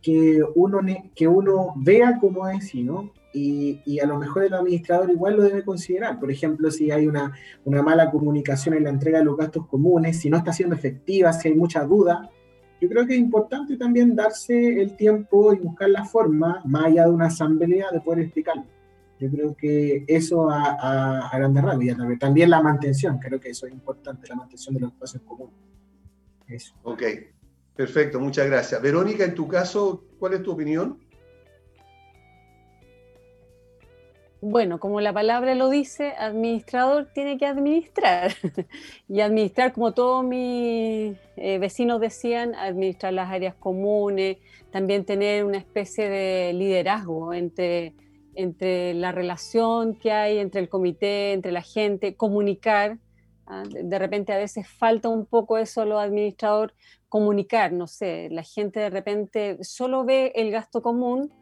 [0.00, 0.80] que uno,
[1.14, 5.64] que uno vea como vecino y, y, a lo mejor el administrador igual lo debe
[5.64, 6.20] considerar.
[6.20, 7.32] Por ejemplo, si hay una,
[7.64, 11.32] una mala comunicación en la entrega de los gastos comunes, si no está siendo efectiva,
[11.32, 12.30] si hay mucha duda,
[12.80, 17.04] yo creo que es importante también darse el tiempo y buscar la forma, más allá
[17.04, 18.64] de una asamblea, de poder explicarlo.
[19.18, 22.18] Yo creo que eso a, a, a grandes rasgos.
[22.18, 25.54] También la mantención, creo que eso es importante, la mantención de los espacios comunes.
[26.46, 26.74] Eso.
[26.82, 27.02] Ok,
[27.74, 28.82] perfecto, muchas gracias.
[28.82, 30.98] Verónica, en tu caso, ¿cuál es tu opinión?
[34.46, 38.30] Bueno, como la palabra lo dice, administrador tiene que administrar.
[39.08, 44.36] y administrar, como todos mis eh, vecinos decían, administrar las áreas comunes,
[44.70, 47.94] también tener una especie de liderazgo entre
[48.34, 52.98] entre la relación que hay entre el comité, entre la gente, comunicar.
[53.46, 53.62] ¿ah?
[53.70, 56.76] De repente a veces falta un poco eso a los administradores,
[57.08, 61.32] comunicar, no sé, la gente de repente solo ve el gasto común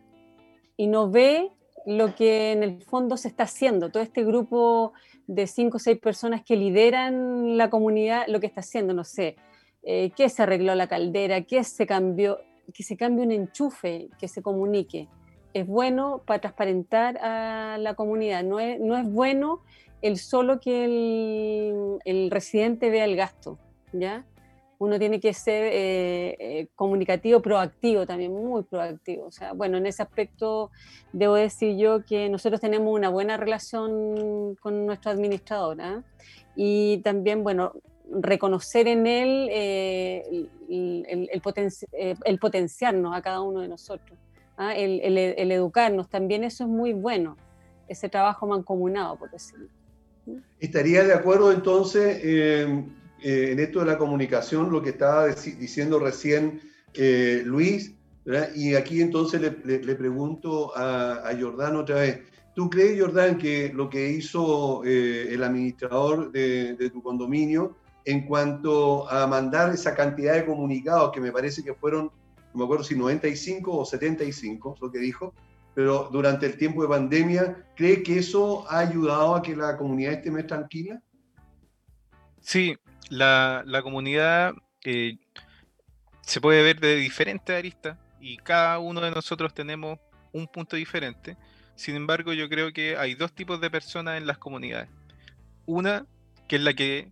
[0.77, 1.51] y no ve
[1.87, 3.91] lo que en el fondo se está haciendo.
[3.91, 4.93] Todo este grupo
[5.27, 9.37] de cinco o seis personas que lideran la comunidad, lo que está haciendo, no sé,
[9.83, 12.39] eh, qué se arregló la caldera, qué se cambió,
[12.73, 15.09] que se cambie un enchufe, que se comunique
[15.55, 18.43] es bueno para transparentar a la comunidad.
[18.43, 19.61] No es, no es bueno
[20.01, 23.59] el solo que el, el, residente vea el gasto,
[23.93, 24.25] ¿ya?
[24.83, 29.27] Uno tiene que ser eh, eh, comunicativo, proactivo también, muy proactivo.
[29.27, 30.73] O sea, bueno, en ese aspecto
[31.13, 36.03] debo decir yo que nosotros tenemos una buena relación con nuestro administrador ¿ah?
[36.57, 37.75] y también, bueno,
[38.11, 41.41] reconocer en él eh, el, el,
[42.25, 44.19] el potenciarnos a cada uno de nosotros.
[44.57, 44.75] ¿ah?
[44.75, 47.37] el, educarnos, también eso es muy bueno,
[47.87, 49.69] ese trabajo mancomunado, por decirlo.
[50.59, 52.21] ¿Estaría de acuerdo entonces
[53.23, 56.61] eh, eh, en esto de la comunicación, lo que estaba diciendo recién
[56.95, 57.95] eh, Luis?
[58.55, 62.21] Y aquí entonces le, pregunto a, a, Jordán otra vez.
[62.55, 69.11] ¿Tú crees, Jordán, que lo que hizo el administrador de, de tu condominio en cuanto
[69.11, 72.13] a mandar esa cantidad de comunicados que me parece que fueron
[72.53, 75.35] no me acuerdo si 95 o 75, lo que dijo,
[75.75, 80.15] pero durante el tiempo de pandemia, ¿cree que eso ha ayudado a que la comunidad
[80.15, 81.01] esté más tranquila?
[82.41, 82.77] Sí,
[83.09, 84.55] la, la comunidad
[84.85, 85.19] eh,
[86.23, 89.99] se puede ver de diferentes aristas y cada uno de nosotros tenemos
[90.33, 91.37] un punto diferente.
[91.75, 94.89] Sin embargo, yo creo que hay dos tipos de personas en las comunidades.
[95.67, 96.07] Una,
[96.49, 97.11] que es la que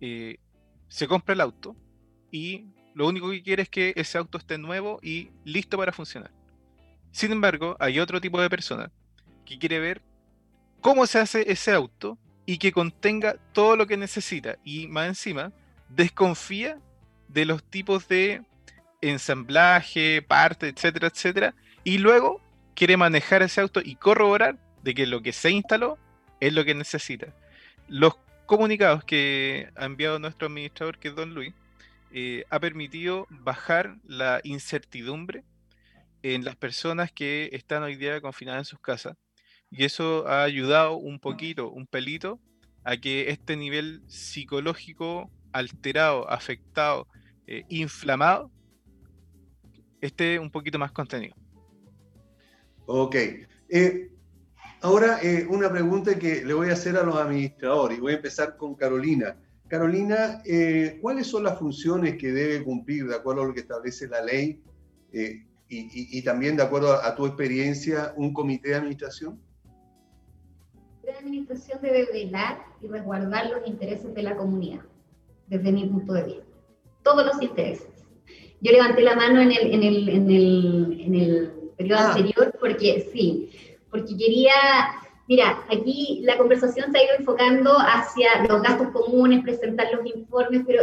[0.00, 0.38] eh,
[0.88, 1.76] se compra el auto
[2.30, 6.30] y lo único que quiere es que ese auto esté nuevo y listo para funcionar.
[7.10, 8.90] Sin embargo, hay otro tipo de persona
[9.44, 10.02] que quiere ver
[10.80, 15.52] cómo se hace ese auto y que contenga todo lo que necesita y más encima
[15.88, 16.78] desconfía
[17.28, 18.42] de los tipos de
[19.00, 21.54] ensamblaje, parte, etcétera, etcétera,
[21.84, 22.40] y luego
[22.74, 25.98] quiere manejar ese auto y corroborar de que lo que se instaló
[26.40, 27.34] es lo que necesita.
[27.88, 28.14] Los
[28.46, 31.54] comunicados que ha enviado nuestro administrador, que es Don Luis,
[32.12, 35.44] eh, ha permitido bajar la incertidumbre
[36.22, 39.16] en las personas que están hoy día confinadas en sus casas.
[39.72, 42.38] Y eso ha ayudado un poquito, un pelito,
[42.84, 47.08] a que este nivel psicológico alterado, afectado,
[47.46, 48.50] eh, inflamado,
[50.00, 51.34] esté un poquito más contenido.
[52.86, 53.16] Ok.
[53.68, 54.10] Eh,
[54.82, 55.18] ahora,
[55.48, 57.98] una pregunta que le voy a hacer a los administradores.
[57.98, 59.36] Voy a empezar con Carolina.
[59.72, 64.06] Carolina, eh, ¿cuáles son las funciones que debe cumplir de acuerdo a lo que establece
[64.06, 64.62] la ley?
[65.14, 69.40] Eh, y, también de acuerdo a, tu experiencia, un comité de administración?
[71.22, 74.80] Administración debe velar y resguardar los intereses de la comunidad,
[75.46, 76.42] desde mi punto de vista.
[77.04, 78.04] Todos los intereses.
[78.60, 82.08] Yo levanté la mano en el, en el, en el, en el periodo ah.
[82.08, 83.50] anterior porque sí,
[83.88, 84.52] porque quería,
[85.28, 90.62] mira, aquí la conversación se ha ido enfocando hacia los gastos comunes, presentar los informes,
[90.66, 90.82] pero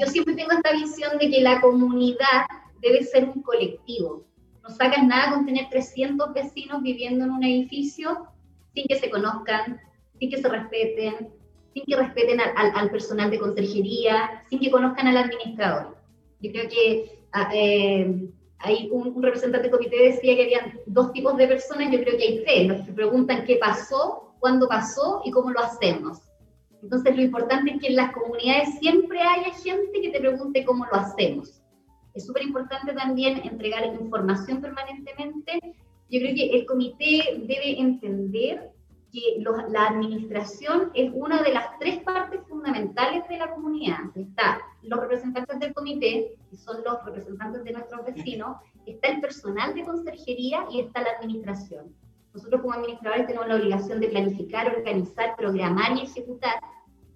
[0.00, 2.46] yo siempre tengo esta visión de que la comunidad
[2.80, 4.24] debe ser un colectivo.
[4.64, 8.26] No sacas nada con tener 300 vecinos viviendo en un edificio
[8.74, 9.80] sin que se conozcan,
[10.18, 11.30] sin que se respeten,
[11.74, 15.96] sin que respeten al, personal de conserjería, sin que conozcan al administrador.
[16.40, 18.28] Yo creo que ah, eh,
[18.62, 22.24] hay un, representante del comité decía que había dos tipos de personas, yo creo que
[22.24, 26.20] hay tres, los que preguntan qué pasó, cuándo pasó y cómo lo hacemos.
[26.82, 30.84] Entonces lo importante es que en las comunidades siempre haya gente que te pregunte cómo
[30.86, 31.62] lo hacemos.
[32.14, 35.58] Es súper importante también entregar información permanentemente.
[36.12, 38.70] Yo creo que el comité debe entender
[39.10, 43.96] que la administración es una de las tres partes fundamentales de la comunidad.
[44.14, 49.74] Está los representantes del comité, que son los representantes de nuestros vecinos, está el personal
[49.74, 51.96] de conserjería y está la administración.
[52.34, 56.60] Nosotros como administradores tenemos la obligación de planificar, organizar, programar y ejecutar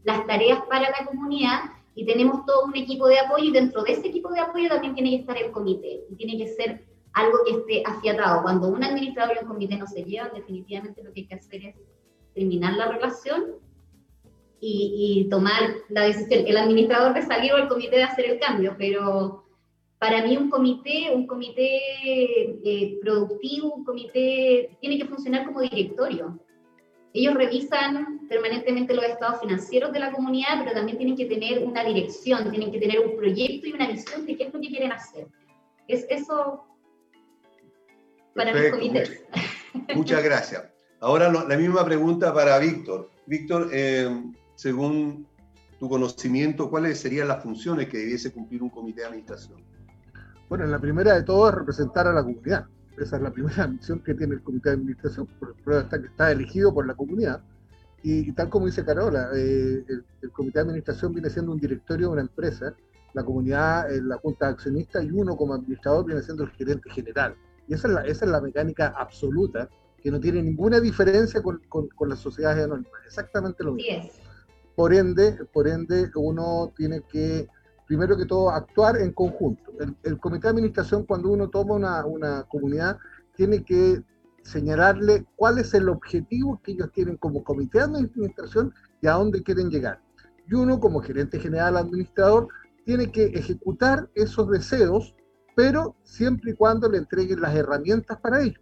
[0.04, 1.60] las tareas para la comunidad
[1.94, 4.94] y tenemos todo un equipo de apoyo y dentro de ese equipo de apoyo también
[4.94, 8.42] tiene que estar el comité y tiene que ser algo que esté afiatado.
[8.42, 11.64] Cuando un administrador y un comité no se llevan, definitivamente lo que hay que hacer
[11.64, 11.76] es
[12.34, 13.56] terminar la relación
[14.60, 16.44] y, tomar la decisión.
[16.46, 19.44] El administrador de salir o el comité de hacer el cambio, pero
[19.98, 26.38] para mí un comité, un comité eh, productivo, un comité tiene que funcionar como directorio.
[27.14, 31.82] Ellos revisan permanentemente los estados financieros de la comunidad, pero también tienen que tener una
[31.82, 34.92] dirección, tienen que tener un proyecto y una visión de qué es lo que quieren
[34.92, 35.26] hacer.
[35.88, 36.65] Es eso
[38.36, 39.22] para mis comités.
[39.94, 40.64] Muchas, gracias.
[41.00, 43.10] Ahora la misma pregunta para Víctor.
[43.26, 44.08] Víctor, eh,
[44.54, 45.26] según
[45.78, 49.62] tu conocimiento, ¿cuáles serían las funciones que debiese cumplir un comité de administración?
[50.48, 52.66] Bueno, la primera de todo es representar a la comunidad.
[52.98, 56.06] Esa es la primera misión que tiene el comité de administración, por prueba está que
[56.06, 57.42] está elegido por la comunidad.
[58.02, 62.12] Y, tal como dice Carola, eh, el, comité de administración viene siendo un directorio de
[62.12, 62.72] una empresa,
[63.14, 66.88] la comunidad, eh, la junta de accionistas y uno como administrador viene siendo el gerente
[66.90, 67.34] general.
[67.68, 69.68] Y esa es la, esa es la mecánica absoluta
[70.02, 74.08] que no tiene ninguna diferencia con, con, las sociedades anónimas, exactamente lo mismo.
[74.74, 77.48] Por ende, por ende, uno tiene que
[77.86, 79.72] primero que todo, actuar en conjunto.
[80.02, 82.98] El, comité de administración, cuando uno toma una, una, comunidad,
[83.36, 84.02] tiene que
[84.42, 89.42] señalarle cuál es el objetivo que ellos tienen como comité de administración y a dónde
[89.42, 90.00] quieren llegar.
[90.48, 92.48] Y uno, como gerente general administrador,
[92.84, 95.14] tiene que ejecutar esos deseos,
[95.56, 98.60] pero siempre y cuando le entreguen las herramientas para ello.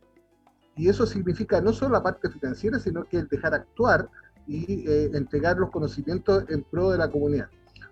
[0.76, 4.08] Y eso significa no solo la parte financiera, sino que el dejar actuar
[4.46, 7.48] y eh, entregar los conocimientos en pro de la comunidad.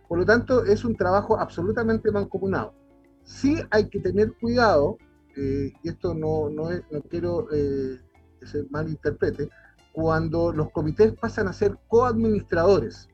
[0.08, 2.74] Por lo tanto, es un trabajo absolutamente mancomunado.
[3.24, 4.98] Sí hay que tener cuidado,
[5.36, 8.00] eh, y esto no, no, no quiero eh,
[8.38, 9.48] que se malinterprete,
[9.92, 13.08] cuando los comités pasan a ser coadministradores.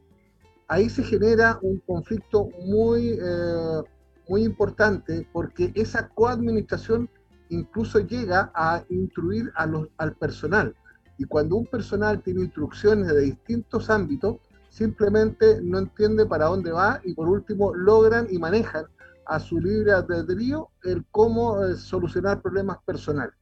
[0.67, 3.83] Ahí se genera un conflicto muy, eh,
[4.29, 7.09] muy importante porque esa coadministración
[7.49, 10.75] incluso llega a instruir a los, al personal.
[11.17, 14.37] Y cuando un personal tiene instrucciones de distintos ámbitos,
[14.69, 18.85] simplemente no entiende para dónde va y por último logran y manejan
[19.27, 23.35] a su libre albedrío el cómo eh, solucionar problemas personales.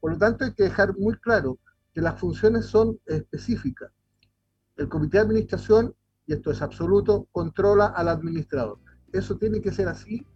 [0.00, 1.58] Por lo tanto, hay que dejar muy claro
[1.92, 3.90] que las funciones son específicas.
[4.76, 5.94] El comité de administración,
[6.26, 8.78] y esto es absoluto, controla al administrador.
[9.12, 10.26] Eso tiene que ser así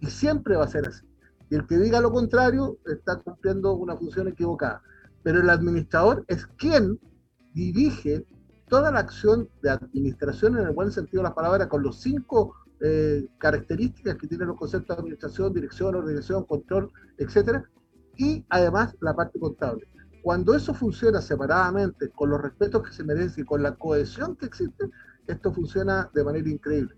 [0.00, 1.06] y siempre va a ser así.
[1.50, 4.82] Y el que diga lo contrario está cumpliendo una función equivocada.
[5.22, 6.98] Pero el administrador es quien
[7.52, 8.24] dirige
[8.68, 12.54] toda la acción de administración en el buen sentido de la palabra, con los cinco
[12.80, 17.68] eh, características que tienen los conceptos de administración, dirección, organización, control, etcétera,
[18.16, 19.86] y además la parte contable.
[20.22, 24.46] Cuando eso funciona separadamente, con los respetos que se merece y con la cohesión que
[24.46, 24.88] existe,
[25.26, 26.94] esto funciona de manera increíble.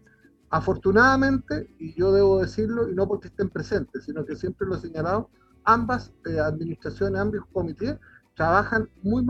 [0.52, 4.80] Afortunadamente, y yo debo decirlo, y no porque estén presentes, sino que siempre lo he
[4.80, 5.30] señalado,
[5.64, 7.96] ambas eh, administraciones, ambos comités
[8.34, 9.24] trabajan muy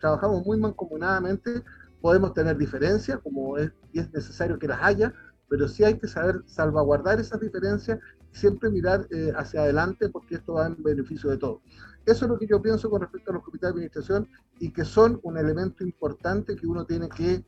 [0.00, 1.62] trabajamos muy mancomunadamente,
[2.00, 5.14] podemos tener diferencias, como es, y es necesario que las haya,
[5.48, 8.00] pero sí hay que saber salvaguardar esas diferencias
[8.32, 11.60] y siempre mirar eh, hacia adelante porque esto va en beneficio de todos.
[12.06, 14.28] Eso es lo que yo pienso con respecto a los comités de administración
[14.58, 17.44] y que son un elemento importante que uno tiene que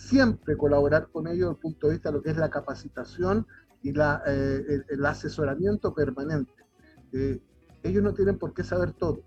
[0.00, 3.46] siempre colaborar con ellos desde el punto de vista de lo que es la capacitación
[3.82, 6.52] y la, eh, el asesoramiento permanente
[7.12, 7.40] eh,
[7.82, 9.22] ellos no tienen por qué saber todo,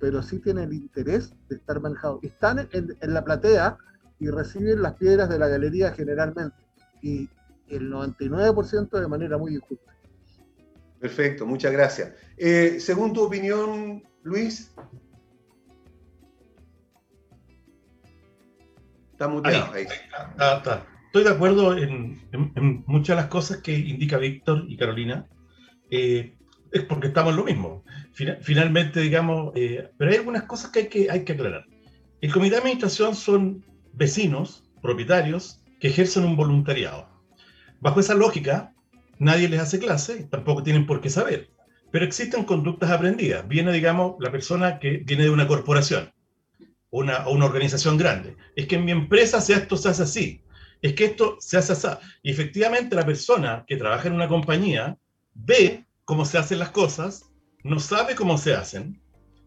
[0.00, 2.22] pero sí tienen el interés de estar manejados.
[2.22, 3.78] Están en, la platea
[4.18, 6.56] y reciben las piedras de la galería generalmente,
[7.02, 7.28] y
[7.68, 9.94] el 99% de manera muy injusta.
[10.98, 12.12] Perfecto, muchas gracias.
[12.36, 14.72] Eh, según tu opinión, Luis.
[19.18, 19.84] Está muteado ahí.
[21.06, 22.20] Estoy de acuerdo en,
[22.86, 25.26] muchas de las cosas que indica Víctor y Carolina.
[25.90, 26.36] Eh,
[26.70, 27.82] es porque estamos en lo mismo.
[28.42, 31.64] finalmente, digamos, eh, pero hay algunas cosas que hay, que hay que aclarar.
[32.20, 37.08] El comité de administración son vecinos, propietarios, que ejercen un voluntariado.
[37.80, 38.72] Bajo esa lógica,
[39.18, 41.50] nadie les hace clase, tampoco tienen por qué saber.
[41.90, 43.48] Pero existen conductas aprendidas.
[43.48, 46.12] Viene, digamos, la persona que viene de una corporación
[46.90, 48.36] una, o una organización grande.
[48.56, 50.42] Es que en mi empresa esto se hace así.
[50.80, 51.88] Es que esto se hace así.
[52.22, 54.96] Y efectivamente la persona que trabaja en una compañía
[55.34, 57.30] ve cómo se hacen las cosas,
[57.64, 59.00] no sabe cómo se hacen,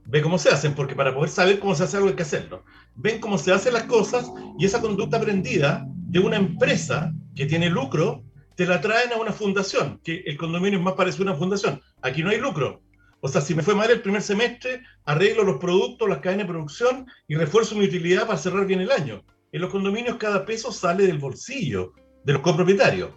[0.05, 2.63] ve cómo se hacen, porque para poder saber cómo se hace algo hay que hacerlo.
[2.95, 7.69] Ven cómo se hacen las cosas y esa conducta aprendida de una empresa que tiene
[7.69, 8.23] lucro
[8.55, 11.81] te la traen a una fundación, que el condominio es más parecido a una fundación.
[12.01, 12.81] Aquí no hay lucro.
[13.21, 16.53] O sea, si me fue mal el primer semestre, arreglo los productos, las cadenas de
[16.53, 19.23] producción y refuerzo mi utilidad para cerrar bien el año.
[19.51, 21.93] En los condominios cada peso sale del bolsillo
[22.25, 23.11] de los copropietarios.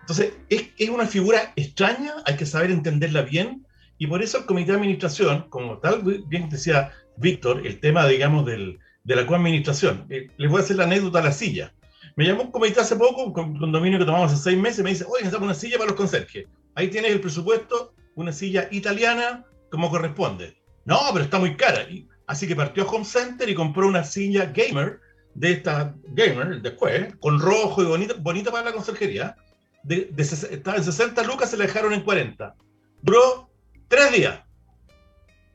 [0.00, 3.66] Entonces, es, es una figura extraña, hay que saber entenderla bien,
[3.98, 8.46] y por eso el comité de administración, como tal bien decía Víctor, el tema, digamos,
[8.46, 10.06] del, de la coadministración.
[10.08, 11.74] Eh, les voy a hacer la anécdota a la silla.
[12.16, 15.04] Me llamó un comité hace poco, un condominio que tomamos hace seis meses, me dice,
[15.04, 16.46] oye, necesitamos una silla para los conserjes.
[16.74, 20.56] Ahí tienes el presupuesto, una silla italiana, como corresponde.
[20.84, 21.86] No, pero está muy cara.
[22.26, 25.00] así que partió a Home Center y compró una silla gamer,
[25.34, 29.36] de esta gamer, después, con rojo y bonita, bonita para la conserjería.
[29.82, 32.54] De, estaba en 60 lucas, se la dejaron en 40.
[33.02, 33.50] Duró
[33.88, 34.40] tres días.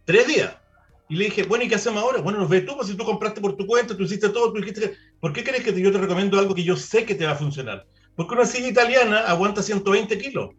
[0.06, 0.56] Tres días.
[1.08, 2.22] Y le dije, bueno, ¿y qué hacemos ahora?
[2.22, 4.60] Bueno, nos ves tú, pues si tú compraste por tu cuenta, tú hiciste todo, tú
[4.60, 7.34] dijiste, ¿por qué crees que yo te recomiendo algo que yo sé que te va
[7.34, 7.86] a funcionar?
[8.16, 10.50] Porque una silla italiana aguanta 120 kilos.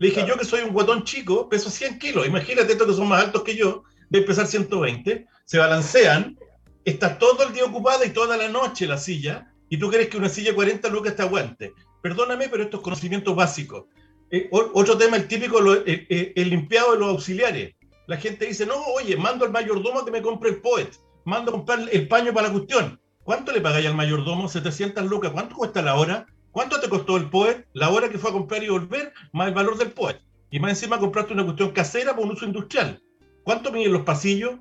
[0.00, 2.26] Le dije, yo que soy un guatón chico, peso 100 kilos.
[2.26, 6.36] Imagínate estos que son más altos que yo, de pesar 120, se balancean,
[6.84, 10.16] está todo el día ocupada y toda la noche la silla, y tú crees que
[10.16, 11.74] una silla 40 lucas te aguante.
[12.02, 13.84] Perdóname, pero estos conocimientos básicos.
[14.32, 17.74] Eh, otro tema, el típico, el limpiado de los auxiliares
[18.10, 20.90] la gente dice, no, oye, mando al mayordomo que me compre el poet,
[21.24, 23.00] mando a comprar el paño para la cuestión.
[23.22, 24.48] ¿Cuánto le pagáis al mayordomo?
[24.48, 25.30] 700 lucas.
[25.30, 26.26] ¿Cuánto cuesta la hora?
[26.52, 27.66] ¿Cuánto te costó el poet?
[27.72, 30.20] La hora que fue a comprar y volver, más el valor del poet.
[30.50, 33.00] Y más encima compraste una cuestión casera por un uso industrial.
[33.44, 34.58] ¿Cuánto miden los pasillos?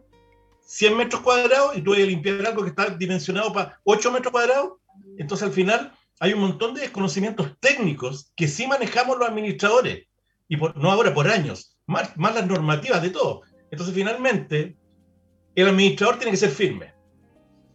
[0.62, 4.32] 100 metros cuadrados y tú vas a limpiar algo que está dimensionado para 8 metros
[4.32, 4.74] cuadrados.
[5.18, 10.08] Entonces al final hay un montón de desconocimientos técnicos que sí manejamos los administradores.
[10.48, 13.42] Y no ahora, por años más, las normativas de todo.
[13.72, 14.78] Entonces, finalmente,
[15.56, 16.94] el administrador tiene que ser firme.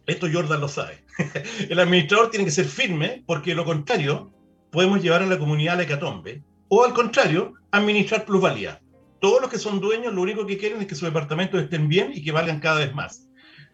[0.05, 1.04] Esto Jordan lo sabe.
[1.69, 4.31] el administrador tiene que ser firme porque de lo contrario
[4.71, 8.81] podemos llevar a la comunidad a la hecatombe o al contrario, administrar plusvalía.
[9.19, 12.11] Todos los que son dueños lo único que quieren es que sus departamentos estén bien
[12.13, 13.29] y que valgan cada vez más.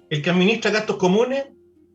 [0.09, 1.45] El que administra gastos comunes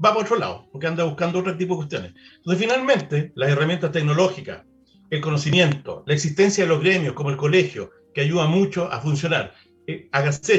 [0.02, 2.14] va por otro lado, porque anda buscando otro tipo de cuestiones.
[2.36, 4.64] Entonces, finalmente, las herramientas tecnológicas,
[5.10, 9.52] el conocimiento, la existencia de los gremios como el colegio, que ayuda mucho a funcionar.
[9.86, 10.08] Eh,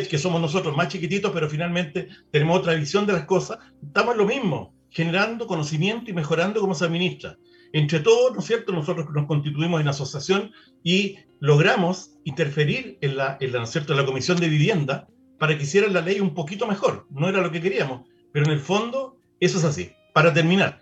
[0.10, 4.18] que somos nosotros más chiquititos, pero finalmente tenemos otra visión de las cosas, estamos en
[4.20, 7.38] lo mismo, generando conocimiento y mejorando cómo se administra.
[7.74, 10.52] Entre todos, ¿no es cierto?, nosotros nos constituimos en asociación
[10.84, 15.08] y logramos interferir en la, en la, ¿no es cierto?, en la Comisión de Vivienda
[15.38, 17.06] para que hiciera la ley un poquito mejor.
[17.10, 19.92] No era lo que queríamos, pero en el fondo eso es así.
[20.14, 20.80] Para terminar,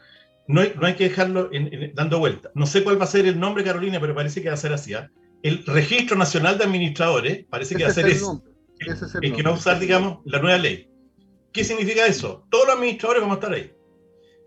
[0.48, 1.50] no hay, no hay que dejarlo
[1.94, 2.52] dando vuelta.
[2.54, 4.72] No sé cuál va a ser el nombre, Carolina, pero parece que va a ser
[4.72, 4.94] así.
[4.94, 5.10] ¿ah?
[5.46, 8.44] el Registro Nacional de Administradores parece que va a ser eso.
[9.22, 10.90] El, que va a usar, digamos, la nueva ley.
[11.54, 12.48] ¿Qué significa eso?
[12.50, 13.72] Todos los administradores vamos a estar ahí.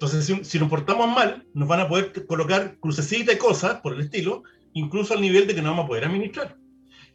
[0.00, 4.00] Entonces, si, nos portamos mal, nos van a poder colocar crucecitas y cosas por el
[4.00, 6.56] estilo, incluso al nivel de que no vamos a poder administrar.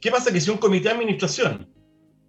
[0.01, 0.33] ¿Qué pasa?
[0.33, 1.69] Que si un comité de administración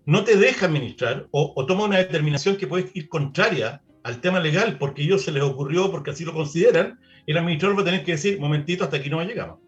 [0.07, 4.39] no te deja administrar o, o toma una determinación que puede ir contraria al tema
[4.39, 8.05] legal porque ellos se les ocurrió, porque así lo consideran, el administrador va a tener
[8.05, 9.59] que decir, momentito, hasta aquí no llegamos.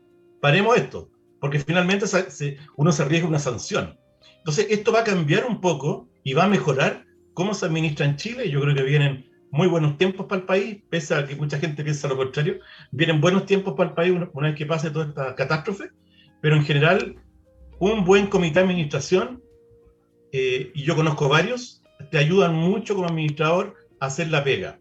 [0.41, 1.11] Paremos esto
[1.41, 2.07] porque finalmente
[2.77, 3.99] uno se arriesga una sanción.
[4.39, 7.05] Entonces, esto va a cambiar un poco y va a mejorar
[7.35, 8.49] cómo se administra en Chile.
[8.51, 11.83] Yo creo que vienen muy buenos tiempos para el país, pese a que mucha gente
[11.83, 12.61] piensa lo contrario.
[12.93, 15.91] Vienen buenos tiempos para el país una, vez que pase toda esta catástrofe,
[16.41, 17.17] pero en general,
[17.79, 19.43] un buen comité de administración,
[20.33, 24.79] eh, y yo conozco varios, te ayudan mucho como administrador a hacer la pega.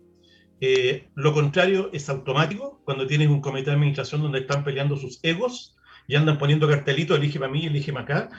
[0.59, 5.19] Eh, lo contrario es automático cuando tienes un comité de administración donde están peleando sus
[5.23, 5.75] egos
[6.07, 8.29] y andan poniendo cartelitos, elige para mí, elige acá,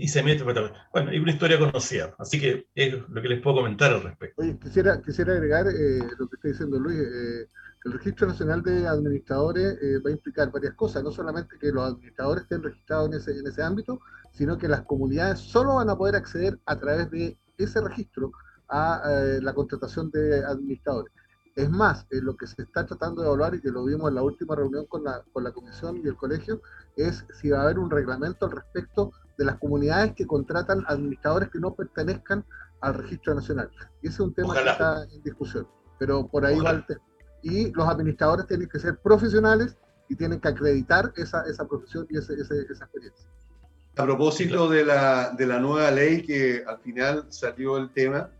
[0.00, 0.42] y, se mete.
[0.42, 4.40] Bueno, hay una historia conocida, así que es lo que les puedo comentar al respecto.
[4.40, 6.98] Oye, quisiera, quisiera agregar eh, lo que está diciendo Luis.
[6.98, 7.48] Eh,
[7.84, 11.84] el Registro Nacional de Administradores eh, va a implicar varias cosas, no solamente que los
[11.84, 13.98] administradores estén registrados en ese, en ese ámbito,
[14.30, 18.30] sino que las comunidades solo van a poder acceder a través de ese registro
[18.68, 19.02] a
[19.42, 21.12] la contratación de administradores.
[21.54, 24.22] Es más, lo que se está tratando de evaluar y que lo vimos en la
[24.22, 26.62] última reunión con la, con la comisión y el colegio,
[26.96, 29.12] es si va a haber un reglamento al respecto
[29.42, 32.44] de las comunidades que contratan administradores que no pertenezcan
[32.80, 33.70] al registro nacional.
[34.00, 35.66] Y ese es un tema que está en discusión,
[35.98, 37.00] pero por ahí va el tema.
[37.42, 39.76] Y los administradores tienen que ser profesionales
[40.08, 43.28] y tienen que acreditar esa, esa profesión y esa experiencia.
[43.96, 48.30] A propósito de la, de la nueva ley que al final salió el tema,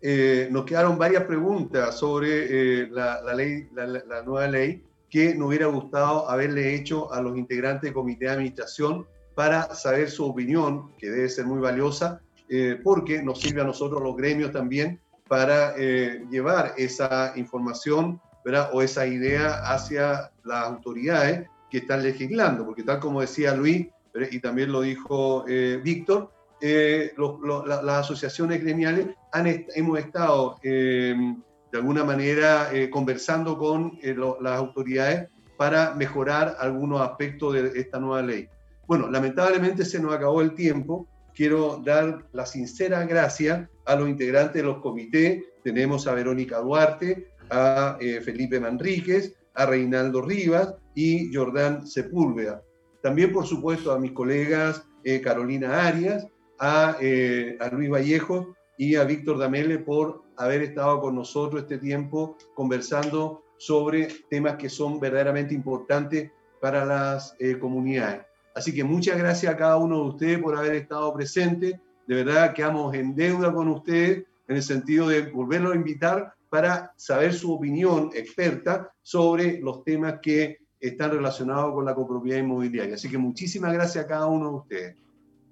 [0.00, 5.48] eh, nos quedaron varias preguntas sobre eh, la, la, ley, la, nueva ley que nos
[5.48, 10.92] hubiera gustado haberle hecho a los integrantes del comité de administración para saber su opinión,
[10.98, 15.74] que debe ser muy valiosa, eh, porque nos sirve a nosotros los gremios también para
[15.76, 18.20] llevar esa información
[18.72, 23.88] o esa idea hacia las autoridades que están legislando, porque tal como decía Luis,
[24.30, 25.46] y también lo dijo
[25.82, 26.30] Víctor,
[26.66, 27.12] eh,
[27.66, 29.08] las asociaciones gremiales
[29.74, 31.14] hemos estado eh,
[31.70, 33.98] de alguna manera eh, conversando con
[34.40, 35.28] las autoridades
[35.58, 38.48] para mejorar algunos aspectos de esta nueva ley.
[38.86, 41.08] Bueno, lamentablemente se nos acabó el tiempo.
[41.34, 45.42] Quiero dar la sincera gracias a los integrantes de los comités.
[45.62, 52.62] Tenemos a Verónica Duarte, a Felipe Manríquez, a Reinaldo Rivas y Jordán Sepúlveda.
[53.02, 54.84] También, por supuesto, a mis colegas
[55.22, 56.26] Carolina Arias,
[57.00, 62.36] eh, a, Luis Vallejo y a Víctor Damele por haber estado con nosotros este tiempo
[62.54, 66.30] conversando sobre temas que son verdaderamente importantes
[66.60, 68.22] para las eh, comunidades.
[68.54, 71.80] Así que muchas gracias a cada uno de ustedes por haber estado presente.
[72.06, 76.92] De verdad quedamos en deuda con ustedes en el sentido de volverlos a invitar para
[76.96, 82.94] saber su opinión experta sobre los temas que están relacionados con la copropiedad inmobiliaria.
[82.94, 84.96] Así que muchísimas gracias a cada uno de ustedes.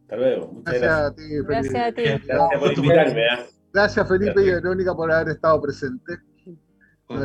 [0.02, 0.62] Hasta luego.
[0.64, 1.46] gracias, a ti, Felipe.
[1.48, 2.02] Gracias a ti.
[2.02, 3.22] Gracias por invitarme.
[3.22, 3.46] ¿eh?
[3.72, 6.18] Gracias, Felipe y Verónica, por haber estado presentes.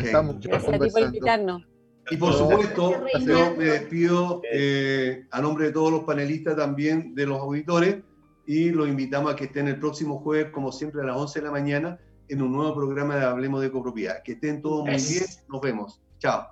[0.02, 1.77] estamos gracias a ti por invitarnos.
[2.10, 7.26] Y por supuesto, yo me despido eh, a nombre de todos los panelistas también de
[7.26, 7.98] los auditores
[8.46, 11.46] y los invitamos a que estén el próximo jueves, como siempre, a las 11 de
[11.46, 14.22] la mañana en un nuevo programa de Hablemos de Copropiedad.
[14.24, 15.26] Que estén todos muy bien.
[15.50, 16.02] Nos vemos.
[16.20, 16.48] Chao.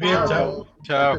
[0.00, 0.66] Bien, chao.
[0.82, 1.18] Chao.